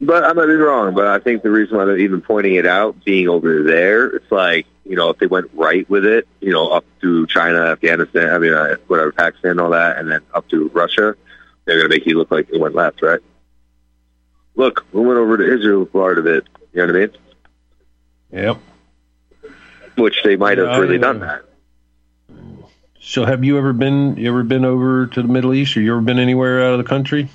but 0.00 0.24
I 0.24 0.32
might 0.32 0.46
be 0.46 0.52
wrong. 0.52 0.94
But 0.94 1.06
I 1.06 1.18
think 1.18 1.42
the 1.42 1.50
reason 1.50 1.76
why 1.76 1.86
they're 1.86 1.98
even 1.98 2.20
pointing 2.20 2.56
it 2.56 2.66
out, 2.66 3.04
being 3.04 3.28
over 3.28 3.62
there, 3.62 4.06
it's 4.08 4.30
like 4.30 4.66
you 4.84 4.96
know 4.96 5.10
if 5.10 5.18
they 5.18 5.26
went 5.26 5.50
right 5.54 5.88
with 5.88 6.04
it, 6.04 6.28
you 6.40 6.52
know 6.52 6.68
up 6.68 6.84
to 7.00 7.26
China, 7.26 7.60
Afghanistan, 7.66 8.34
I 8.34 8.38
mean 8.38 8.52
uh, 8.52 8.76
whatever, 8.86 9.12
Pakistan, 9.12 9.60
all 9.60 9.70
that, 9.70 9.98
and 9.98 10.10
then 10.10 10.20
up 10.34 10.48
to 10.48 10.68
Russia, 10.74 11.16
they're 11.64 11.78
going 11.78 11.90
to 11.90 11.96
make 11.96 12.06
you 12.06 12.18
look 12.18 12.30
like 12.30 12.50
it 12.50 12.60
went 12.60 12.74
left, 12.74 13.00
right? 13.02 13.20
Look, 14.56 14.84
we 14.92 15.00
went 15.02 15.18
over 15.18 15.36
to 15.36 15.54
Israel 15.54 15.84
part 15.86 16.18
of 16.18 16.26
it. 16.26 16.46
You 16.72 16.86
know 16.86 16.92
what 16.92 16.96
I 16.96 16.98
mean? 17.00 17.10
Yep. 18.32 18.58
Which 19.96 20.16
they 20.24 20.36
might 20.36 20.58
have 20.58 20.78
really 20.80 20.98
done 20.98 21.20
that. 21.20 21.42
So, 23.00 23.24
have 23.24 23.44
you 23.44 23.58
ever 23.58 23.72
been? 23.72 24.16
You 24.16 24.28
ever 24.30 24.42
been 24.42 24.64
over 24.64 25.06
to 25.08 25.22
the 25.22 25.28
Middle 25.28 25.52
East, 25.54 25.76
or 25.76 25.80
you 25.82 25.92
ever 25.92 26.00
been 26.00 26.18
anywhere 26.18 26.64
out 26.66 26.72
of 26.72 26.78
the 26.78 26.88
country? 26.88 27.28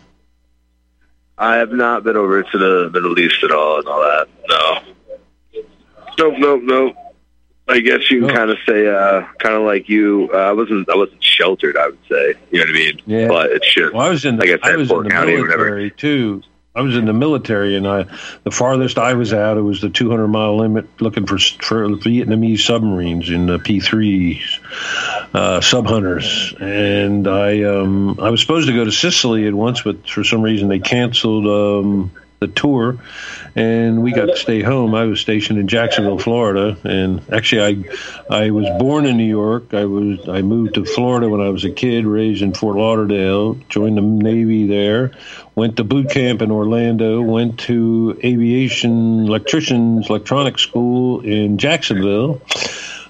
I 1.37 1.55
have 1.57 1.71
not 1.71 2.03
been 2.03 2.17
over 2.17 2.41
to 2.43 2.57
the 2.57 2.89
Middle 2.91 3.17
East 3.19 3.43
at 3.43 3.51
all 3.51 3.77
and 3.79 3.87
all 3.87 4.01
that. 4.01 4.27
No. 4.49 5.63
Nope, 6.17 6.33
nope, 6.37 6.61
nope. 6.63 6.95
I 7.69 7.79
guess 7.81 8.09
you 8.09 8.21
can 8.25 8.35
kind 8.35 8.49
of 8.49 8.57
say, 8.67 8.87
uh, 8.87 9.21
kind 9.37 9.55
of 9.55 9.61
like 9.61 9.87
you. 9.87 10.29
Uh, 10.33 10.37
I 10.37 10.51
wasn't, 10.53 10.89
I 10.89 10.95
wasn't 10.97 11.23
sheltered. 11.23 11.77
I 11.77 11.85
would 11.85 11.99
say, 12.09 12.33
you 12.51 12.59
know 12.59 12.65
what 12.65 12.69
I 12.69 12.73
mean? 12.73 13.01
Yeah. 13.05 13.27
But 13.27 13.51
it's 13.51 13.73
just, 13.73 13.93
Well, 13.93 14.05
I 14.05 14.09
was 14.09 14.25
in. 14.25 14.37
like 14.37 14.49
I 14.49 14.53
I 14.63 14.71
said, 14.71 14.77
was 14.77 14.89
in 14.89 14.95
Fort 14.95 15.03
the 15.05 15.11
County 15.11 15.35
military 15.37 15.91
too. 15.91 16.41
I 16.75 16.81
was 16.81 16.95
in 16.95 17.05
the 17.05 17.13
military, 17.13 17.75
and 17.75 17.87
I 17.87 18.05
the 18.43 18.51
farthest 18.51 18.97
I 18.97 19.13
was 19.13 19.33
out, 19.33 19.57
it 19.57 19.61
was 19.61 19.81
the 19.81 19.89
200 19.89 20.27
mile 20.27 20.57
limit, 20.57 20.85
looking 21.01 21.25
for 21.25 21.37
for 21.37 21.87
Vietnamese 21.87 22.59
submarines 22.59 23.29
in 23.29 23.47
the 23.47 23.57
P3s, 23.57 24.59
uh, 25.33 25.61
sub 25.61 25.87
hunters. 25.87 26.53
And 26.59 27.27
I 27.27 27.63
um, 27.63 28.19
I 28.19 28.29
was 28.29 28.39
supposed 28.41 28.67
to 28.67 28.75
go 28.75 28.85
to 28.85 28.91
Sicily 28.91 29.47
at 29.47 29.53
once, 29.53 29.81
but 29.81 30.07
for 30.07 30.23
some 30.23 30.41
reason 30.41 30.69
they 30.69 30.79
canceled 30.79 31.47
um, 31.47 32.11
the 32.39 32.47
tour, 32.47 32.97
and 33.55 34.01
we 34.01 34.13
got 34.13 34.27
to 34.27 34.37
stay 34.37 34.61
home. 34.61 34.95
I 34.95 35.05
was 35.05 35.19
stationed 35.19 35.59
in 35.59 35.67
Jacksonville, 35.67 36.19
Florida, 36.19 36.77
and 36.83 37.21
actually 37.31 37.85
I 38.29 38.43
I 38.45 38.51
was 38.51 38.65
born 38.79 39.05
in 39.05 39.17
New 39.17 39.27
York. 39.27 39.73
I 39.73 39.85
was 39.85 40.27
I 40.27 40.41
moved 40.41 40.75
to 40.75 40.85
Florida 40.85 41.27
when 41.27 41.41
I 41.41 41.49
was 41.49 41.65
a 41.65 41.69
kid, 41.69 42.05
raised 42.05 42.41
in 42.41 42.53
Fort 42.53 42.77
Lauderdale, 42.77 43.55
joined 43.67 43.97
the 43.97 44.01
Navy 44.01 44.67
there, 44.67 45.11
went 45.55 45.77
to 45.77 45.83
boot 45.83 46.09
camp 46.09 46.41
in 46.41 46.51
Orlando, 46.51 47.21
went 47.21 47.59
to 47.61 48.17
aviation 48.23 49.27
electricians 49.27 50.09
electronics 50.09 50.61
school 50.61 51.21
in 51.21 51.57
Jacksonville. 51.57 52.41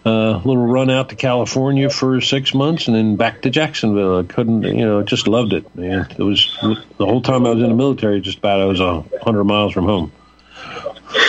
Uh, 0.06 0.10
a 0.10 0.42
little 0.46 0.66
run 0.66 0.90
out 0.90 1.10
to 1.10 1.16
California 1.16 1.90
for 1.90 2.22
six 2.22 2.54
months 2.54 2.88
and 2.88 2.96
then 2.96 3.18
back 3.18 3.42
to 3.42 3.50
Jacksonville. 3.50 4.20
I 4.20 4.24
couldn't, 4.24 4.64
you 4.64 4.86
know, 4.86 5.04
just 5.04 5.28
loved 5.28 5.52
it, 5.52 5.76
man. 5.76 6.08
It 6.18 6.24
was 6.24 6.58
the 6.62 7.06
whole 7.06 7.22
time 7.22 7.46
I 7.46 7.50
was 7.50 7.62
in 7.62 7.70
the 7.70 7.76
military, 7.76 8.22
just 8.22 8.38
about 8.38 8.62
I 8.62 8.66
was 8.66 8.80
a 8.80 9.04
hundred 9.22 9.44
miles 9.44 9.74
from 9.74 9.86
home. 9.86 10.12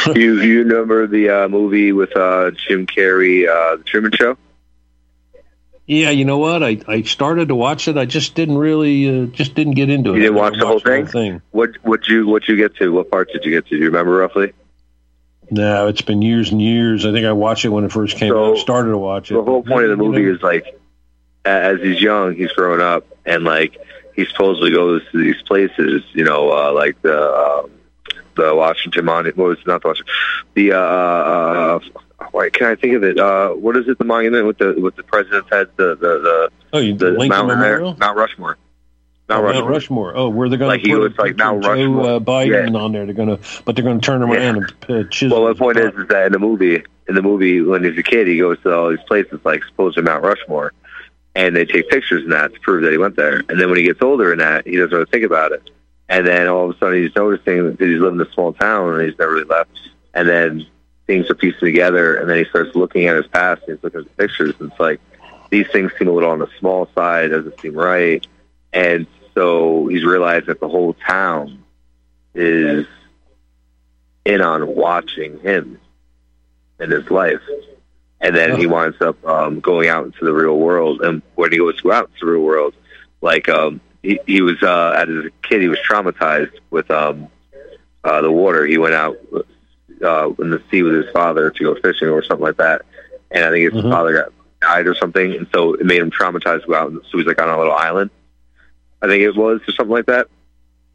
you 0.15 0.41
you 0.41 0.63
remember 0.63 1.07
the 1.07 1.31
uh, 1.31 1.49
movie 1.49 1.91
with 1.93 2.17
uh, 2.17 2.53
Jim 2.53 2.87
Carrey, 2.87 3.49
uh, 3.49 3.77
The 3.77 3.85
Truman 3.85 4.13
Show? 4.13 4.37
Yeah, 5.87 6.11
you 6.11 6.25
know 6.25 6.39
what? 6.39 6.63
I, 6.63 6.81
I 6.87 7.03
started 7.03 7.49
to 7.49 7.57
watch 7.57 7.89
it. 7.89 7.99
I 7.99 8.05
just 8.05 8.37
didn't 8.37 8.59
really, 8.59 9.25
uh, 9.25 9.27
just 9.27 9.57
didn't 9.57 9.75
get 9.75 9.91
into 9.91 10.13
it. 10.13 10.19
You 10.19 10.23
didn't 10.23 10.37
watch 10.37 10.55
the 10.57 10.65
whole 10.65 10.79
thing? 10.79 11.07
thing. 11.07 11.43
What 11.51 11.71
what 11.83 12.07
you 12.07 12.29
what 12.29 12.47
you 12.47 12.57
get 12.57 12.77
to? 12.77 12.91
What 12.91 13.11
parts 13.11 13.33
did 13.33 13.45
you 13.45 13.51
get 13.51 13.65
to? 13.67 13.71
Do 13.71 13.79
you 13.79 13.87
remember 13.87 14.13
roughly? 14.13 14.53
No, 15.51 15.89
it's 15.89 16.03
been 16.03 16.23
years 16.23 16.53
and 16.53 16.63
years. 16.63 17.05
I 17.05 17.13
think 17.13 17.27
I 17.27 17.33
watched 17.33 17.65
it 17.65 17.71
when 17.71 17.85
it 17.85 17.93
first 17.93 18.17
came 18.17 18.35
out. 18.35 18.59
Started 18.59 18.91
to 18.91 18.99
watch 18.99 19.31
it. 19.31 19.35
The 19.35 19.43
whole 19.43 19.63
point 19.63 19.85
of 19.85 19.91
the 19.91 19.97
movie 19.97 20.25
is 20.25 20.41
like, 20.43 20.65
as 21.45 21.81
he's 21.81 22.01
young, 22.01 22.37
he's 22.37 22.53
growing 22.53 22.81
up, 22.81 23.05
and 23.27 23.45
like 23.45 23.77
he 24.15 24.25
supposedly 24.27 24.71
goes 24.71 25.03
to 25.11 25.19
these 25.19 25.41
places, 25.43 26.03
you 26.13 26.25
know, 26.25 26.53
uh, 26.53 26.73
like 26.73 27.01
the 27.03 27.35
um, 27.35 27.71
the 28.37 28.55
Washington 28.55 29.05
Monument. 29.05 29.37
What 29.37 29.49
was 29.49 29.59
it? 29.59 29.67
not 29.67 29.83
the 29.83 29.89
Washington? 29.89 30.15
The 30.55 30.73
uh, 30.73 30.79
uh, 30.79 31.81
wait, 32.33 32.53
can 32.53 32.69
I 32.69 32.77
think 32.77 32.95
of 32.95 33.05
it? 33.05 33.19
Uh, 33.19 33.51
what 33.51 33.77
is 33.77 33.89
it? 33.89 33.99
The 33.99 34.05
monument 34.05 34.47
with 34.47 34.59
the 34.59 34.75
with 34.81 34.97
the 34.97 35.03
president's 35.03 35.51
head, 35.51 35.69
the 35.77 35.97
the 35.97 35.97
the, 35.97 36.51
oh, 36.73 36.79
you, 36.79 36.95
the 36.95 37.11
Lincoln 37.11 37.29
mountain 37.29 37.59
Memorial? 37.59 37.95
there, 37.95 38.07
Mount 38.07 38.17
Rushmore. 38.17 38.57
Mount 39.31 39.45
Rushmore. 39.45 39.71
Rushmore. 39.71 40.17
Oh, 40.17 40.29
where 40.29 40.49
they're 40.49 40.59
going 40.59 40.69
Like 40.69 40.83
to 40.83 40.89
he 40.89 40.95
put 40.95 41.01
was 41.01 41.19
like 41.19 41.37
Mount 41.37 41.63
picture 41.63 41.73
of 41.73 41.79
Joe 41.79 42.17
uh, 42.17 42.21
Biden 42.21 42.79
on 42.79 42.93
there. 42.93 43.07
They're 43.07 43.15
going 43.15 43.37
to, 43.37 43.39
but 43.65 43.77
they're 43.77 43.85
going 43.85 44.01
to 44.01 44.05
turn 44.05 44.23
him 44.23 44.31
around 44.31 44.57
and 44.89 45.07
uh, 45.07 45.09
chisel. 45.11 45.43
Well, 45.43 45.55
the 45.55 45.59
point 45.59 45.79
is, 45.79 45.95
is 45.95 46.09
that 46.09 46.27
in 46.27 46.33
the 46.33 46.39
movie, 46.39 46.83
in 47.09 47.15
the 47.15 47.23
movie, 47.23 47.61
when 47.61 47.85
he's 47.85 47.99
a 47.99 48.03
kid, 48.03 48.27
he 48.27 48.39
goes 48.39 48.59
to 48.63 48.75
all 48.75 48.91
these 48.91 49.03
places 49.07 49.41
like 49.45 49.65
supposedly 49.65 50.03
Mount 50.05 50.23
Rushmore, 50.23 50.73
and 51.35 51.57
they 51.57 51.65
take 51.65 51.89
pictures 51.89 52.25
in 52.25 52.31
that 52.31 52.53
to 52.53 52.61
prove 52.61 52.83
that 52.83 52.93
he 52.93 52.99
went 52.99 53.17
there. 53.17 53.43
And 53.49 53.61
then 53.61 53.69
when 53.69 53.79
he 53.79 53.85
gets 53.85 54.03
older 54.03 54.33
in 54.33 54.39
that, 54.39 54.67
he 54.67 54.77
doesn't 54.77 54.93
really 54.93 55.11
think 55.11 55.25
about 55.25 55.53
it. 55.53 55.71
And 56.09 56.27
then 56.27 56.49
all 56.49 56.69
of 56.69 56.77
a 56.77 56.79
sudden, 56.79 57.03
he's 57.03 57.15
noticing 57.15 57.77
that 57.77 57.81
he's 57.81 58.01
living 58.01 58.21
in 58.21 58.27
a 58.27 58.33
small 58.33 58.53
town 58.53 58.95
and 58.95 59.09
he's 59.09 59.19
never 59.19 59.33
really 59.35 59.45
left. 59.47 59.71
And 60.13 60.29
then 60.29 60.67
things 61.07 61.31
are 61.31 61.35
piecing 61.35 61.61
together, 61.61 62.17
and 62.17 62.29
then 62.29 62.39
he 62.39 62.45
starts 62.47 62.75
looking 62.77 63.07
at 63.07 63.17
his 63.17 63.27
past 63.29 63.63
and 63.67 63.77
he's 63.77 63.85
looking 63.85 64.01
at 64.01 64.07
the 64.07 64.13
pictures, 64.13 64.55
and 64.61 64.71
it's 64.71 64.81
like 64.81 65.01
these 65.51 65.67
things 65.73 65.91
seem 65.99 66.07
a 66.07 66.13
little 66.13 66.31
on 66.31 66.39
the 66.39 66.49
small 66.61 66.89
side, 66.95 67.31
doesn't 67.31 67.61
seem 67.61 67.75
right. 67.75 68.25
And 68.73 69.07
so 69.35 69.87
he's 69.87 70.05
realized 70.05 70.47
that 70.47 70.61
the 70.61 70.69
whole 70.69 70.95
town 70.95 71.65
is 72.35 72.87
in 74.25 74.41
on 74.41 74.75
watching 74.75 75.41
him 75.41 75.81
in 76.79 76.91
his 76.91 77.11
life. 77.11 77.41
And 78.21 78.37
then 78.37 78.59
he 78.59 78.67
winds 78.67 79.01
up 79.01 79.25
um, 79.25 79.61
going 79.61 79.89
out 79.89 80.05
into 80.05 80.25
the 80.25 80.33
real 80.33 80.59
world. 80.59 81.01
And 81.01 81.23
when 81.37 81.53
he 81.53 81.59
goes 81.59 81.77
to 81.79 81.83
go 81.85 81.93
out 81.93 82.11
into 82.15 82.27
the 82.27 82.33
real 82.33 82.43
world, 82.43 82.75
like 83.23 83.49
um, 83.49 83.81
he, 84.03 84.21
he 84.27 84.43
was 84.43 84.63
uh, 84.63 84.91
as 84.97 85.09
a 85.09 85.31
kid, 85.43 85.63
he 85.63 85.69
was 85.69 85.79
traumatized 85.79 86.53
with 86.71 86.91
um, 86.91 87.29
uh, 88.05 88.21
the 88.21 88.31
water. 88.31 88.67
He 88.67 88.77
went 88.77 88.95
out 88.95 89.17
uh, 90.03 90.31
in 90.39 90.51
the 90.51 90.63
sea 90.71 90.83
with 90.83 90.95
his 90.95 91.11
father 91.13 91.51
to 91.51 91.65
go 91.65 91.75
fishing 91.81 92.09
or 92.09 92.23
something 92.23 92.45
like 92.45 92.59
that. 92.59 92.83
And 93.31 93.45
I 93.45 93.51
think 93.51 93.73
his 93.73 93.83
father 93.83 94.13
got 94.13 94.33
died 94.61 94.87
or 94.87 94.95
something, 94.95 95.35
and 95.35 95.47
so 95.55 95.75
it 95.75 95.87
made 95.87 96.01
him 96.01 96.11
traumatized 96.11 96.63
to 96.63 96.67
go 96.67 96.75
out. 96.75 96.93
So 97.11 97.19
he's 97.19 97.27
like 97.27 97.41
on 97.41 97.49
a 97.49 97.57
little 97.57 97.73
island, 97.73 98.11
I 99.03 99.07
think 99.07 99.23
it 99.23 99.37
was, 99.37 99.61
or 99.67 99.73
something 99.73 99.95
like 99.95 100.07
that. 100.07 100.29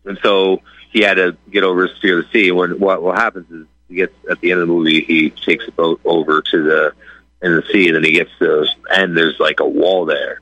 And 0.06 0.20
so 0.22 0.62
he 0.92 1.02
had 1.02 1.16
to 1.16 1.36
get 1.50 1.64
over 1.64 1.88
his 1.88 1.98
fear 2.00 2.20
of 2.20 2.26
the 2.26 2.32
sea. 2.32 2.50
And 2.50 2.58
when 2.58 2.80
what 2.80 3.02
what 3.02 3.18
happens 3.18 3.50
is 3.52 3.66
he 3.90 3.96
gets 3.96 4.14
at 4.30 4.40
the 4.42 4.52
end 4.52 4.62
of 4.62 4.68
the 4.68 4.74
movie, 4.74 5.04
he 5.04 5.30
takes 5.32 5.68
a 5.68 5.72
boat 5.72 6.00
over 6.06 6.42
to 6.42 6.64
the 6.64 6.94
in 7.42 7.56
the 7.56 7.64
sea, 7.72 7.88
and 7.88 7.96
then 7.96 8.04
he 8.04 8.12
gets 8.14 8.32
to 8.40 8.66
end. 8.94 9.18
There's 9.18 9.40
like 9.40 9.60
a 9.60 9.68
wall 9.68 10.06
there, 10.06 10.42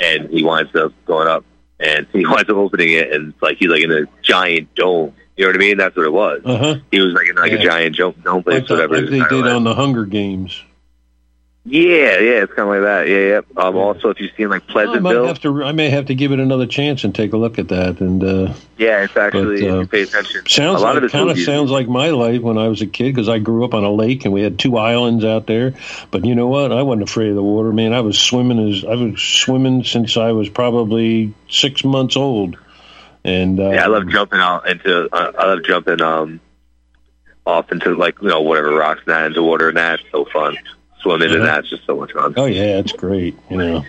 and 0.00 0.28
he 0.30 0.42
winds 0.42 0.74
up 0.74 0.92
going 1.04 1.28
up, 1.28 1.44
and 1.78 2.06
he 2.12 2.26
winds 2.26 2.48
up 2.50 2.56
opening 2.56 2.92
it, 2.92 3.12
and 3.12 3.32
it's 3.32 3.42
like 3.42 3.58
he's 3.58 3.68
like 3.68 3.82
in 3.82 3.92
a 3.92 4.06
giant 4.22 4.74
dome. 4.74 5.14
You 5.36 5.44
know 5.44 5.50
what 5.50 5.56
I 5.56 5.58
mean? 5.58 5.76
That's 5.76 5.94
what 5.94 6.06
it 6.06 6.12
was. 6.12 6.40
Uh-huh. 6.46 6.76
He 6.90 6.98
was 7.00 7.12
like 7.12 7.28
in 7.28 7.36
like 7.36 7.52
a 7.52 7.58
giant 7.58 7.96
dome, 7.96 8.14
dome 8.24 8.42
place, 8.42 8.60
like, 8.60 8.68
the- 8.68 8.74
whatever. 8.74 9.00
like 9.02 9.10
they 9.10 9.36
did 9.36 9.46
on 9.46 9.64
the 9.64 9.74
Hunger 9.74 10.06
Games. 10.06 10.62
Yeah, 11.68 12.20
yeah, 12.20 12.44
it's 12.44 12.52
kind 12.52 12.68
of 12.68 12.76
like 12.76 12.82
that. 12.82 13.08
Yeah, 13.08 13.40
yeah. 13.56 13.60
Um, 13.60 13.74
also, 13.76 14.10
if 14.10 14.20
you've 14.20 14.30
seen 14.36 14.50
like 14.50 14.62
I 14.68 14.84
might 14.84 14.86
Pleasantville, 14.86 15.26
have 15.26 15.40
to. 15.40 15.64
I 15.64 15.72
may 15.72 15.90
have 15.90 16.06
to 16.06 16.14
give 16.14 16.30
it 16.30 16.38
another 16.38 16.66
chance 16.66 17.02
and 17.02 17.12
take 17.12 17.32
a 17.32 17.36
look 17.36 17.58
at 17.58 17.68
that. 17.68 18.00
And 18.00 18.22
uh, 18.22 18.54
yeah, 18.78 19.02
it's 19.02 19.16
actually 19.16 19.62
But, 19.62 19.70
uh, 19.70 19.74
if 19.74 19.80
you 19.80 19.86
pay 19.88 20.02
attention. 20.02 20.46
sounds 20.46 20.80
a 20.80 20.84
lot 20.84 20.94
like 20.94 21.02
of 21.02 21.10
kind 21.10 21.28
of 21.28 21.40
sounds 21.40 21.72
like 21.72 21.88
my 21.88 22.10
life 22.10 22.40
when 22.40 22.56
I 22.56 22.68
was 22.68 22.82
a 22.82 22.86
kid 22.86 23.12
because 23.16 23.28
I 23.28 23.40
grew 23.40 23.64
up 23.64 23.74
on 23.74 23.82
a 23.82 23.90
lake 23.90 24.24
and 24.24 24.32
we 24.32 24.42
had 24.42 24.60
two 24.60 24.76
islands 24.76 25.24
out 25.24 25.48
there. 25.48 25.74
But 26.12 26.24
you 26.24 26.36
know 26.36 26.46
what? 26.46 26.70
I 26.70 26.82
wasn't 26.82 27.02
afraid 27.02 27.30
of 27.30 27.34
the 27.34 27.42
water, 27.42 27.72
man. 27.72 27.92
I 27.92 28.00
was 28.00 28.16
swimming 28.16 28.72
as 28.72 28.84
I 28.84 28.94
was 28.94 29.20
swimming 29.20 29.82
since 29.82 30.16
I 30.16 30.30
was 30.30 30.48
probably 30.48 31.34
six 31.50 31.82
months 31.82 32.16
old. 32.16 32.56
And 33.24 33.58
uh, 33.58 33.70
Yeah, 33.70 33.84
I 33.84 33.88
love 33.88 34.08
jumping 34.08 34.38
out 34.38 34.68
into. 34.68 35.08
Uh, 35.12 35.32
I 35.36 35.46
love 35.46 35.64
jumping 35.64 36.00
um 36.00 36.38
off 37.44 37.72
into 37.72 37.96
like 37.96 38.22
you 38.22 38.28
know 38.28 38.42
whatever 38.42 38.72
rocks 38.72 39.00
and 39.04 39.12
that 39.14 39.26
into 39.26 39.42
water 39.42 39.68
and 39.68 39.78
that's 39.78 40.02
so 40.12 40.26
fun. 40.26 40.56
Swimming 41.06 41.30
and 41.30 41.44
Yeah. 41.44 41.46
that's 41.46 41.70
just 41.70 41.86
so 41.86 41.96
much 41.96 42.12
fun. 42.12 42.34
Oh 42.36 42.46
yeah, 42.46 42.78
it's 42.78 42.92
great. 42.92 43.38
You 43.48 43.56
know, 43.58 43.84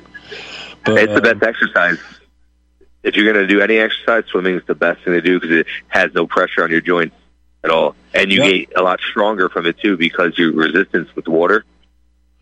but 0.86 0.98
it's 1.00 1.14
the 1.14 1.32
uh, 1.32 1.34
best 1.34 1.44
exercise. 1.44 1.98
If 3.02 3.16
you're 3.16 3.32
going 3.32 3.48
to 3.48 3.52
do 3.52 3.60
any 3.62 3.78
exercise, 3.78 4.26
swimming 4.28 4.56
is 4.56 4.64
the 4.68 4.76
best 4.76 5.04
thing 5.04 5.14
to 5.14 5.22
do 5.22 5.40
because 5.40 5.56
it 5.58 5.68
has 5.88 6.14
no 6.14 6.28
pressure 6.28 6.64
on 6.64 6.70
your 6.70 6.82
joints 6.82 7.16
at 7.64 7.72
all, 7.72 7.96
and 8.14 8.32
you 8.32 8.44
get 8.44 8.78
a 8.78 8.84
lot 8.84 9.00
stronger 9.00 9.50
from 9.50 9.66
it 9.66 9.80
too 9.80 9.98
because 9.98 10.38
your 10.38 10.52
resistance 10.54 11.10
with 11.16 11.28
water. 11.28 11.66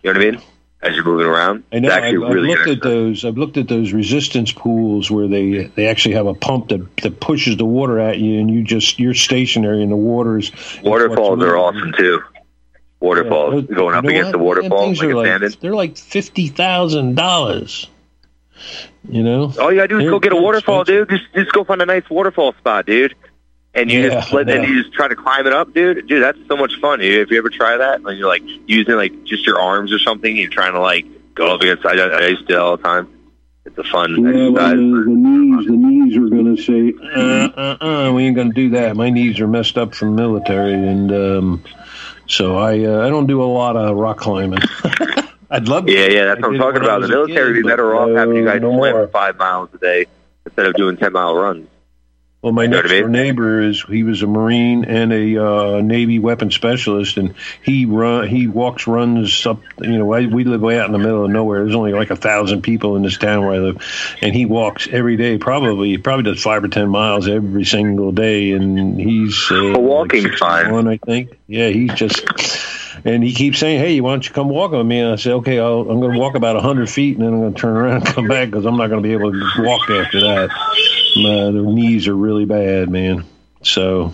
You 0.03 0.11
know 0.13 0.19
what 0.19 0.27
I 0.27 0.31
mean? 0.31 0.41
As 0.81 0.93
you're 0.93 1.05
moving 1.05 1.25
around, 1.25 1.63
I 1.71 1.79
know. 1.79 1.87
it's 1.87 1.95
I've, 1.95 2.03
actually 2.03 2.27
I've 2.27 2.35
looked 2.35 2.67
at 2.67 2.81
those. 2.83 3.25
I've 3.25 3.37
looked 3.37 3.57
at 3.57 3.67
those 3.69 3.93
resistance 3.93 4.51
pools 4.51 5.09
where 5.09 5.27
they 5.27 5.71
they 5.75 5.87
actually 5.87 6.15
have 6.15 6.27
a 6.27 6.33
pump 6.33 6.67
that 6.69 6.97
that 6.97 7.21
pushes 7.21 7.55
the 7.57 7.65
water 7.65 7.97
at 7.97 8.17
you, 8.19 8.39
and 8.39 8.51
you 8.51 8.61
just 8.63 8.99
you're 8.99 9.13
stationary 9.13 9.81
and 9.81 9.91
the 9.91 9.95
waters. 9.95 10.51
Waterfalls 10.83 11.41
are 11.41 11.57
awesome 11.57 11.93
too. 11.93 12.21
Waterfalls 12.99 13.65
going 13.65 13.95
up 13.95 14.03
You 14.05 14.11
know 14.11 14.17
against 14.17 14.31
the 14.31 14.37
what? 14.39 14.57
Man, 14.61 14.69
waterfall 14.69 14.87
like 14.93 15.01
a 15.01 15.13
like 15.41 15.59
they're 15.59 15.75
like 15.75 15.97
fifty 15.97 16.47
thousand 16.47 17.15
dollars. 17.15 17.87
You 19.07 19.21
know, 19.23 19.53
All 19.59 19.71
you 19.71 19.77
gotta 19.77 19.87
do 19.89 19.97
is 19.97 20.03
They're- 20.03 20.11
go 20.11 20.19
get 20.19 20.31
a 20.33 20.37
waterfall, 20.37 20.83
dude. 20.85 21.09
Just 21.09 21.23
just 21.35 21.51
go 21.51 21.63
find 21.63 21.81
a 21.81 21.85
nice 21.85 22.09
waterfall 22.09 22.53
spot, 22.53 22.85
dude. 22.85 23.13
And 23.73 23.91
you 23.91 23.99
Yeah, 24.03 24.09
just 24.21 24.31
let, 24.31 24.49
and 24.49 24.65
you 24.65 24.81
just 24.83 24.95
try 24.95 25.09
to 25.09 25.15
climb 25.17 25.45
it 25.45 25.51
up, 25.53 25.73
dude. 25.73 26.07
Dude, 26.07 26.23
that's 26.23 26.37
so 26.47 26.55
much 26.55 26.79
fun. 26.79 26.99
Dude. 26.99 27.19
If 27.19 27.29
you 27.29 27.37
ever 27.37 27.49
try 27.49 27.75
that, 27.77 27.99
and 27.99 28.17
you're 28.17 28.29
like 28.29 28.43
using 28.65 28.95
like 28.95 29.25
just 29.25 29.45
your 29.45 29.59
arms 29.59 29.91
or 29.91 29.99
something, 29.99 30.35
you're 30.35 30.49
trying 30.49 30.71
to 30.73 30.79
like 30.79 31.05
go 31.35 31.53
up 31.53 31.61
against. 31.61 31.85
I, 31.85 31.91
I 31.99 32.27
used 32.27 32.47
to 32.47 32.53
do 32.53 32.57
all 32.59 32.77
the 32.77 32.83
time. 32.83 33.09
It's 33.65 33.77
a 33.77 33.83
fun 33.83 34.11
Yeah, 34.15 34.47
well, 34.49 34.57
exercise. 34.57 34.77
the, 34.77 35.03
the 35.03 35.09
knees, 35.09 35.65
the 35.65 35.71
knees 35.73 36.17
are 36.17 36.29
going 36.29 36.55
to 36.55 36.61
say, 36.61 36.93
uh, 37.15 37.49
uh, 37.59 37.77
uh, 38.09 38.13
we 38.13 38.23
ain't 38.27 38.35
going 38.35 38.49
to 38.49 38.53
do 38.53 38.69
that. 38.77 38.95
My 38.95 39.09
knees 39.09 39.39
are 39.41 39.47
messed 39.47 39.77
up 39.77 39.93
from 39.95 40.15
military, 40.15 40.73
and 40.75 41.11
um, 41.11 41.63
so 42.27 42.57
I, 42.57 42.83
uh, 42.83 43.05
I 43.05 43.09
don't 43.09 43.27
do 43.27 43.41
a 43.41 43.45
lot 43.45 43.75
of 43.75 43.95
rock 43.95 44.17
climbing. 44.17 44.59
I'd 45.51 45.67
love 45.67 45.85
to. 45.85 45.91
Yeah, 45.91 46.07
yeah, 46.07 46.25
that's 46.25 46.43
I 46.43 46.47
what 46.47 46.55
I'm 46.55 46.59
talking 46.59 46.81
about. 46.81 47.01
The 47.01 47.07
military 47.07 47.53
would 47.53 47.63
be 47.63 47.69
better 47.69 47.95
off 47.95 48.09
having 48.09 48.35
you 48.35 48.47
uh, 48.47 48.53
guys 48.53 48.61
no 48.61 48.77
swim 48.77 48.95
more. 48.95 49.07
five 49.07 49.37
miles 49.37 49.69
a 49.73 49.77
day 49.77 50.05
instead 50.45 50.65
of 50.65 50.73
doing 50.75 50.97
ten 50.97 51.13
mile 51.13 51.35
runs. 51.35 51.67
Well, 52.45 52.53
my 52.53 52.65
You 52.65 52.69
know 52.69 52.77
what 52.77 52.85
next 52.85 52.99
door 52.99 53.09
neighbor 53.09 53.59
is 53.59 53.83
he 53.89 54.03
was 54.03 54.21
a 54.21 54.27
Marine 54.27 54.85
and 54.85 55.11
a 55.11 55.43
uh, 55.43 55.81
Navy 55.81 56.19
weapons 56.19 56.53
specialist, 56.53 57.17
and 57.17 57.33
he 57.63 57.87
run 57.87 58.27
he 58.27 58.45
walks 58.45 58.85
runs 58.85 59.47
up. 59.47 59.63
You 59.81 59.97
know, 59.97 60.13
I, 60.13 60.27
we 60.27 60.43
live 60.43 60.61
way 60.61 60.77
out 60.77 60.85
in 60.85 60.91
the 60.91 60.99
middle 60.99 61.25
of 61.25 61.31
nowhere. 61.31 61.63
There's 61.63 61.73
only 61.73 61.93
like 61.93 62.11
a 62.11 62.15
thousand 62.15 62.61
people 62.61 62.97
in 62.97 63.01
this 63.01 63.17
town 63.17 63.43
where 63.43 63.55
I 63.55 63.57
live, 63.57 63.83
and 64.21 64.35
he 64.35 64.45
walks 64.45 64.87
every 64.87 65.17
day. 65.17 65.39
Probably 65.39 65.97
probably 65.97 66.31
does 66.31 66.43
five 66.43 66.63
or 66.63 66.67
ten 66.67 66.87
miles 66.87 67.27
every 67.27 67.65
single 67.65 68.11
day, 68.11 68.51
and 68.51 69.01
he's 69.01 69.47
uh, 69.49 69.55
Well, 69.55 69.81
walking's 69.81 70.25
like 70.25 70.37
fine. 70.37 70.65
61, 70.65 70.87
I 70.87 70.97
think. 70.97 71.39
Yeah, 71.47 71.69
he's 71.69 71.95
just. 71.95 72.23
And 73.03 73.23
he 73.23 73.33
keeps 73.33 73.57
saying, 73.57 73.79
"Hey, 73.79 73.99
why 74.01 74.11
don't 74.11 74.25
you 74.25 74.33
come 74.33 74.49
walk 74.49 74.71
with 74.71 74.85
me?" 74.85 74.99
And 74.99 75.13
I 75.13 75.15
say, 75.15 75.31
"Okay, 75.31 75.59
I'll, 75.59 75.81
I'm 75.81 75.99
going 75.99 76.13
to 76.13 76.19
walk 76.19 76.35
about 76.35 76.61
hundred 76.61 76.91
feet, 76.91 77.17
and 77.17 77.25
then 77.25 77.33
I'm 77.33 77.39
going 77.41 77.53
to 77.55 77.59
turn 77.59 77.75
around 77.75 77.95
and 77.95 78.05
come 78.05 78.27
back 78.27 78.51
because 78.51 78.67
I'm 78.67 78.77
not 78.77 78.87
going 78.91 79.01
to 79.01 79.07
be 79.07 79.13
able 79.13 79.31
to 79.31 79.63
walk 79.63 79.89
after 79.89 80.21
that. 80.21 80.94
My 81.15 81.49
knees 81.49 82.07
are 82.07 82.15
really 82.15 82.45
bad, 82.45 82.89
man. 82.89 83.25
So, 83.63 84.13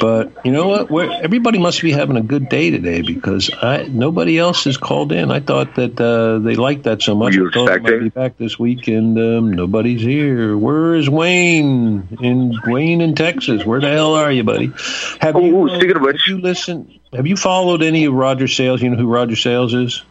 but 0.00 0.32
you 0.44 0.52
know 0.52 0.68
what? 0.68 0.90
We're, 0.90 1.10
everybody 1.22 1.58
must 1.58 1.82
be 1.82 1.92
having 1.92 2.16
a 2.16 2.22
good 2.22 2.48
day 2.48 2.70
today 2.70 3.02
because 3.02 3.50
I 3.52 3.84
nobody 3.84 4.38
else 4.38 4.64
has 4.64 4.76
called 4.76 5.12
in. 5.12 5.30
I 5.30 5.40
thought 5.40 5.74
that 5.74 6.00
uh, 6.00 6.38
they 6.38 6.56
liked 6.56 6.84
that 6.84 7.02
so 7.02 7.14
much. 7.14 7.36
Were 7.36 7.42
you 7.42 7.48
I 7.48 7.52
thought 7.52 7.66
they 7.66 7.78
might 7.78 8.00
be 8.00 8.08
back 8.08 8.38
this 8.38 8.58
week, 8.58 8.88
and 8.88 9.18
um, 9.18 9.52
nobody's 9.52 10.00
here. 10.00 10.56
Where 10.56 10.94
is 10.94 11.10
Wayne? 11.10 12.08
In 12.20 12.58
Wayne 12.66 13.00
in 13.00 13.14
Texas. 13.14 13.64
Where 13.64 13.80
the 13.80 13.90
hell 13.90 14.14
are 14.14 14.32
you, 14.32 14.44
buddy? 14.44 14.72
Have 15.20 15.36
you? 15.36 15.56
Oh, 15.56 15.68
speaking 15.68 15.96
of 15.96 16.02
which, 16.02 16.22
have 16.26 16.36
you 16.36 16.40
listened? 16.40 16.98
Have 17.12 17.26
you 17.26 17.36
followed 17.36 17.82
any 17.82 18.06
of 18.06 18.14
Roger 18.14 18.48
Sales? 18.48 18.82
You 18.82 18.90
know 18.90 18.96
who 18.96 19.08
Roger 19.08 19.36
Sales 19.36 19.74
is? 19.74 20.02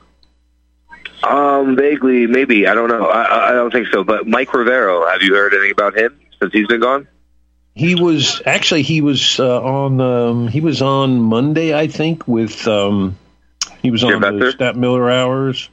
Um, 1.24 1.76
vaguely, 1.76 2.28
maybe 2.28 2.68
I 2.68 2.74
don't 2.74 2.90
know. 2.90 3.06
I, 3.06 3.50
I- 3.50 3.54
don't 3.54 3.72
think 3.72 3.88
so. 3.88 4.04
But 4.04 4.28
Mike 4.28 4.54
Rivero, 4.54 5.08
have 5.08 5.22
you 5.22 5.34
heard 5.36 5.54
anything 5.54 5.72
about 5.72 5.98
him 5.98 6.20
since 6.40 6.52
he's 6.54 6.68
been 6.68 6.82
gone? 6.82 7.08
He 7.76 7.96
was 7.96 8.42
actually 8.46 8.84
he 8.84 9.02
was 9.02 9.40
uh, 9.40 9.62
on 9.64 10.00
um, 10.02 10.48
he 10.48 10.62
was 10.62 10.82
on 10.82 11.20
Monday 11.22 11.74
I 11.74 11.88
think 11.88 12.28
with 12.28 12.68
um, 12.68 13.18
he 13.82 13.90
was 13.90 14.04
on 14.04 14.20
the 14.22 14.52
Stat 14.52 14.76
Miller 14.76 15.10
hours. 15.10 15.70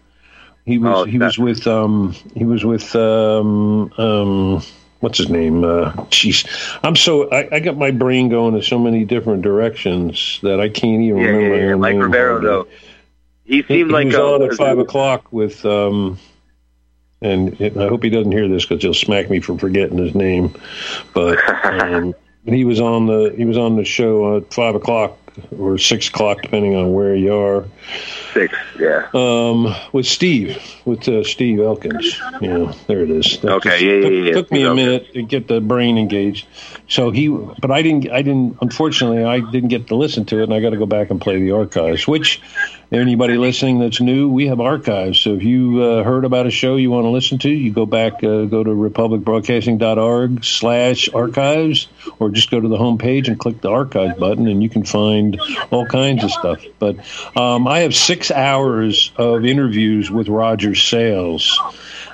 He 0.65 0.79
was 0.79 1.01
Oh, 1.01 1.05
he 1.05 1.19
was 1.19 1.39
with 1.39 1.67
um, 1.67 2.15
he 2.35 2.45
was 2.45 2.65
with 2.65 2.95
um, 2.97 3.93
um, 3.99 4.63
what's 5.01 5.19
his 5.19 5.29
name? 5.29 5.63
Uh, 5.65 5.93
Jeez, 6.11 6.47
I'm 6.83 6.97
so 6.97 7.29
I, 7.31 7.49
I 7.57 7.61
got 7.61 7.77
my 7.77 7.91
brain 7.91 8.29
going 8.31 8.55
in 8.55 8.63
so 8.63 8.79
many 8.79 9.05
different 9.05 9.43
directions 9.43 10.39
that 10.43 10.59
I 10.61 10.69
can't 10.71 11.03
even 11.03 11.19
Yeah, 11.19 11.27
remember. 11.27 11.57
yeah, 11.57 11.69
yeah. 11.71 11.75
Mike 11.75 11.97
Rivero, 11.97 12.33
hardly. 12.41 12.49
though, 12.49 12.67
he 13.51 13.57
He, 13.57 13.63
seemed 13.63 13.91
he 13.91 13.95
like 13.95 14.07
was 14.07 14.15
a, 14.15 14.23
on 14.23 14.43
at 14.45 14.55
five 14.55 14.79
o'clock 14.79 15.33
with, 15.33 15.65
um, 15.67 16.19
and 17.21 17.61
it, 17.61 17.77
I 17.77 17.89
hope 17.89 18.05
he 18.05 18.11
doesn't 18.11 18.33
hear 18.33 18.49
this 18.49 18.65
because 18.65 18.83
he'll 18.83 18.95
smack 18.95 19.29
me 19.29 19.41
for 19.41 19.59
forgetting 19.59 19.99
his 19.99 20.15
name. 20.15 20.55
But 21.13 21.39
um, 21.65 22.15
he 22.45 22.65
was 22.65 22.81
on 22.81 23.07
the 23.07 23.35
he 23.37 23.45
was 23.45 23.57
on 23.57 23.77
the 23.77 23.85
show 23.85 24.37
at 24.37 24.55
five 24.55 24.77
o'clock 24.77 25.19
or 25.57 25.79
six 25.79 26.09
o'clock, 26.09 26.43
depending 26.43 26.75
on 26.77 26.93
where 26.93 27.15
you 27.15 27.35
are. 27.35 27.65
Six, 28.33 28.57
yeah. 28.79 29.09
Um, 29.15 29.75
with 29.93 30.07
Steve, 30.07 30.63
with 30.85 31.09
uh, 31.09 31.25
Steve 31.25 31.61
Elkins. 31.61 32.21
Yeah, 32.41 32.73
there 32.87 33.03
it 33.03 33.11
is. 33.11 33.39
That 33.41 33.53
Okay, 33.55 33.71
just 33.71 33.83
yeah, 33.83 33.93
yeah, 33.93 34.01
took, 34.03 34.13
yeah. 34.27 34.33
Took 34.33 34.53
me 34.53 34.63
a 34.63 34.71
Okay. 34.71 34.75
minute 34.77 35.13
to 35.15 35.23
get 35.23 35.49
the 35.49 35.61
brain 35.61 35.99
engaged. 35.99 36.47
So 36.89 37.11
he, 37.11 37.29
but 37.29 37.71
I 37.71 37.83
didn't. 37.83 38.11
I 38.11 38.23
didn't. 38.23 38.59
Unfortunately, 38.61 39.25
I 39.25 39.41
didn't 39.41 39.69
get 39.69 39.89
to 39.89 39.97
listen 39.97 40.25
to 40.27 40.41
it, 40.41 40.45
and 40.45 40.55
I 40.55 40.61
got 40.61 40.71
to 40.71 40.77
go 40.77 40.87
back 40.87 41.11
and 41.11 41.21
play 41.21 41.39
the 41.39 41.53
archives. 41.53 42.07
Which 42.09 42.41
anybody 42.91 43.37
listening 43.37 43.79
that's 43.79 44.01
new, 44.01 44.29
we 44.29 44.49
have 44.49 44.61
archives. 44.61 45.21
So 45.21 45.35
if 45.35 45.45
you 45.45 45.83
uh, 45.83 46.03
heard 46.03 46.25
about 46.25 46.47
a 46.47 46.51
show 46.51 46.77
you 46.77 46.91
want 46.91 47.05
to 47.05 47.11
listen 47.11 47.39
to, 47.39 47.49
you 47.51 47.73
go 47.73 47.87
back, 47.87 48.15
uh, 48.25 48.45
go 48.47 48.65
to 48.65 48.71
republicbroadcasting.org 48.71 50.45
slash 50.45 51.09
archives, 51.13 51.89
or 52.19 52.31
just 52.31 52.51
go 52.51 52.61
to 52.61 52.69
the 52.69 52.77
homepage 52.77 53.29
and 53.29 53.39
click 53.39 53.61
the 53.61 53.71
archive 53.71 54.19
button, 54.19 54.49
and 54.49 54.63
you 54.63 54.69
can 54.69 54.85
find 54.85 55.30
all 55.71 55.87
kinds 55.87 56.25
of 56.25 56.31
stuff. 56.31 56.65
But 56.79 56.97
um, 57.37 57.69
I 57.69 57.81
have 57.81 57.95
six 57.95 58.31
hours 58.31 59.13
of 59.17 59.45
interviews 59.45 60.11
with 60.11 60.29
Roger 60.29 60.75
Sales. 60.75 61.59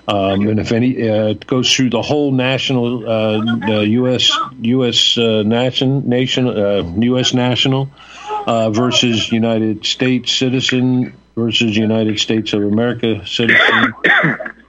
Um, 0.08 0.46
and 0.46 0.60
if 0.60 0.70
any, 0.72 1.08
uh, 1.08 1.28
it 1.28 1.46
goes 1.46 1.74
through 1.74 1.90
the 1.90 2.02
whole 2.02 2.30
national, 2.30 3.08
uh, 3.08 3.40
uh, 3.66 3.80
U.S. 3.80 4.30
U.S. 4.60 5.18
Uh, 5.18 5.42
nation, 5.42 6.08
nation, 6.08 6.46
uh, 6.46 6.84
U.S. 6.98 7.34
national 7.34 7.90
uh, 8.46 8.70
versus 8.70 9.32
United 9.32 9.84
States 9.84 10.32
citizen 10.32 11.12
versus 11.34 11.76
United 11.76 12.18
States 12.18 12.52
of 12.52 12.62
America 12.62 13.26
citizen. 13.26 13.94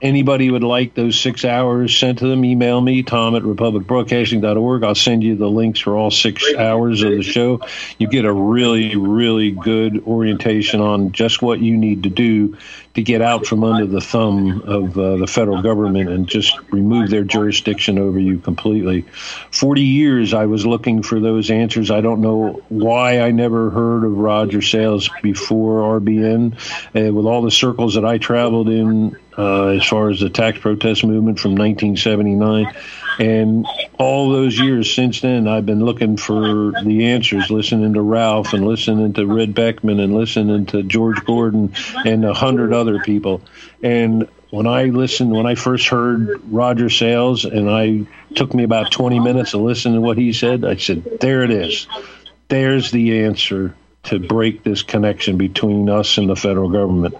Anybody 0.01 0.51
would 0.51 0.63
like 0.63 0.93
those 0.93 1.19
six 1.19 1.43
hours 1.43 1.97
sent 1.97 2.19
to 2.19 2.27
them, 2.27 2.45
email 2.45 2.79
me, 2.79 3.01
tom 3.01 3.35
at 3.35 3.41
republicbroadcasting.org. 3.41 4.83
I'll 4.83 4.93
send 4.93 5.23
you 5.23 5.35
the 5.35 5.49
links 5.49 5.79
for 5.79 5.97
all 5.97 6.11
six 6.11 6.43
hours 6.55 7.01
of 7.01 7.11
the 7.11 7.23
show. 7.23 7.61
You 7.97 8.07
get 8.07 8.25
a 8.25 8.33
really, 8.33 8.95
really 8.95 9.51
good 9.51 10.03
orientation 10.05 10.81
on 10.81 11.11
just 11.13 11.41
what 11.41 11.59
you 11.59 11.75
need 11.75 12.03
to 12.03 12.09
do 12.09 12.57
to 12.97 13.03
get 13.03 13.21
out 13.21 13.45
from 13.45 13.63
under 13.63 13.85
the 13.85 14.01
thumb 14.01 14.61
of 14.61 14.97
uh, 14.97 15.17
the 15.17 15.27
federal 15.27 15.61
government 15.61 16.09
and 16.09 16.27
just 16.27 16.57
remove 16.71 17.11
their 17.11 17.23
jurisdiction 17.23 17.99
over 17.99 18.19
you 18.19 18.39
completely. 18.39 19.05
40 19.51 19.81
years 19.81 20.33
I 20.33 20.45
was 20.45 20.65
looking 20.65 21.03
for 21.03 21.19
those 21.19 21.51
answers. 21.51 21.91
I 21.91 22.01
don't 22.01 22.21
know 22.21 22.61
why 22.69 23.21
I 23.21 23.29
never 23.29 23.69
heard 23.69 24.03
of 24.03 24.17
Roger 24.17 24.63
Sales 24.63 25.09
before 25.21 25.99
RBN. 25.99 26.53
Uh, 26.95 27.13
with 27.13 27.25
all 27.25 27.43
the 27.43 27.51
circles 27.51 27.93
that 27.95 28.05
I 28.05 28.17
traveled 28.17 28.67
in, 28.67 29.15
uh, 29.38 29.67
as 29.67 29.85
far 29.85 30.09
as 30.09 30.19
the 30.19 30.29
tax 30.29 30.59
protest 30.59 31.03
movement 31.03 31.39
from 31.39 31.51
1979. 31.51 32.73
And 33.19 33.65
all 33.97 34.29
those 34.29 34.57
years 34.57 34.93
since 34.93 35.21
then, 35.21 35.47
I've 35.47 35.65
been 35.65 35.83
looking 35.83 36.17
for 36.17 36.71
the 36.83 37.05
answers, 37.05 37.49
listening 37.49 37.93
to 37.93 38.01
Ralph 38.01 38.53
and 38.53 38.65
listening 38.65 39.13
to 39.13 39.25
Red 39.25 39.55
Beckman 39.55 39.99
and 39.99 40.15
listening 40.15 40.65
to 40.67 40.83
George 40.83 41.23
Gordon 41.25 41.73
and 42.05 42.25
a 42.25 42.33
hundred 42.33 42.73
other 42.73 42.99
people. 42.99 43.41
And 43.81 44.27
when 44.49 44.67
I 44.67 44.85
listened, 44.85 45.31
when 45.31 45.45
I 45.45 45.55
first 45.55 45.88
heard 45.88 46.41
Roger 46.51 46.89
Sales, 46.89 47.45
and 47.45 47.69
I 47.69 48.05
took 48.35 48.53
me 48.53 48.63
about 48.63 48.91
20 48.91 49.19
minutes 49.19 49.51
to 49.51 49.57
listen 49.57 49.93
to 49.93 50.01
what 50.01 50.17
he 50.17 50.31
said, 50.31 50.63
I 50.63 50.77
said, 50.77 51.19
there 51.19 51.43
it 51.43 51.51
is. 51.51 51.88
There's 52.47 52.91
the 52.91 53.25
answer 53.25 53.75
to 54.07 54.19
break 54.19 54.63
this 54.63 54.83
connection 54.83 55.37
between 55.37 55.89
us 55.89 56.17
and 56.17 56.29
the 56.29 56.35
federal 56.35 56.69
government. 56.69 57.15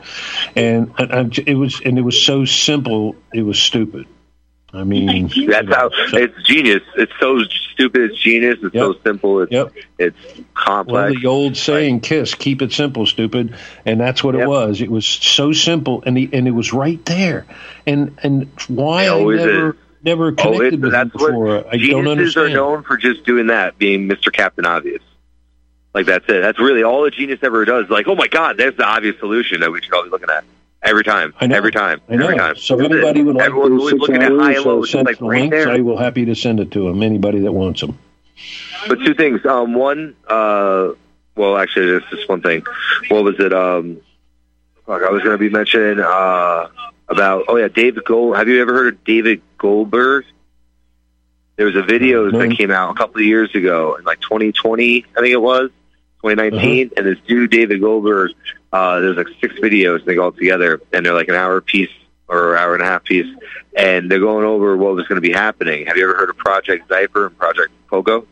And, 0.56 0.94
and, 0.98 1.12
and 1.12 1.40
it 1.40 1.56
was 1.56 1.82
and 1.84 1.98
it 1.98 2.02
was 2.02 2.22
so 2.22 2.46
simple, 2.46 3.16
it 3.34 3.44
was 3.44 3.60
stupid. 3.60 4.08
I 4.74 4.84
mean, 4.84 5.32
That's 5.48 5.74
how 5.74 5.90
it's 6.14 6.44
genius. 6.44 6.84
It's 6.98 7.12
so 7.22 7.40
stupid. 7.74 8.12
It's 8.12 8.20
genius. 8.22 8.58
It's 8.62 8.76
so 8.76 8.96
simple. 9.04 9.42
It's 9.42 9.74
it's 9.98 10.18
Well, 10.68 11.14
the 11.14 11.26
old 11.26 11.56
saying, 11.56 12.02
"Kiss, 12.02 12.36
keep 12.36 12.62
it 12.62 12.74
simple, 12.74 13.06
stupid," 13.06 13.56
and 13.86 14.00
that's 14.00 14.24
what 14.24 14.36
it 14.36 14.46
was. 14.46 14.82
It 14.82 14.92
was 14.92 15.06
so 15.06 15.54
simple, 15.54 16.04
and 16.06 16.18
the, 16.18 16.30
and 16.34 16.48
it 16.48 16.52
was 16.52 16.74
right 16.74 17.04
there. 17.06 17.46
And 17.86 18.18
and 18.24 18.50
why 18.68 19.08
I 19.08 19.24
never 19.24 19.70
is. 19.70 19.76
never 20.04 20.28
Oh, 20.28 20.36
connected 20.36 20.74
it, 20.74 20.82
with 20.82 20.92
that's 20.92 21.12
before, 21.12 21.46
what 21.46 21.68
I 21.68 21.78
don't 21.78 22.04
geniuses 22.06 22.36
are 22.36 22.50
known 22.50 22.84
for 22.84 22.98
just 22.98 23.26
doing 23.26 23.48
that, 23.48 23.78
being 23.78 24.10
Mr. 24.10 24.34
Captain 24.34 24.66
Obvious. 24.66 25.02
Like 25.94 26.06
that's 26.06 26.26
it. 26.28 26.42
That's 26.42 26.60
really 26.60 26.84
all 26.84 27.06
a 27.06 27.12
genius 27.12 27.40
ever 27.42 27.66
does. 27.66 27.90
Like, 27.90 28.08
oh 28.08 28.16
my 28.16 28.28
God, 28.28 28.58
there's 28.58 28.76
the 28.76 28.86
obvious 28.86 29.18
solution 29.20 29.62
that 29.62 29.72
we 29.72 29.82
should 29.82 29.94
all 29.94 30.04
be 30.04 30.10
looking 30.10 30.30
at 30.30 30.44
every 30.84 31.04
time. 31.04 31.34
Every 31.40 31.72
time. 31.72 32.02
I 32.10 32.16
know. 32.16 32.26
Every 32.26 32.38
time. 32.38 32.56
So 32.56 32.80
if 32.80 32.86
it. 32.86 32.92
anybody 32.92 33.24
would 33.24 33.36
like 33.36 33.46
Everyone's 33.46 33.82
those 33.82 33.90
six 33.92 34.02
looking 34.02 34.24
at 34.24 34.32
high 34.32 34.58
hours 34.58 34.58
and 34.58 34.66
low. 34.66 35.02
or 35.02 35.04
like 35.04 35.18
the 35.18 35.26
right 35.26 35.42
links, 35.42 35.56
there. 35.56 35.70
I 35.70 35.80
will 35.80 35.98
happy 35.98 36.26
to 36.26 36.36
send 36.36 36.60
it 36.60 36.72
to 36.72 36.88
them. 36.88 37.02
Anybody 37.02 37.40
that 37.40 37.52
wants 37.52 37.82
them. 37.82 37.98
But 38.88 39.00
two 39.00 39.14
things. 39.14 39.46
Um, 39.46 39.74
one, 39.74 40.16
uh, 40.28 40.90
well, 41.36 41.58
actually, 41.58 41.88
there's 41.88 42.04
just 42.10 42.30
one 42.30 42.42
thing. 42.42 42.64
What 43.10 43.24
was 43.24 43.40
it? 43.40 43.54
Um, 43.54 44.02
fuck, 44.86 45.02
I 45.02 45.10
was 45.10 45.24
going 45.24 45.34
to 45.34 45.38
be 45.38 45.50
mentioning 45.50 46.00
uh, 46.00 46.68
about. 47.08 47.46
Oh 47.48 47.56
yeah, 47.56 47.68
David 47.68 48.06
Gold. 48.06 48.36
Have 48.36 48.48
you 48.48 48.62
ever 48.62 48.74
heard 48.74 48.94
of 48.94 49.04
David 49.04 49.42
Goldberg? 49.58 50.26
There 51.56 51.66
was 51.66 51.76
a 51.76 51.82
video 51.82 52.30
that 52.30 52.56
came 52.56 52.70
out 52.70 52.92
a 52.92 52.94
couple 52.94 53.20
of 53.20 53.26
years 53.26 53.54
ago, 53.56 53.96
in 53.96 54.04
like 54.04 54.22
2020, 54.22 55.06
I 55.18 55.22
think 55.22 55.34
it 55.34 55.42
was 55.42 55.72
2019, 56.36 56.92
and 56.98 57.06
this 57.06 57.20
dude 57.28 57.52
David 57.52 57.82
Goldberg. 57.82 58.32
Uh, 58.72 59.00
there's 59.00 59.18
like 59.18 59.28
six 59.40 59.56
videos 59.56 60.04
they 60.06 60.16
go 60.16 60.24
all 60.24 60.32
together, 60.32 60.82
and 60.94 61.06
they're 61.06 61.14
like 61.14 61.30
an 61.30 61.36
hour 61.36 61.62
piece 61.62 61.90
or 62.28 62.54
an 62.54 62.60
hour 62.60 62.74
and 62.74 62.84
a 62.84 62.86
half 62.86 63.04
piece, 63.04 63.28
and 63.76 64.12
they're 64.12 64.20
going 64.20 64.46
over 64.46 64.76
what 64.76 64.94
was 64.96 65.08
going 65.08 65.16
to 65.16 65.22
be 65.22 65.32
happening. 65.32 65.86
Have 65.86 65.98
you 65.98 66.04
ever 66.04 66.18
heard 66.18 66.30
of 66.30 66.38
Project 66.38 66.90
Zypher 66.90 67.28
and 67.28 67.38
Project 67.38 67.72
Pogo? 67.90 68.26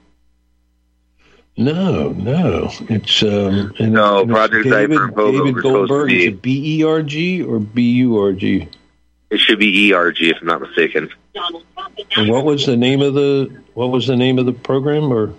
No, 1.58 2.10
no, 2.10 2.70
it's 2.90 3.24
um. 3.24 3.74
And 3.80 3.94
No, 3.94 4.20
it's 4.20 4.32
Project 4.32 4.66
David, 4.66 4.98
Zypher 4.98 5.04
and 5.06 5.16
Pogo 5.16 5.32
David 5.32 5.56
were 5.56 5.62
supposed 5.62 5.64
to 5.64 5.96
Goldberg. 5.96 6.12
Is 6.12 6.26
it 6.26 6.42
B 6.42 6.80
E 6.80 6.84
R 6.84 7.02
G 7.02 7.44
or 7.44 7.60
B 7.60 7.92
U 7.92 8.20
R 8.20 8.34
G? 8.34 8.68
It 9.30 9.40
should 9.40 9.60
be 9.60 9.94
ERG 9.94 10.22
if 10.22 10.38
I'm 10.42 10.48
not 10.48 10.62
mistaken. 10.62 11.10
And 12.16 12.30
what 12.30 12.46
was 12.46 12.66
the 12.66 12.78
name 12.78 13.02
of 13.02 13.14
the 13.14 13.64
what 13.74 13.88
was 13.88 14.08
the 14.08 14.16
name 14.16 14.38
of 14.40 14.46
the 14.46 14.54
program 14.54 15.12
or? 15.12 15.34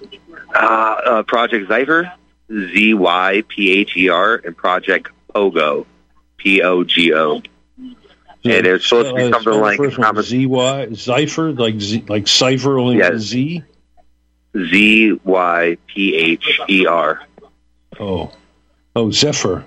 Uh, 0.55 0.59
uh, 0.59 1.23
Project 1.23 1.69
Zypher, 1.69 2.11
Z 2.51 2.95
Y 2.95 3.43
P 3.49 3.73
H 3.73 3.97
E 3.97 4.09
R, 4.09 4.37
and 4.45 4.57
Project 4.57 5.11
Pogo, 5.35 5.87
P 6.37 6.63
O 6.63 6.85
G 6.85 7.13
O. 7.15 7.43
And 8.45 8.65
it's 8.67 8.89
supposed 8.89 9.09
to 9.09 9.15
be 9.15 9.23
Uh, 9.23 9.33
something 9.33 9.61
like 9.61 9.81
Z 10.23 10.47
Y 10.47 10.87
Zypher 10.91 11.59
like 11.59 11.81
Z, 11.81 12.05
like 12.09 12.29
cipher 12.29 12.79
only 12.79 13.01
a 13.01 13.19
Z. 13.19 13.63
Z 14.57 15.13
Y 15.25 15.77
P 15.87 16.15
H 16.15 16.61
E 16.69 16.87
R. 16.87 17.21
Oh, 17.99 18.31
oh 18.95 19.11
Zephyr. 19.11 19.65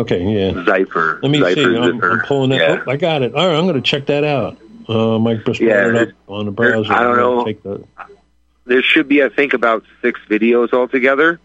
Okay, 0.00 0.22
yeah. 0.22 0.50
Zypher. 0.64 1.22
Let 1.22 1.30
me 1.30 1.38
Zypher, 1.40 1.54
see. 1.54 1.76
I'm, 1.76 2.02
I'm 2.02 2.20
pulling 2.20 2.50
that. 2.50 2.60
Yeah. 2.60 2.84
Oh, 2.86 2.90
I 2.90 2.96
got 2.96 3.22
it. 3.22 3.34
All 3.34 3.46
right, 3.46 3.56
I'm 3.56 3.64
going 3.64 3.74
to 3.74 3.82
check 3.82 4.06
that 4.06 4.24
out. 4.24 4.56
Um, 4.88 5.26
I 5.26 5.34
just 5.34 5.60
Yeah, 5.60 5.88
brought 5.88 6.02
it 6.02 6.08
up 6.08 6.14
on 6.28 6.46
the 6.46 6.52
browser. 6.52 6.92
I 6.92 7.02
don't 7.02 7.16
know. 7.16 7.84
There 8.64 8.82
should 8.82 9.08
be, 9.08 9.22
I 9.22 9.28
think, 9.28 9.54
about 9.54 9.84
six 10.02 10.20
videos 10.28 10.72
altogether. 10.72 11.40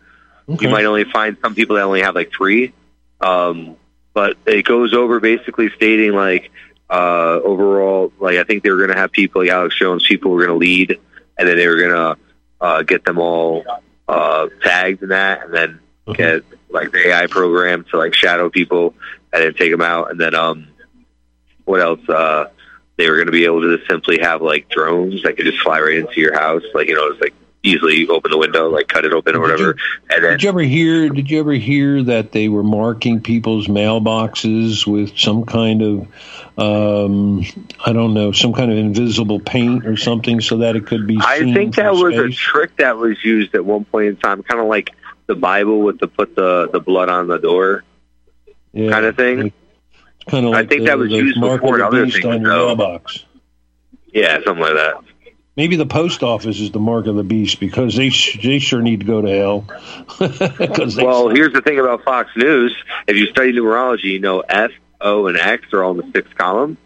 Okay. 0.49 0.65
You 0.65 0.71
might 0.71 0.85
only 0.85 1.05
find 1.05 1.37
some 1.41 1.55
people 1.55 1.75
that 1.75 1.83
only 1.83 2.01
have 2.01 2.15
like 2.15 2.31
three. 2.31 2.73
Um, 3.21 3.77
but 4.13 4.37
it 4.45 4.65
goes 4.65 4.93
over 4.93 5.19
basically 5.19 5.69
stating 5.71 6.13
like 6.13 6.51
uh, 6.89 7.39
overall, 7.43 8.11
like 8.19 8.37
I 8.37 8.43
think 8.43 8.63
they 8.63 8.69
were 8.69 8.77
going 8.77 8.91
to 8.91 8.97
have 8.97 9.11
people 9.11 9.41
like 9.41 9.49
Alex 9.49 9.77
Jones, 9.77 10.05
people 10.05 10.31
were 10.31 10.45
going 10.45 10.49
to 10.49 10.55
lead, 10.57 10.99
and 11.37 11.47
then 11.47 11.57
they 11.57 11.67
were 11.67 11.77
going 11.77 11.91
to 11.91 12.17
uh, 12.61 12.83
get 12.83 13.03
them 13.03 13.17
all 13.17 13.65
uh, 14.07 14.47
tagged 14.61 15.01
in 15.01 15.09
that, 15.09 15.45
and 15.45 15.53
then 15.53 15.79
get 16.13 16.43
like 16.69 16.91
the 16.91 17.09
AI 17.09 17.27
program 17.27 17.85
to 17.85 17.97
like 17.97 18.13
shadow 18.13 18.49
people 18.49 18.93
and 19.31 19.43
then 19.43 19.53
take 19.53 19.71
them 19.71 19.81
out, 19.81 20.11
and 20.11 20.19
then 20.19 20.35
um, 20.35 20.67
what 21.65 21.81
else? 21.81 22.07
Uh, 22.07 22.45
they 22.97 23.09
were 23.09 23.15
going 23.15 23.25
to 23.25 23.31
be 23.31 23.45
able 23.45 23.61
to 23.61 23.77
just 23.77 23.89
simply 23.89 24.19
have 24.21 24.41
like 24.41 24.69
drones 24.69 25.23
that 25.23 25.35
could 25.35 25.45
just 25.45 25.61
fly 25.63 25.79
right 25.81 25.95
into 25.95 26.21
your 26.21 26.37
house, 26.37 26.63
like 26.75 26.87
you 26.87 26.95
know, 26.95 27.09
just 27.09 27.21
like 27.21 27.33
easily 27.63 28.07
open 28.09 28.29
the 28.29 28.37
window, 28.37 28.69
like 28.69 28.87
cut 28.89 29.05
it 29.05 29.13
open 29.13 29.35
or 29.35 29.39
whatever, 29.39 29.77
and 30.09 30.23
then 30.23 30.31
did 30.31 30.43
you 30.43 30.49
ever 30.49 30.61
hear? 30.61 31.09
Did 31.09 31.31
you 31.31 31.39
ever 31.39 31.53
hear 31.53 32.03
that 32.03 32.31
they 32.33 32.49
were 32.49 32.63
marking 32.63 33.21
people's 33.21 33.67
mailboxes 33.67 34.85
with 34.85 35.17
some 35.17 35.45
kind 35.45 35.81
of, 35.81 36.01
um, 36.57 37.45
I 37.85 37.93
don't 37.93 38.13
know, 38.13 38.33
some 38.33 38.53
kind 38.53 38.71
of 38.71 38.77
invisible 38.77 39.39
paint 39.39 39.87
or 39.87 39.95
something, 39.97 40.41
so 40.41 40.57
that 40.57 40.75
it 40.75 40.85
could 40.85 41.07
be. 41.07 41.17
I 41.19 41.39
think 41.53 41.75
that 41.75 41.93
was 41.93 42.15
a 42.17 42.29
trick 42.29 42.75
that 42.77 42.97
was 42.97 43.23
used 43.23 43.55
at 43.55 43.63
one 43.63 43.85
point 43.85 44.07
in 44.07 44.17
time, 44.17 44.43
kind 44.43 44.59
of 44.59 44.67
like 44.67 44.91
the 45.27 45.35
Bible 45.35 45.79
with 45.79 45.99
the 45.99 46.07
put 46.07 46.35
the 46.35 46.69
the 46.71 46.81
blood 46.81 47.07
on 47.09 47.27
the 47.27 47.37
door 47.37 47.83
Yeah. 48.73 48.91
kind 48.91 49.05
of 49.05 49.15
thing. 49.15 49.53
Kind 50.27 50.45
of 50.45 50.53
I 50.53 50.65
think 50.65 50.81
the, 50.81 50.87
that 50.87 50.97
was 50.97 51.11
used 51.11 51.39
before 51.39 51.81
other 51.81 52.09
things, 52.09 52.25
on 52.25 52.41
your 52.41 52.51
mailbox. 52.51 53.23
Yeah, 54.13 54.39
something 54.43 54.59
like 54.63 54.73
that. 54.75 54.95
Maybe 55.55 55.75
the 55.75 55.85
post 55.85 56.23
office 56.23 56.59
is 56.59 56.71
the 56.71 56.79
mark 56.79 57.05
of 57.05 57.15
the 57.15 57.23
beast 57.23 57.59
because 57.59 57.95
they 57.95 58.09
sh- 58.09 58.39
they 58.41 58.57
sure 58.59 58.81
need 58.81 59.01
to 59.01 59.05
go 59.05 59.21
to 59.21 59.29
hell. 59.29 59.65
Well, 60.97 61.29
here's 61.29 61.53
the 61.53 61.61
thing 61.63 61.79
about 61.79 62.03
Fox 62.03 62.31
News. 62.35 62.75
If 63.07 63.17
you 63.17 63.27
study 63.27 63.53
numerology, 63.53 64.05
you 64.05 64.19
know 64.19 64.39
F, 64.41 64.71
O, 64.99 65.27
and 65.27 65.37
X 65.37 65.71
are 65.73 65.83
all 65.83 65.91
in 65.91 65.97
the 65.97 66.11
sixth 66.11 66.35
column, 66.35 66.77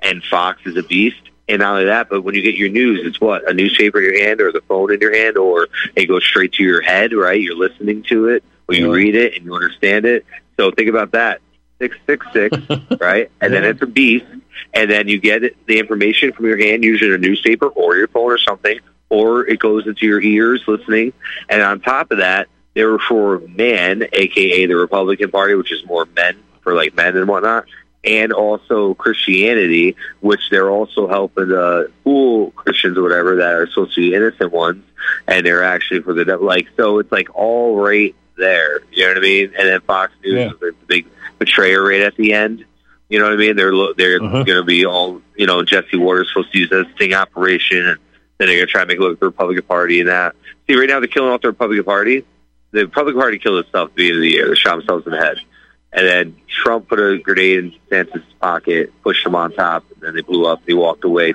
and 0.00 0.22
Fox 0.24 0.60
is 0.64 0.76
a 0.76 0.82
beast. 0.82 1.16
And 1.46 1.58
not 1.58 1.72
only 1.72 1.84
that, 1.86 2.08
but 2.08 2.22
when 2.22 2.34
you 2.34 2.40
get 2.40 2.54
your 2.54 2.70
news, 2.70 3.00
it's 3.04 3.20
what 3.20 3.46
a 3.48 3.52
newspaper 3.52 3.98
in 3.98 4.04
your 4.14 4.24
hand, 4.26 4.40
or 4.40 4.50
the 4.52 4.62
phone 4.62 4.90
in 4.92 5.00
your 5.00 5.14
hand, 5.14 5.36
or 5.36 5.68
it 5.94 6.06
goes 6.06 6.24
straight 6.24 6.54
to 6.54 6.62
your 6.62 6.80
head. 6.80 7.12
Right? 7.12 7.38
You're 7.40 7.56
listening 7.56 8.02
to 8.04 8.28
it, 8.28 8.42
or 8.68 8.74
you 8.74 8.86
Yeah. 8.88 8.94
read 8.96 9.14
it 9.14 9.34
and 9.36 9.44
you 9.44 9.54
understand 9.54 10.06
it. 10.06 10.24
So 10.56 10.70
think 10.70 10.88
about 10.88 11.12
that. 11.12 11.42
Six 11.78 11.96
six 12.06 12.24
six, 12.32 12.56
right? 13.00 13.30
And 13.42 13.52
then 13.52 13.64
it's 13.64 13.82
a 13.82 13.86
beast, 13.86 14.24
and 14.72 14.90
then 14.90 15.08
you 15.08 15.18
get 15.18 15.42
the 15.66 15.78
information 15.78 16.32
from 16.32 16.46
your 16.46 16.58
hand, 16.58 16.84
usually 16.84 17.14
a 17.14 17.18
newspaper 17.18 17.66
or 17.68 17.96
your 17.96 18.08
phone 18.08 18.30
or 18.30 18.38
something, 18.38 18.78
or 19.08 19.46
it 19.46 19.58
goes 19.58 19.86
into 19.86 20.06
your 20.06 20.20
ears 20.20 20.62
listening. 20.66 21.12
And 21.48 21.62
on 21.62 21.80
top 21.80 22.10
of 22.10 22.18
that, 22.18 22.48
they 22.74 22.84
were 22.84 22.98
for 22.98 23.40
men, 23.48 24.06
aka 24.12 24.66
the 24.66 24.74
Republican 24.76 25.30
Party, 25.30 25.54
which 25.54 25.72
is 25.72 25.84
more 25.86 26.06
men 26.16 26.36
for 26.62 26.74
like 26.74 26.94
men 26.94 27.16
and 27.16 27.28
whatnot, 27.28 27.66
and 28.02 28.32
also 28.32 28.94
Christianity, 28.94 29.96
which 30.20 30.50
they're 30.50 30.70
also 30.70 31.06
helping 31.06 31.44
uh, 31.52 31.84
to 31.84 31.92
fool 32.02 32.50
Christians 32.52 32.98
or 32.98 33.02
whatever 33.02 33.36
that 33.36 33.52
are 33.54 33.66
supposed 33.68 33.94
to 33.94 34.00
be 34.00 34.14
innocent 34.14 34.52
ones, 34.52 34.84
and 35.28 35.46
they're 35.46 35.62
actually 35.62 36.00
for 36.00 36.14
the 36.14 36.24
devil. 36.24 36.46
Like 36.46 36.68
so, 36.76 36.98
it's 36.98 37.12
like 37.12 37.28
all 37.34 37.76
right 37.76 38.14
there. 38.36 38.80
You 38.90 39.04
know 39.04 39.10
what 39.10 39.18
I 39.18 39.20
mean? 39.20 39.52
And 39.56 39.68
then 39.68 39.80
Fox 39.82 40.12
News 40.24 40.34
Yeah. 40.34 40.50
is 40.50 40.58
the 40.60 40.74
big 40.86 41.06
betrayer 41.38 41.82
right 41.82 42.00
at 42.00 42.16
the 42.16 42.32
end. 42.32 42.64
You 43.14 43.20
know 43.20 43.26
what 43.26 43.34
I 43.34 43.36
mean? 43.36 43.54
They're 43.54 43.70
they're 43.96 44.20
Uh-huh. 44.20 44.42
going 44.42 44.58
to 44.58 44.64
be 44.64 44.84
all 44.84 45.22
you 45.36 45.46
know. 45.46 45.62
Jesse 45.62 45.96
Watters 45.96 46.28
supposed 46.32 46.50
to 46.52 46.58
use 46.58 46.68
that 46.70 46.86
sting 46.96 47.14
operation, 47.14 47.78
and 47.78 47.98
then 48.38 48.48
they're 48.48 48.56
going 48.56 48.66
to 48.66 48.72
try 48.72 48.80
to 48.80 48.86
make 48.88 48.96
it 48.96 49.00
look 49.00 49.20
the 49.20 49.26
Republican 49.26 49.62
Party 49.64 50.00
and 50.00 50.08
that. 50.08 50.34
See, 50.66 50.74
right 50.74 50.88
now 50.88 50.98
they're 50.98 51.06
killing 51.06 51.30
off 51.30 51.40
the 51.42 51.46
Republican 51.48 51.84
Party. 51.84 52.24
The 52.72 52.86
Republican 52.86 53.20
Party 53.20 53.38
killed 53.38 53.64
itself 53.64 53.90
at 53.90 53.94
the 53.96 54.08
end 54.08 54.16
of 54.16 54.22
the 54.22 54.30
year. 54.30 54.48
They 54.48 54.56
shot 54.56 54.78
themselves 54.78 55.06
in 55.06 55.12
the 55.12 55.18
head, 55.18 55.38
and 55.92 56.04
then 56.04 56.36
Trump 56.48 56.88
put 56.88 56.98
a 56.98 57.18
grenade 57.18 57.58
in 57.58 57.72
DeSantis' 57.88 58.24
pocket, 58.40 58.92
pushed 59.04 59.24
him 59.24 59.36
on 59.36 59.52
top, 59.52 59.84
and 59.92 60.00
then 60.02 60.14
they 60.16 60.22
blew 60.22 60.44
up. 60.46 60.64
They 60.66 60.74
walked 60.74 61.04
away, 61.04 61.34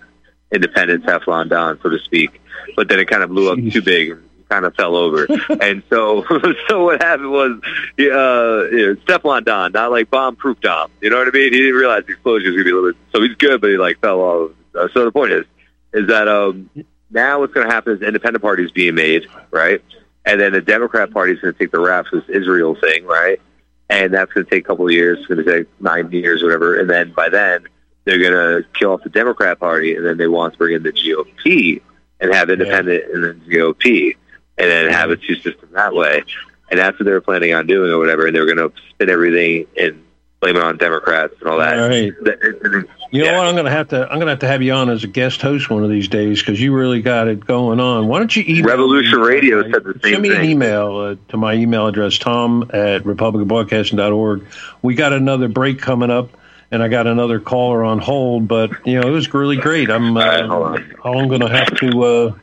independent 0.52 1.06
Teflon 1.06 1.48
Don, 1.48 1.80
so 1.82 1.90
to 1.90 2.00
speak. 2.00 2.42
But 2.76 2.90
then 2.90 3.00
it 3.00 3.06
kind 3.10 3.24
of 3.24 3.30
blew 3.30 3.50
up 3.52 3.58
too 3.72 3.82
big. 3.82 4.18
Kind 4.50 4.66
of 4.66 4.74
fell 4.76 4.96
over, 4.96 5.28
and 5.62 5.84
so 5.92 6.26
so 6.68 6.84
what 6.84 7.04
happened 7.04 7.32
was, 7.32 7.60
uh, 7.62 7.96
you 8.00 8.10
know, 8.10 8.96
Teflon 9.06 9.46
Don, 9.46 9.72
not 9.74 9.92
like 9.92 10.10
bomb-proof 10.10 10.60
Dom. 10.60 10.90
You 11.02 11.12
know 11.12 11.20
what 11.20 11.28
I 11.28 11.32
mean? 11.32 11.54
He 11.54 11.60
didn't 11.60 11.76
realize 11.76 12.04
the 12.08 12.14
explosion 12.14 12.48
was 12.48 12.56
gonna 12.56 12.64
be 12.64 12.72
a 12.72 12.74
little 12.74 12.92
bit. 12.92 12.98
So 13.14 13.22
he's 13.22 13.36
good, 13.36 13.62
but 13.62 13.70
he 13.70 13.78
like 13.78 14.00
fell 14.00 14.20
off. 14.22 14.52
Uh, 14.74 14.88
so 14.92 15.06
the 15.06 15.12
point 15.12 15.34
is, 15.34 15.46
is 15.94 16.08
that 16.08 16.28
um, 16.28 16.70
now 17.12 17.40
what's 17.40 17.54
going 17.54 17.68
to 17.68 17.74
happen 17.74 17.94
is 17.94 18.00
the 18.00 18.08
independent 18.08 18.42
party 18.42 18.64
is 18.64 18.72
being 18.72 18.96
made, 18.96 19.28
right? 19.52 19.82
And 20.26 20.40
then 20.40 20.54
the 20.54 20.62
Democrat 20.62 21.12
party 21.12 21.34
is 21.34 21.40
going 21.40 21.54
to 21.54 21.60
take 21.60 21.72
the 21.72 21.80
rap 21.80 22.08
for 22.08 22.20
this 22.20 22.30
Israel 22.30 22.76
thing, 22.76 23.06
right? 23.06 23.42
And 23.90 24.14
that's 24.14 24.32
going 24.32 24.46
to 24.46 24.52
take 24.52 24.66
a 24.66 24.68
couple 24.68 24.86
of 24.86 24.92
years. 24.92 25.18
It's 25.20 25.28
going 25.28 25.44
to 25.44 25.52
take 25.52 25.68
nine 25.82 26.12
years, 26.12 26.44
whatever. 26.44 26.80
And 26.80 26.90
then 26.90 27.12
by 27.14 27.30
then, 27.30 27.68
they're 28.06 28.20
going 28.20 28.34
to 28.64 28.70
kill 28.78 28.92
off 28.92 29.04
the 29.04 29.10
Democrat 29.10 29.60
party, 29.60 29.96
and 29.96 30.06
then 30.06 30.18
they 30.18 30.28
want 30.28 30.54
to 30.54 30.58
bring 30.58 30.76
in 30.76 30.84
the 30.84 30.92
GOP 30.92 31.82
and 32.20 32.34
have 32.34 32.50
independent 32.50 33.04
and 33.14 33.24
then 33.24 33.42
GOP, 33.50 34.16
and 34.60 34.70
then 34.70 34.92
have 34.92 35.10
a 35.10 35.16
two 35.18 35.36
system 35.36 35.70
that 35.72 35.94
way. 35.96 36.24
And 36.70 36.80
that's 36.80 37.00
what 37.00 37.06
they 37.06 37.12
were 37.12 37.22
planning 37.22 37.54
on 37.56 37.66
doing, 37.66 37.92
or 37.92 37.98
whatever. 37.98 38.28
And 38.28 38.36
they 38.36 38.40
were 38.40 38.46
going 38.54 38.58
to 38.58 38.72
spin 38.92 39.10
everything 39.10 39.66
and 39.76 40.04
blame 40.40 40.56
it 40.56 40.62
on 40.62 40.78
Democrats 40.78 41.34
and 41.40 41.50
all 41.50 41.58
that. 41.58 41.80
All 41.80 41.90
right. 41.90 42.14
That- 42.24 42.38
it- 42.44 42.60
it- 42.64 42.86
You 43.12 43.24
know 43.26 43.34
what? 43.38 43.48
I'm 43.48 43.56
gonna 43.56 43.72
have 43.72 43.88
to. 43.88 44.08
I'm 44.08 44.20
gonna 44.20 44.30
have 44.30 44.40
to 44.42 44.48
have 44.48 44.62
you 44.62 44.72
on 44.72 44.88
as 44.92 45.04
a 45.04 45.08
guest 45.08 45.42
host 45.42 45.68
one 45.68 45.84
of 45.84 45.90
these 45.90 46.08
days 46.10 46.40
because 46.44 46.62
you 46.62 46.76
really 46.76 47.02
got 47.02 47.28
it 47.28 47.44
going 47.44 47.80
on. 47.80 48.08
Why 48.08 48.20
don't 48.20 48.36
you 48.36 48.44
email 48.48 48.66
Revolution 48.66 49.20
me? 49.20 49.28
Radio 49.28 49.64
said 49.64 49.84
the 49.84 50.00
same 50.04 50.12
Send 50.14 50.22
me 50.22 50.36
an 50.36 50.44
email 50.46 50.98
uh, 50.98 51.16
to 51.32 51.38
my 51.38 51.56
email 51.56 51.88
address, 51.88 52.20
tom 52.20 52.70
at 52.72 53.04
republicanbroadcasting.org. 53.06 54.46
We 54.84 54.94
got 54.94 55.14
another 55.14 55.48
break 55.48 55.80
coming 55.82 56.12
up, 56.12 56.30
and 56.72 56.84
I 56.84 56.88
got 56.88 57.08
another 57.08 57.40
caller 57.40 57.84
on 57.84 57.98
hold. 58.00 58.48
But 58.48 58.86
you 58.86 59.00
know, 59.02 59.08
it 59.08 59.12
was 59.12 59.34
really 59.34 59.58
great. 59.58 59.90
I'm. 59.90 60.16
Uh, 60.16 60.78
I'm 61.04 61.28
going 61.30 61.42
to 61.42 61.50
have 61.50 61.76
to. 61.78 62.04
Uh, 62.04 62.34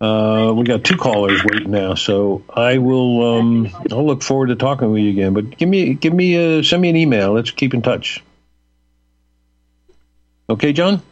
uh, 0.00 0.52
we 0.54 0.64
got 0.64 0.84
two 0.84 0.96
callers 0.96 1.42
waiting 1.44 1.70
now, 1.70 1.94
so 1.94 2.42
I 2.50 2.78
will. 2.78 3.38
Um, 3.38 3.68
I'll 3.90 4.06
look 4.06 4.22
forward 4.22 4.48
to 4.48 4.56
talking 4.56 4.90
with 4.90 5.02
you 5.02 5.10
again. 5.10 5.32
But 5.32 5.56
give 5.56 5.68
me, 5.68 5.94
give 5.94 6.12
me, 6.12 6.58
uh, 6.58 6.62
send 6.62 6.82
me 6.82 6.90
an 6.90 6.96
email. 6.96 7.32
Let's 7.32 7.50
keep 7.50 7.72
in 7.72 7.82
touch. 7.82 8.22
Okay, 10.50 10.72
John. 10.72 11.02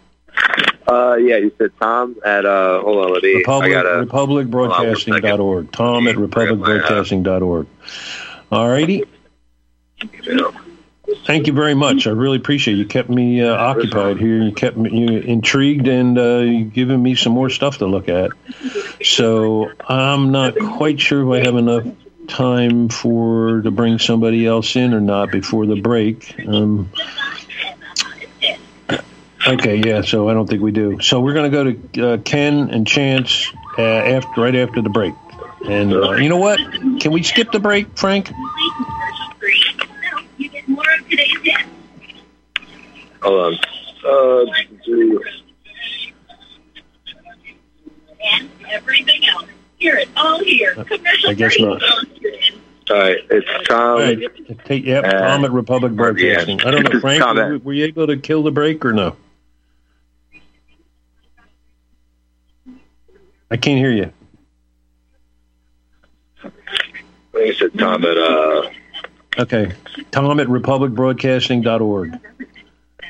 Uh, 0.87 1.17
yeah, 1.17 1.39
you 1.39 1.51
said 1.57 1.71
Tom 1.81 2.17
at 2.25 2.45
uh. 2.45 2.83
Hold 2.83 3.07
on, 3.07 3.13
let 3.15 3.23
me. 3.23 3.37
Republic, 3.37 3.71
I 3.71 3.73
gotta. 3.73 4.07
republicbroadcasting.org. 4.07 5.73
Tom 5.73 6.07
at 6.07 6.17
republicbroadcasting.org. 6.17 7.67
All 8.53 8.69
righty. 8.69 9.05
Thank 11.27 11.47
you 11.47 11.53
very 11.53 11.75
much. 11.75 12.07
I 12.07 12.11
really 12.11 12.37
appreciate 12.37 12.75
it. 12.75 12.79
You 12.79 12.87
kept 12.87 13.09
me 13.09 13.43
uh, 13.43 13.55
occupied 13.55 14.19
here. 14.19 14.43
You 14.43 14.53
kept 14.53 14.77
me 14.77 14.91
you 14.99 15.19
intrigued 15.19 15.89
and 15.89 16.19
uh, 16.19 16.63
giving 16.65 17.03
me 17.03 17.15
some 17.15 17.33
more 17.33 17.51
stuff 17.51 17.79
to 17.79 17.87
look 17.87 18.09
at. 18.09 18.33
So 19.03 19.71
I'm 19.89 20.33
not 20.33 20.57
quite 20.59 21.01
sure 21.01 21.23
if 21.35 21.43
I 21.43 21.47
have 21.47 21.57
enough 21.57 21.87
time 22.29 22.89
for 22.89 23.63
to 23.63 23.71
bring 23.71 23.99
somebody 23.99 24.47
else 24.47 24.77
in 24.77 24.95
or 24.95 25.01
not 25.01 25.31
before 25.31 25.67
the 25.67 25.81
break. 25.81 26.35
Um, 26.47 26.91
okay, 29.47 29.77
yeah. 29.77 30.03
So 30.03 30.29
I 30.29 30.35
don't 30.35 30.49
think 30.49 30.63
we 30.63 30.73
do. 30.73 31.01
So 31.01 31.21
we're 31.21 31.35
going 31.35 31.51
to 31.51 31.57
go 31.57 31.73
to 31.73 32.13
uh, 32.13 32.19
Ken 32.19 32.71
and 32.71 32.87
Chance 32.87 33.53
uh, 33.79 33.83
after 33.83 34.41
right 34.41 34.57
after 34.57 34.83
the 34.83 34.91
break. 34.91 35.15
And 35.67 35.93
uh, 35.93 36.13
you 36.13 36.29
know 36.29 36.37
what? 36.37 36.59
Can 37.01 37.13
we 37.13 37.23
skip 37.23 37.51
the 37.51 37.61
break, 37.61 37.97
Frank? 37.97 38.31
Hold 43.25 43.55
on. 43.55 43.59
Uh, 44.05 44.45
and 48.23 48.51
everything 48.71 49.27
else. 49.27 49.47
Hear 49.79 49.97
it 49.97 50.09
all 50.15 50.45
here. 50.45 50.75
Commercial 50.75 51.31
I 51.31 51.35
guess 51.35 51.59
not. 51.59 51.83
all 51.83 51.99
right, 52.91 53.17
it's 53.31 53.69
Tom. 53.69 53.81
All 53.81 53.99
right. 53.99 54.65
Take, 54.67 54.85
yep, 54.85 55.05
Tom 55.05 55.45
at 55.45 55.53
Republic 55.53 55.93
Broadcasting. 55.93 56.61
I 56.61 56.71
don't 56.71 56.83
know, 56.85 57.01
Frank, 57.01 57.25
were, 57.25 57.59
were 57.59 57.73
you 57.73 57.87
able 57.87 58.07
to 58.09 58.19
kill 58.19 58.43
the 58.43 58.51
break 58.51 58.85
or 58.85 58.93
no? 58.93 59.17
I 63.51 63.57
can't 63.57 63.79
hear 63.79 63.91
you. 63.91 64.13
I 66.43 66.51
think 67.33 67.47
you 67.47 67.55
said 67.55 67.79
Tom 67.79 68.05
at 68.05 68.19
uh. 68.19 68.71
Okay. 69.39 69.73
Tom 70.11 70.39
at 70.39 70.47
republicbroadcasting.org. 70.47 72.21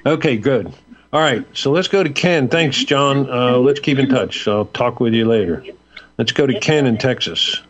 Okay, 0.06 0.36
good. 0.36 0.72
All 1.12 1.20
right, 1.20 1.46
so 1.56 1.70
let's 1.70 1.88
go 1.88 2.02
to 2.02 2.10
Ken. 2.10 2.48
Thanks, 2.48 2.82
John. 2.84 3.30
Uh, 3.30 3.56
let's 3.58 3.80
keep 3.80 3.98
in 3.98 4.08
touch. 4.08 4.46
I'll 4.48 4.64
talk 4.66 5.00
with 5.00 5.14
you 5.14 5.26
later. 5.26 5.64
Let's 6.18 6.32
go 6.32 6.46
to 6.46 6.58
Ken 6.58 6.86
in 6.86 6.98
Texas. 6.98 7.62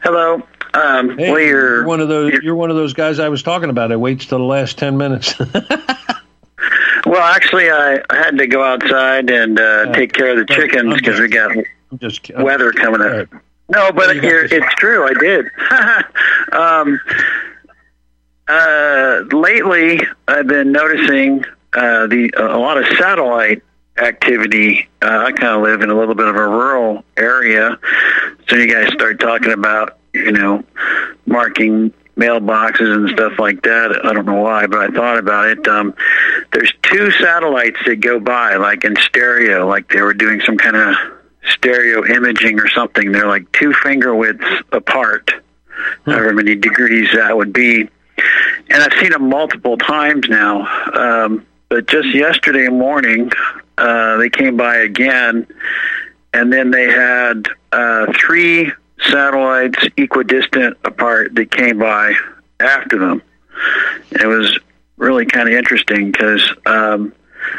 Hello. 0.00 0.42
Um, 0.74 1.18
Hey, 1.18 1.30
well, 1.30 1.40
you're, 1.40 1.76
you're 1.76 1.86
one 1.86 2.00
of 2.00 2.08
those. 2.08 2.32
You're 2.42 2.54
one 2.54 2.70
of 2.70 2.76
those 2.76 2.92
guys 2.92 3.18
I 3.18 3.28
was 3.28 3.42
talking 3.42 3.70
about. 3.70 3.90
It 3.92 3.96
waits 3.96 4.26
till 4.26 4.38
the 4.38 4.44
last 4.44 4.78
ten 4.78 4.96
minutes. 4.96 5.38
well, 7.06 7.22
actually, 7.22 7.70
I, 7.70 8.00
had 8.10 8.38
to 8.38 8.46
go 8.46 8.62
outside 8.62 9.30
and 9.30 9.58
uh, 9.58 9.92
take 9.92 10.12
care 10.12 10.30
of 10.30 10.36
the 10.36 10.54
chickens 10.54 10.94
because 10.94 11.20
we 11.20 11.28
got 11.28 11.56
just 11.98 12.30
weather 12.36 12.72
coming 12.72 13.00
up. 13.00 13.28
No, 13.68 13.92
but 13.92 14.16
you're, 14.16 14.44
it's 14.44 14.74
true. 14.74 15.06
I 15.08 15.14
did. 15.14 15.46
um, 16.52 17.00
uh, 18.48 19.24
lately, 19.32 20.00
I've 20.28 20.46
been 20.46 20.72
noticing 20.72 21.44
uh, 21.72 22.06
the 22.06 22.32
a 22.36 22.58
lot 22.58 22.78
of 22.78 22.86
satellite 22.98 23.62
activity. 23.96 24.88
Uh, 25.02 25.24
I 25.26 25.32
kind 25.32 25.56
of 25.56 25.62
live 25.62 25.82
in 25.82 25.90
a 25.90 25.94
little 25.94 26.14
bit 26.14 26.26
of 26.26 26.36
a 26.36 26.48
rural 26.48 27.04
area, 27.16 27.78
so 28.48 28.56
you 28.56 28.72
guys 28.72 28.92
start 28.92 29.20
talking 29.20 29.52
about 29.52 29.98
you 30.12 30.32
know 30.32 30.64
marking 31.26 31.92
mailboxes 32.16 32.94
and 32.94 33.08
stuff 33.10 33.38
like 33.38 33.62
that. 33.62 34.00
I 34.04 34.12
don't 34.12 34.26
know 34.26 34.40
why, 34.40 34.66
but 34.66 34.78
I 34.78 34.88
thought 34.88 35.18
about 35.18 35.48
it. 35.48 35.66
Um, 35.66 35.94
there's 36.52 36.72
two 36.82 37.10
satellites 37.12 37.78
that 37.86 37.96
go 37.96 38.20
by, 38.20 38.56
like 38.56 38.84
in 38.84 38.94
stereo, 38.96 39.66
like 39.66 39.88
they 39.88 40.00
were 40.00 40.14
doing 40.14 40.40
some 40.44 40.56
kind 40.56 40.76
of 40.76 40.94
stereo 41.50 42.04
imaging 42.04 42.60
or 42.60 42.68
something. 42.68 43.10
They're 43.12 43.26
like 43.26 43.50
two 43.52 43.72
finger 43.72 44.14
widths 44.14 44.44
apart, 44.70 45.32
however 46.06 46.32
many 46.34 46.54
degrees 46.54 47.08
that 47.14 47.36
would 47.36 47.52
be. 47.52 47.88
And 48.70 48.82
I've 48.82 48.92
seen 49.00 49.10
them 49.10 49.28
multiple 49.28 49.76
times 49.76 50.28
now. 50.28 50.66
Um, 50.94 51.46
but 51.68 51.86
just 51.86 52.14
yesterday 52.14 52.68
morning, 52.68 53.30
uh, 53.78 54.16
they 54.18 54.30
came 54.30 54.56
by 54.56 54.76
again, 54.76 55.46
and 56.32 56.52
then 56.52 56.70
they 56.70 56.86
had 56.90 57.48
uh, 57.72 58.12
three 58.18 58.70
satellites 59.10 59.86
equidistant 59.96 60.76
apart 60.84 61.34
that 61.34 61.50
came 61.50 61.78
by 61.78 62.14
after 62.60 62.98
them. 62.98 63.22
It 64.12 64.26
was 64.26 64.58
really 64.96 65.26
kind 65.26 65.48
of 65.48 65.54
interesting 65.54 66.12
because 66.12 66.42
um, 66.66 67.12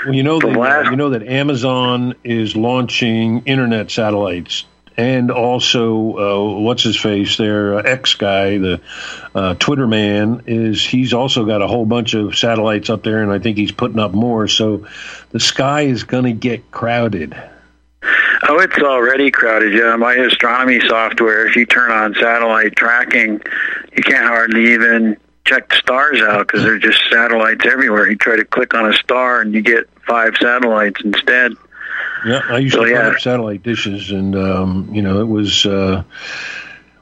Well, 0.06 0.14
you 0.16 0.24
know, 0.24 0.40
The 0.40 0.48
that, 0.48 0.58
last- 0.58 0.90
you 0.92 0.96
know 0.96 1.10
that 1.10 1.24
Amazon 1.24 2.16
is 2.24 2.56
launching 2.56 3.44
internet 3.46 3.92
satellites, 3.92 4.66
and 4.98 5.32
also 5.32 6.18
uh, 6.18 6.60
what's 6.60 6.84
his 6.84 6.98
face? 6.98 7.38
Their 7.38 7.80
uh, 7.80 7.82
X 7.84 8.16
guy, 8.16 8.58
the 8.58 8.82
uh, 9.34 9.56
Twitter 9.56 9.88
man, 9.88 10.44
is 10.48 10.84
he's 10.84 11.14
also 11.14 11.46
got 11.46 11.62
a 11.62 11.68
whole 11.68 11.86
bunch 11.86 12.14
of 12.14 12.36
satellites 12.36 12.90
up 12.90 13.04
there, 13.04 13.22
and 13.22 13.32
I 13.32 13.40
think 13.40 13.58
he's 13.58 13.72
putting 13.72 14.00
up 14.00 14.14
more. 14.14 14.48
So 14.48 14.88
the 15.32 15.40
sky 15.40 15.82
is 15.82 16.04
going 16.04 16.26
to 16.26 16.34
get 16.34 16.72
crowded. 16.72 17.36
Oh, 18.48 18.60
it's 18.60 18.78
already 18.78 19.32
crowded. 19.32 19.74
Yeah, 19.74 19.96
my 19.96 20.14
astronomy 20.14 20.80
software. 20.88 21.48
If 21.48 21.56
you 21.56 21.66
turn 21.66 21.92
on 21.92 22.14
satellite 22.16 22.76
tracking, 22.76 23.42
you 23.96 24.04
can't 24.04 24.28
hardly 24.28 24.74
even 24.74 25.18
check 25.46 25.70
the 25.70 25.76
stars 25.76 26.22
out 26.22 26.48
because 26.48 26.64
they're 26.64 26.78
just 26.78 27.00
satellites 27.10 27.66
everywhere. 27.66 28.10
You 28.10 28.18
try 28.18 28.36
to 28.36 28.46
click 28.46 28.74
on 28.74 28.92
a 28.92 28.94
star 28.94 29.42
and 29.42 29.54
you 29.54 29.62
get 29.62 29.90
five 30.08 30.36
satellites 30.40 31.02
instead. 31.04 31.54
Yeah, 32.26 32.42
I 32.50 32.58
used 32.58 32.74
So, 32.76 32.84
to 32.86 32.90
yeah. 32.92 33.10
up 33.10 33.20
satellite 33.20 33.64
dishes, 33.64 34.12
and 34.12 34.36
um, 34.36 34.90
you 34.94 35.02
know 35.02 35.22
it 35.22 35.28
was 35.28 35.66
uh, 35.66 36.04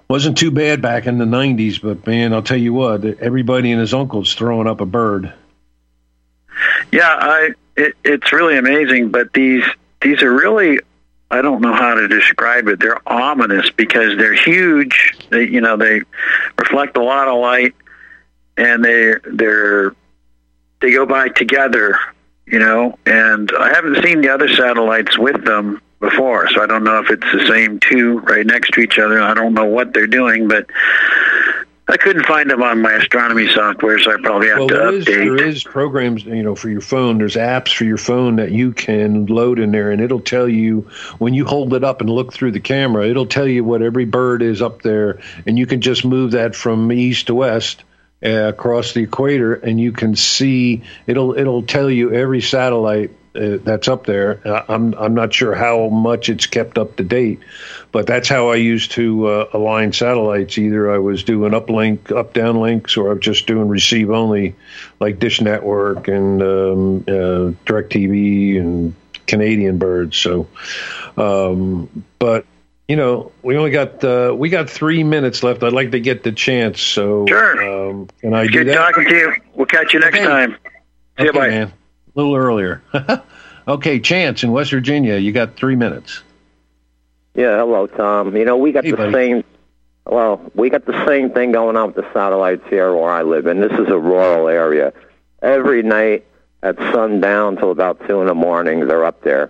wasn't 0.09 0.37
too 0.37 0.51
bad 0.51 0.81
back 0.81 1.07
in 1.07 1.17
the 1.17 1.25
'90s. 1.25 1.81
But 1.81 2.05
man, 2.05 2.33
I'll 2.33 2.41
tell 2.43 2.57
you 2.57 2.73
what, 2.73 3.03
everybody 3.05 3.71
and 3.71 3.79
his 3.79 3.93
uncle's 3.93 4.33
throwing 4.33 4.67
up 4.67 4.81
a 4.81 4.85
bird. 4.85 5.33
Yeah, 6.91 7.07
I 7.07 7.49
it, 7.75 7.95
it's 8.03 8.31
really 8.31 8.57
amazing, 8.57 9.09
but 9.09 9.33
these 9.33 9.63
these 10.01 10.21
are 10.21 10.31
really 10.33 10.79
I 11.31 11.41
don't 11.41 11.61
know 11.61 11.73
how 11.73 11.95
to 11.95 12.07
describe 12.07 12.67
it. 12.67 12.79
They're 12.79 13.01
ominous 13.07 13.69
because 13.71 14.17
they're 14.17 14.35
huge. 14.35 15.17
They 15.29 15.47
you 15.47 15.61
know 15.61 15.77
they 15.77 16.01
reflect 16.59 16.97
a 16.97 17.01
lot 17.03 17.27
of 17.27 17.39
light, 17.39 17.73
and 18.57 18.83
they 18.83 19.15
they're 19.25 19.95
they 20.81 20.91
go 20.91 21.05
by 21.05 21.29
together. 21.29 21.97
You 22.45 22.59
know, 22.59 22.97
and 23.05 23.51
I 23.57 23.69
haven't 23.73 24.03
seen 24.03 24.21
the 24.21 24.29
other 24.29 24.49
satellites 24.49 25.17
with 25.17 25.45
them 25.45 25.81
before, 26.01 26.49
so 26.49 26.61
I 26.61 26.67
don't 26.67 26.83
know 26.83 26.99
if 26.99 27.09
it's 27.09 27.31
the 27.31 27.47
same 27.47 27.79
two 27.79 28.19
right 28.19 28.45
next 28.45 28.71
to 28.73 28.81
each 28.81 28.99
other. 28.99 29.21
I 29.21 29.33
don't 29.33 29.53
know 29.53 29.65
what 29.65 29.93
they're 29.93 30.07
doing, 30.07 30.49
but 30.49 30.67
I 31.87 31.95
couldn't 31.95 32.25
find 32.25 32.49
them 32.49 32.61
on 32.61 32.81
my 32.81 32.93
astronomy 32.93 33.47
software, 33.49 33.97
so 33.99 34.11
I 34.11 34.17
probably 34.21 34.49
have 34.49 34.59
Well, 34.59 34.67
to 34.67 34.73
there 34.73 34.93
is, 34.93 35.05
update. 35.05 35.37
there 35.37 35.47
is 35.47 35.63
programs, 35.63 36.25
you 36.25 36.43
know, 36.43 36.55
for 36.55 36.69
your 36.69 36.81
phone. 36.81 37.17
There's 37.17 37.35
apps 37.35 37.73
for 37.73 37.85
your 37.85 37.97
phone 37.97 38.35
that 38.35 38.51
you 38.51 38.73
can 38.73 39.25
load 39.27 39.57
in 39.57 39.71
there, 39.71 39.91
and 39.91 40.01
it'll 40.01 40.19
tell 40.19 40.47
you 40.47 40.89
when 41.19 41.33
you 41.33 41.45
hold 41.45 41.73
it 41.73 41.83
up 41.83 42.01
and 42.01 42.09
look 42.09 42.33
through 42.33 42.51
the 42.51 42.59
camera. 42.59 43.07
It'll 43.07 43.25
tell 43.25 43.47
you 43.47 43.63
what 43.63 43.81
every 43.81 44.05
bird 44.05 44.41
is 44.41 44.61
up 44.61 44.81
there, 44.81 45.19
and 45.45 45.57
you 45.57 45.65
can 45.65 45.79
just 45.79 46.03
move 46.03 46.31
that 46.31 46.55
from 46.55 46.91
east 46.91 47.27
to 47.27 47.35
west 47.35 47.83
uh, 48.23 48.47
across 48.47 48.93
the 48.93 49.01
equator, 49.01 49.53
and 49.53 49.79
you 49.79 49.91
can 49.91 50.15
see. 50.15 50.83
It'll 51.07 51.37
it'll 51.37 51.63
tell 51.63 51.89
you 51.89 52.13
every 52.13 52.41
satellite. 52.41 53.11
Uh, 53.35 53.57
that's 53.63 53.87
up 53.87 54.05
there. 54.05 54.39
Uh, 54.45 54.63
I'm 54.69 54.93
I'm 54.93 55.15
not 55.15 55.33
sure 55.33 55.55
how 55.55 55.89
much 55.89 56.29
it's 56.29 56.45
kept 56.45 56.77
up 56.77 56.97
to 56.97 57.03
date, 57.03 57.39
but 57.91 58.05
that's 58.05 58.29
how 58.29 58.49
I 58.49 58.57
used 58.57 58.91
to 58.91 59.27
uh, 59.27 59.49
align 59.53 59.91
satellites. 59.91 60.57
Either 60.59 60.93
I 60.93 60.99
was 60.99 61.23
doing 61.23 61.51
uplink, 61.53 62.15
up 62.15 62.33
down 62.33 62.61
links, 62.61 62.95
or 62.95 63.11
I'm 63.11 63.19
just 63.19 63.47
doing 63.47 63.67
receive 63.69 64.11
only, 64.11 64.55
like 64.99 65.17
Dish 65.17 65.41
Network 65.41 66.07
and 66.07 66.43
um, 66.43 66.97
uh, 67.07 67.57
Directv 67.65 68.59
and 68.59 68.93
Canadian 69.25 69.79
Birds. 69.79 70.15
So, 70.15 70.47
um, 71.17 72.05
but 72.19 72.45
you 72.87 72.95
know, 72.95 73.31
we 73.41 73.55
only 73.57 73.71
got 73.71 74.03
uh, 74.03 74.33
we 74.37 74.49
got 74.49 74.69
three 74.69 75.03
minutes 75.03 75.41
left. 75.43 75.63
I'd 75.63 75.73
like 75.73 75.91
to 75.91 75.99
get 75.99 76.23
the 76.23 76.31
chance. 76.31 76.81
So, 76.81 77.25
Sure. 77.27 77.89
um, 77.89 78.09
can 78.19 78.33
I 78.33 78.43
do 78.45 78.51
Good 78.51 78.67
that? 78.67 78.75
talking 78.75 79.05
to 79.05 79.15
you. 79.15 79.33
We'll 79.55 79.65
catch 79.65 79.93
you 79.93 79.99
next 79.99 80.17
Okay. 80.17 80.25
time. 80.25 80.57
See 81.17 81.25
you, 81.25 81.33
bye. 81.33 81.47
man. 81.49 81.67
A 81.67 82.19
little 82.19 82.35
earlier. 82.35 82.81
okay, 83.67 83.99
Chance 83.99 84.43
in 84.43 84.51
West 84.51 84.71
Virginia. 84.71 85.15
You 85.17 85.31
got 85.31 85.55
three 85.55 85.75
minutes. 85.75 86.21
Yeah, 87.35 87.57
hello, 87.57 87.87
Tom. 87.87 88.35
You 88.35 88.45
know, 88.45 88.57
we 88.57 88.71
got 88.71 88.83
Hey, 88.83 88.91
the 88.91 88.97
buddy. 88.97 89.13
same. 89.13 89.43
Well, 90.05 90.41
we 90.53 90.69
got 90.69 90.85
the 90.85 91.05
same 91.07 91.31
thing 91.31 91.51
going 91.53 91.77
on 91.77 91.87
with 91.87 91.95
the 91.95 92.05
satellites 92.13 92.63
here 92.69 92.93
where 92.93 93.09
I 93.09 93.21
live, 93.23 93.45
and 93.47 93.63
this 93.63 93.71
is 93.71 93.87
a 93.87 93.97
rural 93.97 94.49
area. 94.49 94.91
Every 95.41 95.81
night 95.81 96.25
at 96.61 96.77
sundown 96.93 97.55
till 97.57 97.71
about 97.71 98.05
two 98.07 98.19
in 98.21 98.27
the 98.27 98.35
morning, 98.35 98.85
they're 98.87 99.05
up 99.05 99.21
there. 99.23 99.49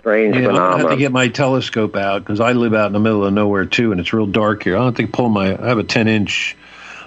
Strange 0.00 0.36
Yeah, 0.36 0.48
I'm 0.48 0.54
gonna 0.54 0.78
have 0.78 0.90
to 0.90 0.96
get 0.96 1.12
my 1.12 1.28
telescope 1.28 1.96
out 1.96 2.20
because 2.24 2.40
I 2.40 2.52
live 2.52 2.74
out 2.74 2.86
in 2.86 2.92
the 2.92 3.00
middle 3.00 3.24
of 3.24 3.32
nowhere 3.32 3.64
too, 3.64 3.92
and 3.92 4.00
it's 4.00 4.12
real 4.12 4.26
dark 4.26 4.62
here. 4.64 4.76
I 4.76 4.80
don't 4.80 4.96
think 4.96 5.12
pull 5.12 5.28
my. 5.28 5.56
I 5.60 5.68
have 5.68 5.78
a 5.78 5.84
10 5.84 6.08
inch, 6.08 6.56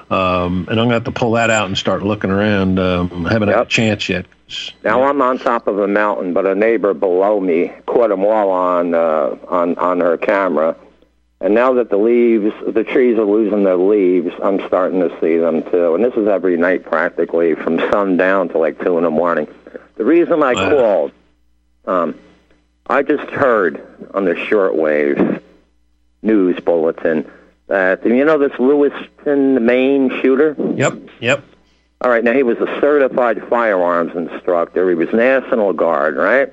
um, 0.10 0.68
and 0.70 0.80
I'm 0.80 0.86
gonna 0.86 0.96
have 0.96 1.04
to 1.06 1.12
pull 1.12 1.34
that 1.34 1.50
out 1.50 1.68
and 1.68 1.78
start 1.78 2.04
looking 2.04 2.32
around. 2.32 2.80
Um, 2.80 3.26
I 3.26 3.34
haven't 3.34 3.50
had 3.50 3.60
a 3.60 3.66
chance 3.66 4.10
yet. 4.10 4.26
Now 4.84 5.04
I'm 5.04 5.22
on 5.22 5.40
top 5.40 5.68
of 5.68 5.80
a 5.80 5.88
mountain, 5.88 6.34
but 6.34 6.46
a 6.46 6.56
neighbor 6.56 6.94
below 6.94 7.40
me 7.40 7.72
caught 7.86 8.10
them 8.10 8.26
all 8.26 8.50
on 8.50 8.94
uh, 8.94 9.38
on 9.48 9.78
on 9.78 10.00
her 10.02 10.18
camera. 10.18 10.76
And 11.42 11.56
now 11.56 11.74
that 11.74 11.90
the 11.90 11.98
leaves, 11.98 12.54
the 12.68 12.84
trees 12.84 13.18
are 13.18 13.26
losing 13.26 13.64
their 13.64 13.76
leaves, 13.76 14.32
I'm 14.44 14.66
starting 14.68 15.00
to 15.00 15.10
see 15.20 15.38
them 15.38 15.64
too. 15.72 15.96
And 15.96 16.04
this 16.04 16.14
is 16.14 16.28
every 16.28 16.56
night 16.56 16.86
practically 16.86 17.56
from 17.56 17.80
sundown 17.92 18.50
to 18.50 18.60
like 18.60 18.80
two 18.84 18.98
in 19.00 19.04
the 19.04 19.10
morning. 19.10 19.48
The 19.96 20.06
reason 20.06 20.44
I 20.44 20.54
called, 20.54 21.12
um, 21.86 22.20
I 22.92 23.04
just 23.04 23.30
heard 23.32 23.82
on 24.14 24.26
the 24.26 24.34
shortwave 24.34 25.42
news 26.22 26.60
bulletin 26.60 27.30
that 27.68 28.06
you 28.06 28.26
know 28.26 28.38
this 28.38 28.52
Lewiston, 28.60 29.66
Maine 29.66 30.10
shooter. 30.22 30.56
Yep, 30.76 31.00
yep. 31.22 31.44
All 32.02 32.12
right, 32.12 32.22
now 32.24 32.34
he 32.34 32.44
was 32.44 32.58
a 32.58 32.66
certified 32.82 33.48
firearms 33.48 34.14
instructor. 34.16 34.90
He 34.90 34.96
was 34.96 35.14
National 35.14 35.72
Guard, 35.72 36.18
right? 36.18 36.52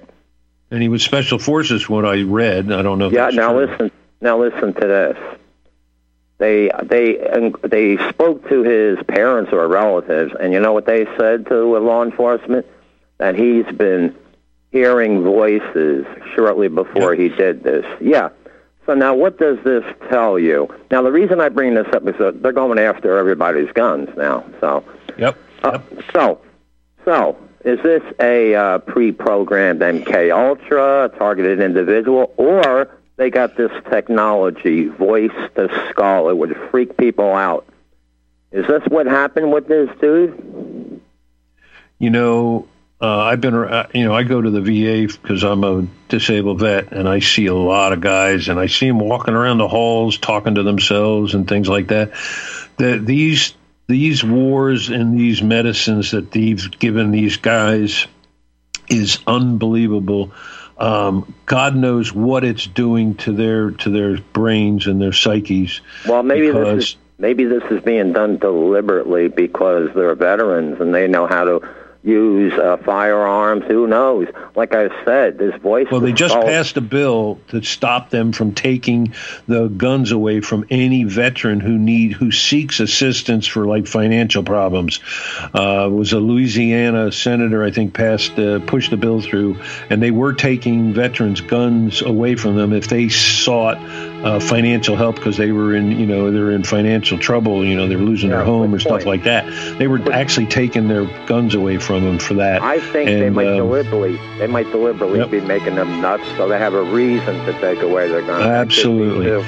And 0.70 0.80
he 0.80 0.88
was 0.88 1.02
Special 1.02 1.38
Forces. 1.40 1.88
What 1.88 2.04
I 2.04 2.22
read, 2.22 2.70
I 2.70 2.82
don't 2.82 2.98
know. 2.98 3.08
If 3.08 3.14
Yeah. 3.14 3.24
that's 3.24 3.36
Now 3.36 3.52
true. 3.52 3.66
listen. 3.66 3.90
Now 4.20 4.38
listen 4.38 4.74
to 4.74 4.80
this. 4.86 5.16
They 6.38 6.70
they 6.84 7.18
and 7.18 7.56
they 7.64 7.96
spoke 8.10 8.48
to 8.48 8.62
his 8.62 9.02
parents 9.08 9.52
or 9.52 9.66
relatives, 9.66 10.32
and 10.38 10.52
you 10.52 10.60
know 10.60 10.72
what 10.72 10.86
they 10.86 11.04
said 11.18 11.46
to 11.46 11.78
law 11.78 12.04
enforcement? 12.04 12.64
That 13.16 13.34
he's 13.34 13.66
been 13.66 14.14
hearing 14.70 15.22
voices 15.22 16.04
shortly 16.34 16.68
before 16.68 17.14
he 17.14 17.28
did 17.28 17.62
this. 17.62 17.84
Yeah. 18.00 18.30
So 18.86 18.94
now, 18.94 19.14
what 19.14 19.38
does 19.38 19.58
this 19.64 19.84
tell 20.08 20.38
you? 20.38 20.68
Now, 20.90 21.02
the 21.02 21.12
reason 21.12 21.40
I 21.40 21.50
bring 21.50 21.74
this 21.74 21.86
up 21.92 22.06
is 22.08 22.16
that 22.18 22.42
they're 22.42 22.52
going 22.52 22.78
after 22.78 23.18
everybody's 23.18 23.70
guns 23.72 24.08
now. 24.16 24.44
So. 24.60 24.84
Yep. 25.18 25.36
Uh, 25.62 25.78
so, 26.12 26.40
so 27.04 27.36
is 27.64 27.82
this 27.82 28.02
a 28.20 28.54
uh, 28.54 28.78
pre-programmed 28.78 29.80
MK 29.80 30.34
Ultra, 30.34 31.06
a 31.06 31.08
targeted 31.10 31.60
individual, 31.60 32.32
or 32.36 32.88
they 33.16 33.30
got 33.30 33.56
this 33.56 33.72
technology, 33.90 34.86
voice 34.86 35.32
to 35.56 35.68
skull? 35.90 36.30
It 36.30 36.36
would 36.36 36.56
freak 36.70 36.96
people 36.96 37.34
out. 37.34 37.66
Is 38.52 38.66
this 38.66 38.82
what 38.88 39.06
happened 39.06 39.52
with 39.52 39.68
this 39.68 39.90
dude? 40.00 41.00
You 41.98 42.10
know, 42.10 42.68
uh, 43.00 43.18
I've 43.18 43.40
been, 43.40 43.54
ar- 43.54 43.88
you 43.94 44.04
know, 44.04 44.14
I 44.14 44.24
go 44.24 44.40
to 44.40 44.50
the 44.50 44.60
VA 44.60 45.12
because 45.12 45.44
I'm 45.44 45.62
a 45.62 45.86
disabled 46.08 46.60
vet, 46.60 46.92
and 46.92 47.08
I 47.08 47.20
see 47.20 47.46
a 47.46 47.54
lot 47.54 47.92
of 47.92 48.00
guys, 48.00 48.48
and 48.48 48.58
I 48.58 48.66
see 48.66 48.88
them 48.88 48.98
walking 48.98 49.34
around 49.34 49.58
the 49.58 49.68
halls 49.68 50.18
talking 50.18 50.56
to 50.56 50.64
themselves 50.64 51.34
and 51.34 51.46
things 51.46 51.68
like 51.68 51.88
that. 51.88 52.12
That 52.78 53.06
these 53.06 53.54
these 53.86 54.22
wars 54.24 54.90
and 54.90 55.18
these 55.18 55.42
medicines 55.42 56.10
that 56.10 56.30
they've 56.32 56.70
given 56.78 57.10
these 57.10 57.36
guys 57.36 58.06
is 58.88 59.18
unbelievable. 59.26 60.32
Um, 60.76 61.34
God 61.46 61.74
knows 61.76 62.12
what 62.12 62.44
it's 62.44 62.66
doing 62.66 63.14
to 63.16 63.32
their 63.32 63.70
to 63.72 63.90
their 63.90 64.18
brains 64.18 64.86
and 64.86 65.00
their 65.00 65.12
psyches. 65.12 65.80
Well, 66.06 66.22
maybe 66.22 66.50
this 66.50 66.84
is 66.84 66.96
maybe 67.18 67.44
this 67.44 67.64
is 67.70 67.80
being 67.82 68.12
done 68.12 68.38
deliberately 68.38 69.28
because 69.28 69.90
they're 69.94 70.14
veterans 70.14 70.80
and 70.80 70.94
they 70.94 71.08
know 71.08 71.26
how 71.26 71.44
to 71.44 71.68
use 72.02 72.52
uh, 72.54 72.76
firearms. 72.78 73.64
Who 73.66 73.86
knows? 73.86 74.28
Like 74.54 74.74
I 74.74 74.88
said, 75.04 75.38
this 75.38 75.54
voice. 75.60 75.86
Well, 75.90 76.00
they 76.00 76.12
just 76.12 76.32
skull- 76.32 76.44
passed 76.44 76.76
a 76.76 76.80
bill 76.80 77.40
to 77.48 77.62
stop 77.62 78.10
them 78.10 78.32
from 78.32 78.54
taking 78.54 79.14
the 79.46 79.68
guns 79.68 80.12
away 80.12 80.40
from 80.40 80.64
any 80.70 81.04
veteran 81.04 81.60
who 81.60 81.76
need 81.78 82.12
who 82.12 82.30
seeks 82.30 82.80
assistance 82.80 83.46
for 83.46 83.66
like 83.66 83.86
financial 83.86 84.42
problems. 84.42 85.00
Uh, 85.54 85.88
it 85.90 85.94
was 85.94 86.12
a 86.12 86.20
Louisiana 86.20 87.12
senator, 87.12 87.64
I 87.64 87.70
think, 87.70 87.94
passed 87.94 88.38
uh, 88.38 88.60
pushed 88.60 88.90
the 88.90 88.96
bill 88.96 89.20
through, 89.20 89.58
and 89.90 90.02
they 90.02 90.10
were 90.10 90.32
taking 90.32 90.92
veterans' 90.92 91.40
guns 91.40 92.02
away 92.02 92.36
from 92.36 92.56
them 92.56 92.72
if 92.72 92.88
they 92.88 93.08
sought 93.08 93.78
uh, 94.24 94.40
financial 94.40 94.96
help 94.96 95.16
because 95.16 95.36
they 95.36 95.52
were 95.52 95.74
in 95.74 95.92
you 95.92 96.06
know 96.06 96.30
they're 96.30 96.50
in 96.50 96.64
financial 96.64 97.18
trouble. 97.18 97.64
You 97.64 97.76
know 97.76 97.86
they're 97.88 97.98
losing 97.98 98.30
their 98.30 98.44
home 98.44 98.74
or 98.74 98.78
stuff 98.78 99.06
like 99.06 99.24
that. 99.24 99.46
They 99.78 99.86
were 99.86 100.00
actually 100.12 100.46
taking 100.46 100.88
their 100.88 101.04
guns 101.26 101.54
away 101.54 101.78
from 101.78 102.04
them 102.04 102.18
for 102.18 102.34
that. 102.34 102.62
I 102.62 102.80
think 102.80 103.08
they 103.08 103.30
might 103.30 103.46
um, 103.48 103.56
deliberately 103.56 104.16
they 104.38 104.46
might 104.46 104.70
deliberately 104.70 105.18
Yep. 105.18 105.30
be 105.30 105.40
making 105.40 105.74
them 105.76 106.00
nuts, 106.00 106.24
so 106.36 106.48
they 106.48 106.58
have 106.58 106.74
a 106.74 106.82
reason 106.82 107.44
to 107.46 107.52
take 107.60 107.80
away 107.80 108.08
their 108.08 108.22
guns. 108.22 108.44
Absolutely. 108.44 109.42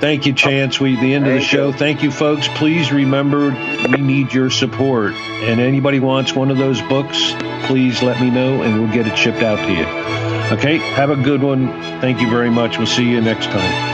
Thank 0.00 0.26
you, 0.26 0.34
Chance. 0.34 0.80
We 0.80 0.96
the 0.96 1.14
end 1.14 1.26
of 1.26 1.32
the 1.32 1.40
show. 1.40 1.72
Thank 1.72 2.02
you, 2.02 2.10
folks. 2.10 2.48
Please 2.48 2.92
remember 2.92 3.50
we 3.88 4.00
need 4.02 4.34
your 4.34 4.50
support. 4.50 5.14
And 5.14 5.60
anybody 5.60 6.00
wants 6.00 6.34
one 6.34 6.50
of 6.50 6.58
those 6.58 6.82
books, 6.82 7.32
please 7.66 8.02
let 8.02 8.20
me 8.20 8.30
know, 8.30 8.62
and 8.62 8.82
we'll 8.82 8.92
get 8.92 9.06
it 9.06 9.16
shipped 9.16 9.42
out 9.42 9.58
to 9.58 9.72
you. 9.72 10.23
Okay. 10.54 10.78
Have 10.78 11.10
a 11.10 11.16
good 11.16 11.42
one. 11.42 11.66
Thank 12.00 12.20
you 12.20 12.30
very 12.30 12.48
much. 12.48 12.78
We'll 12.78 12.86
see 12.86 13.10
you 13.10 13.20
next 13.20 13.46
time. 13.46 13.93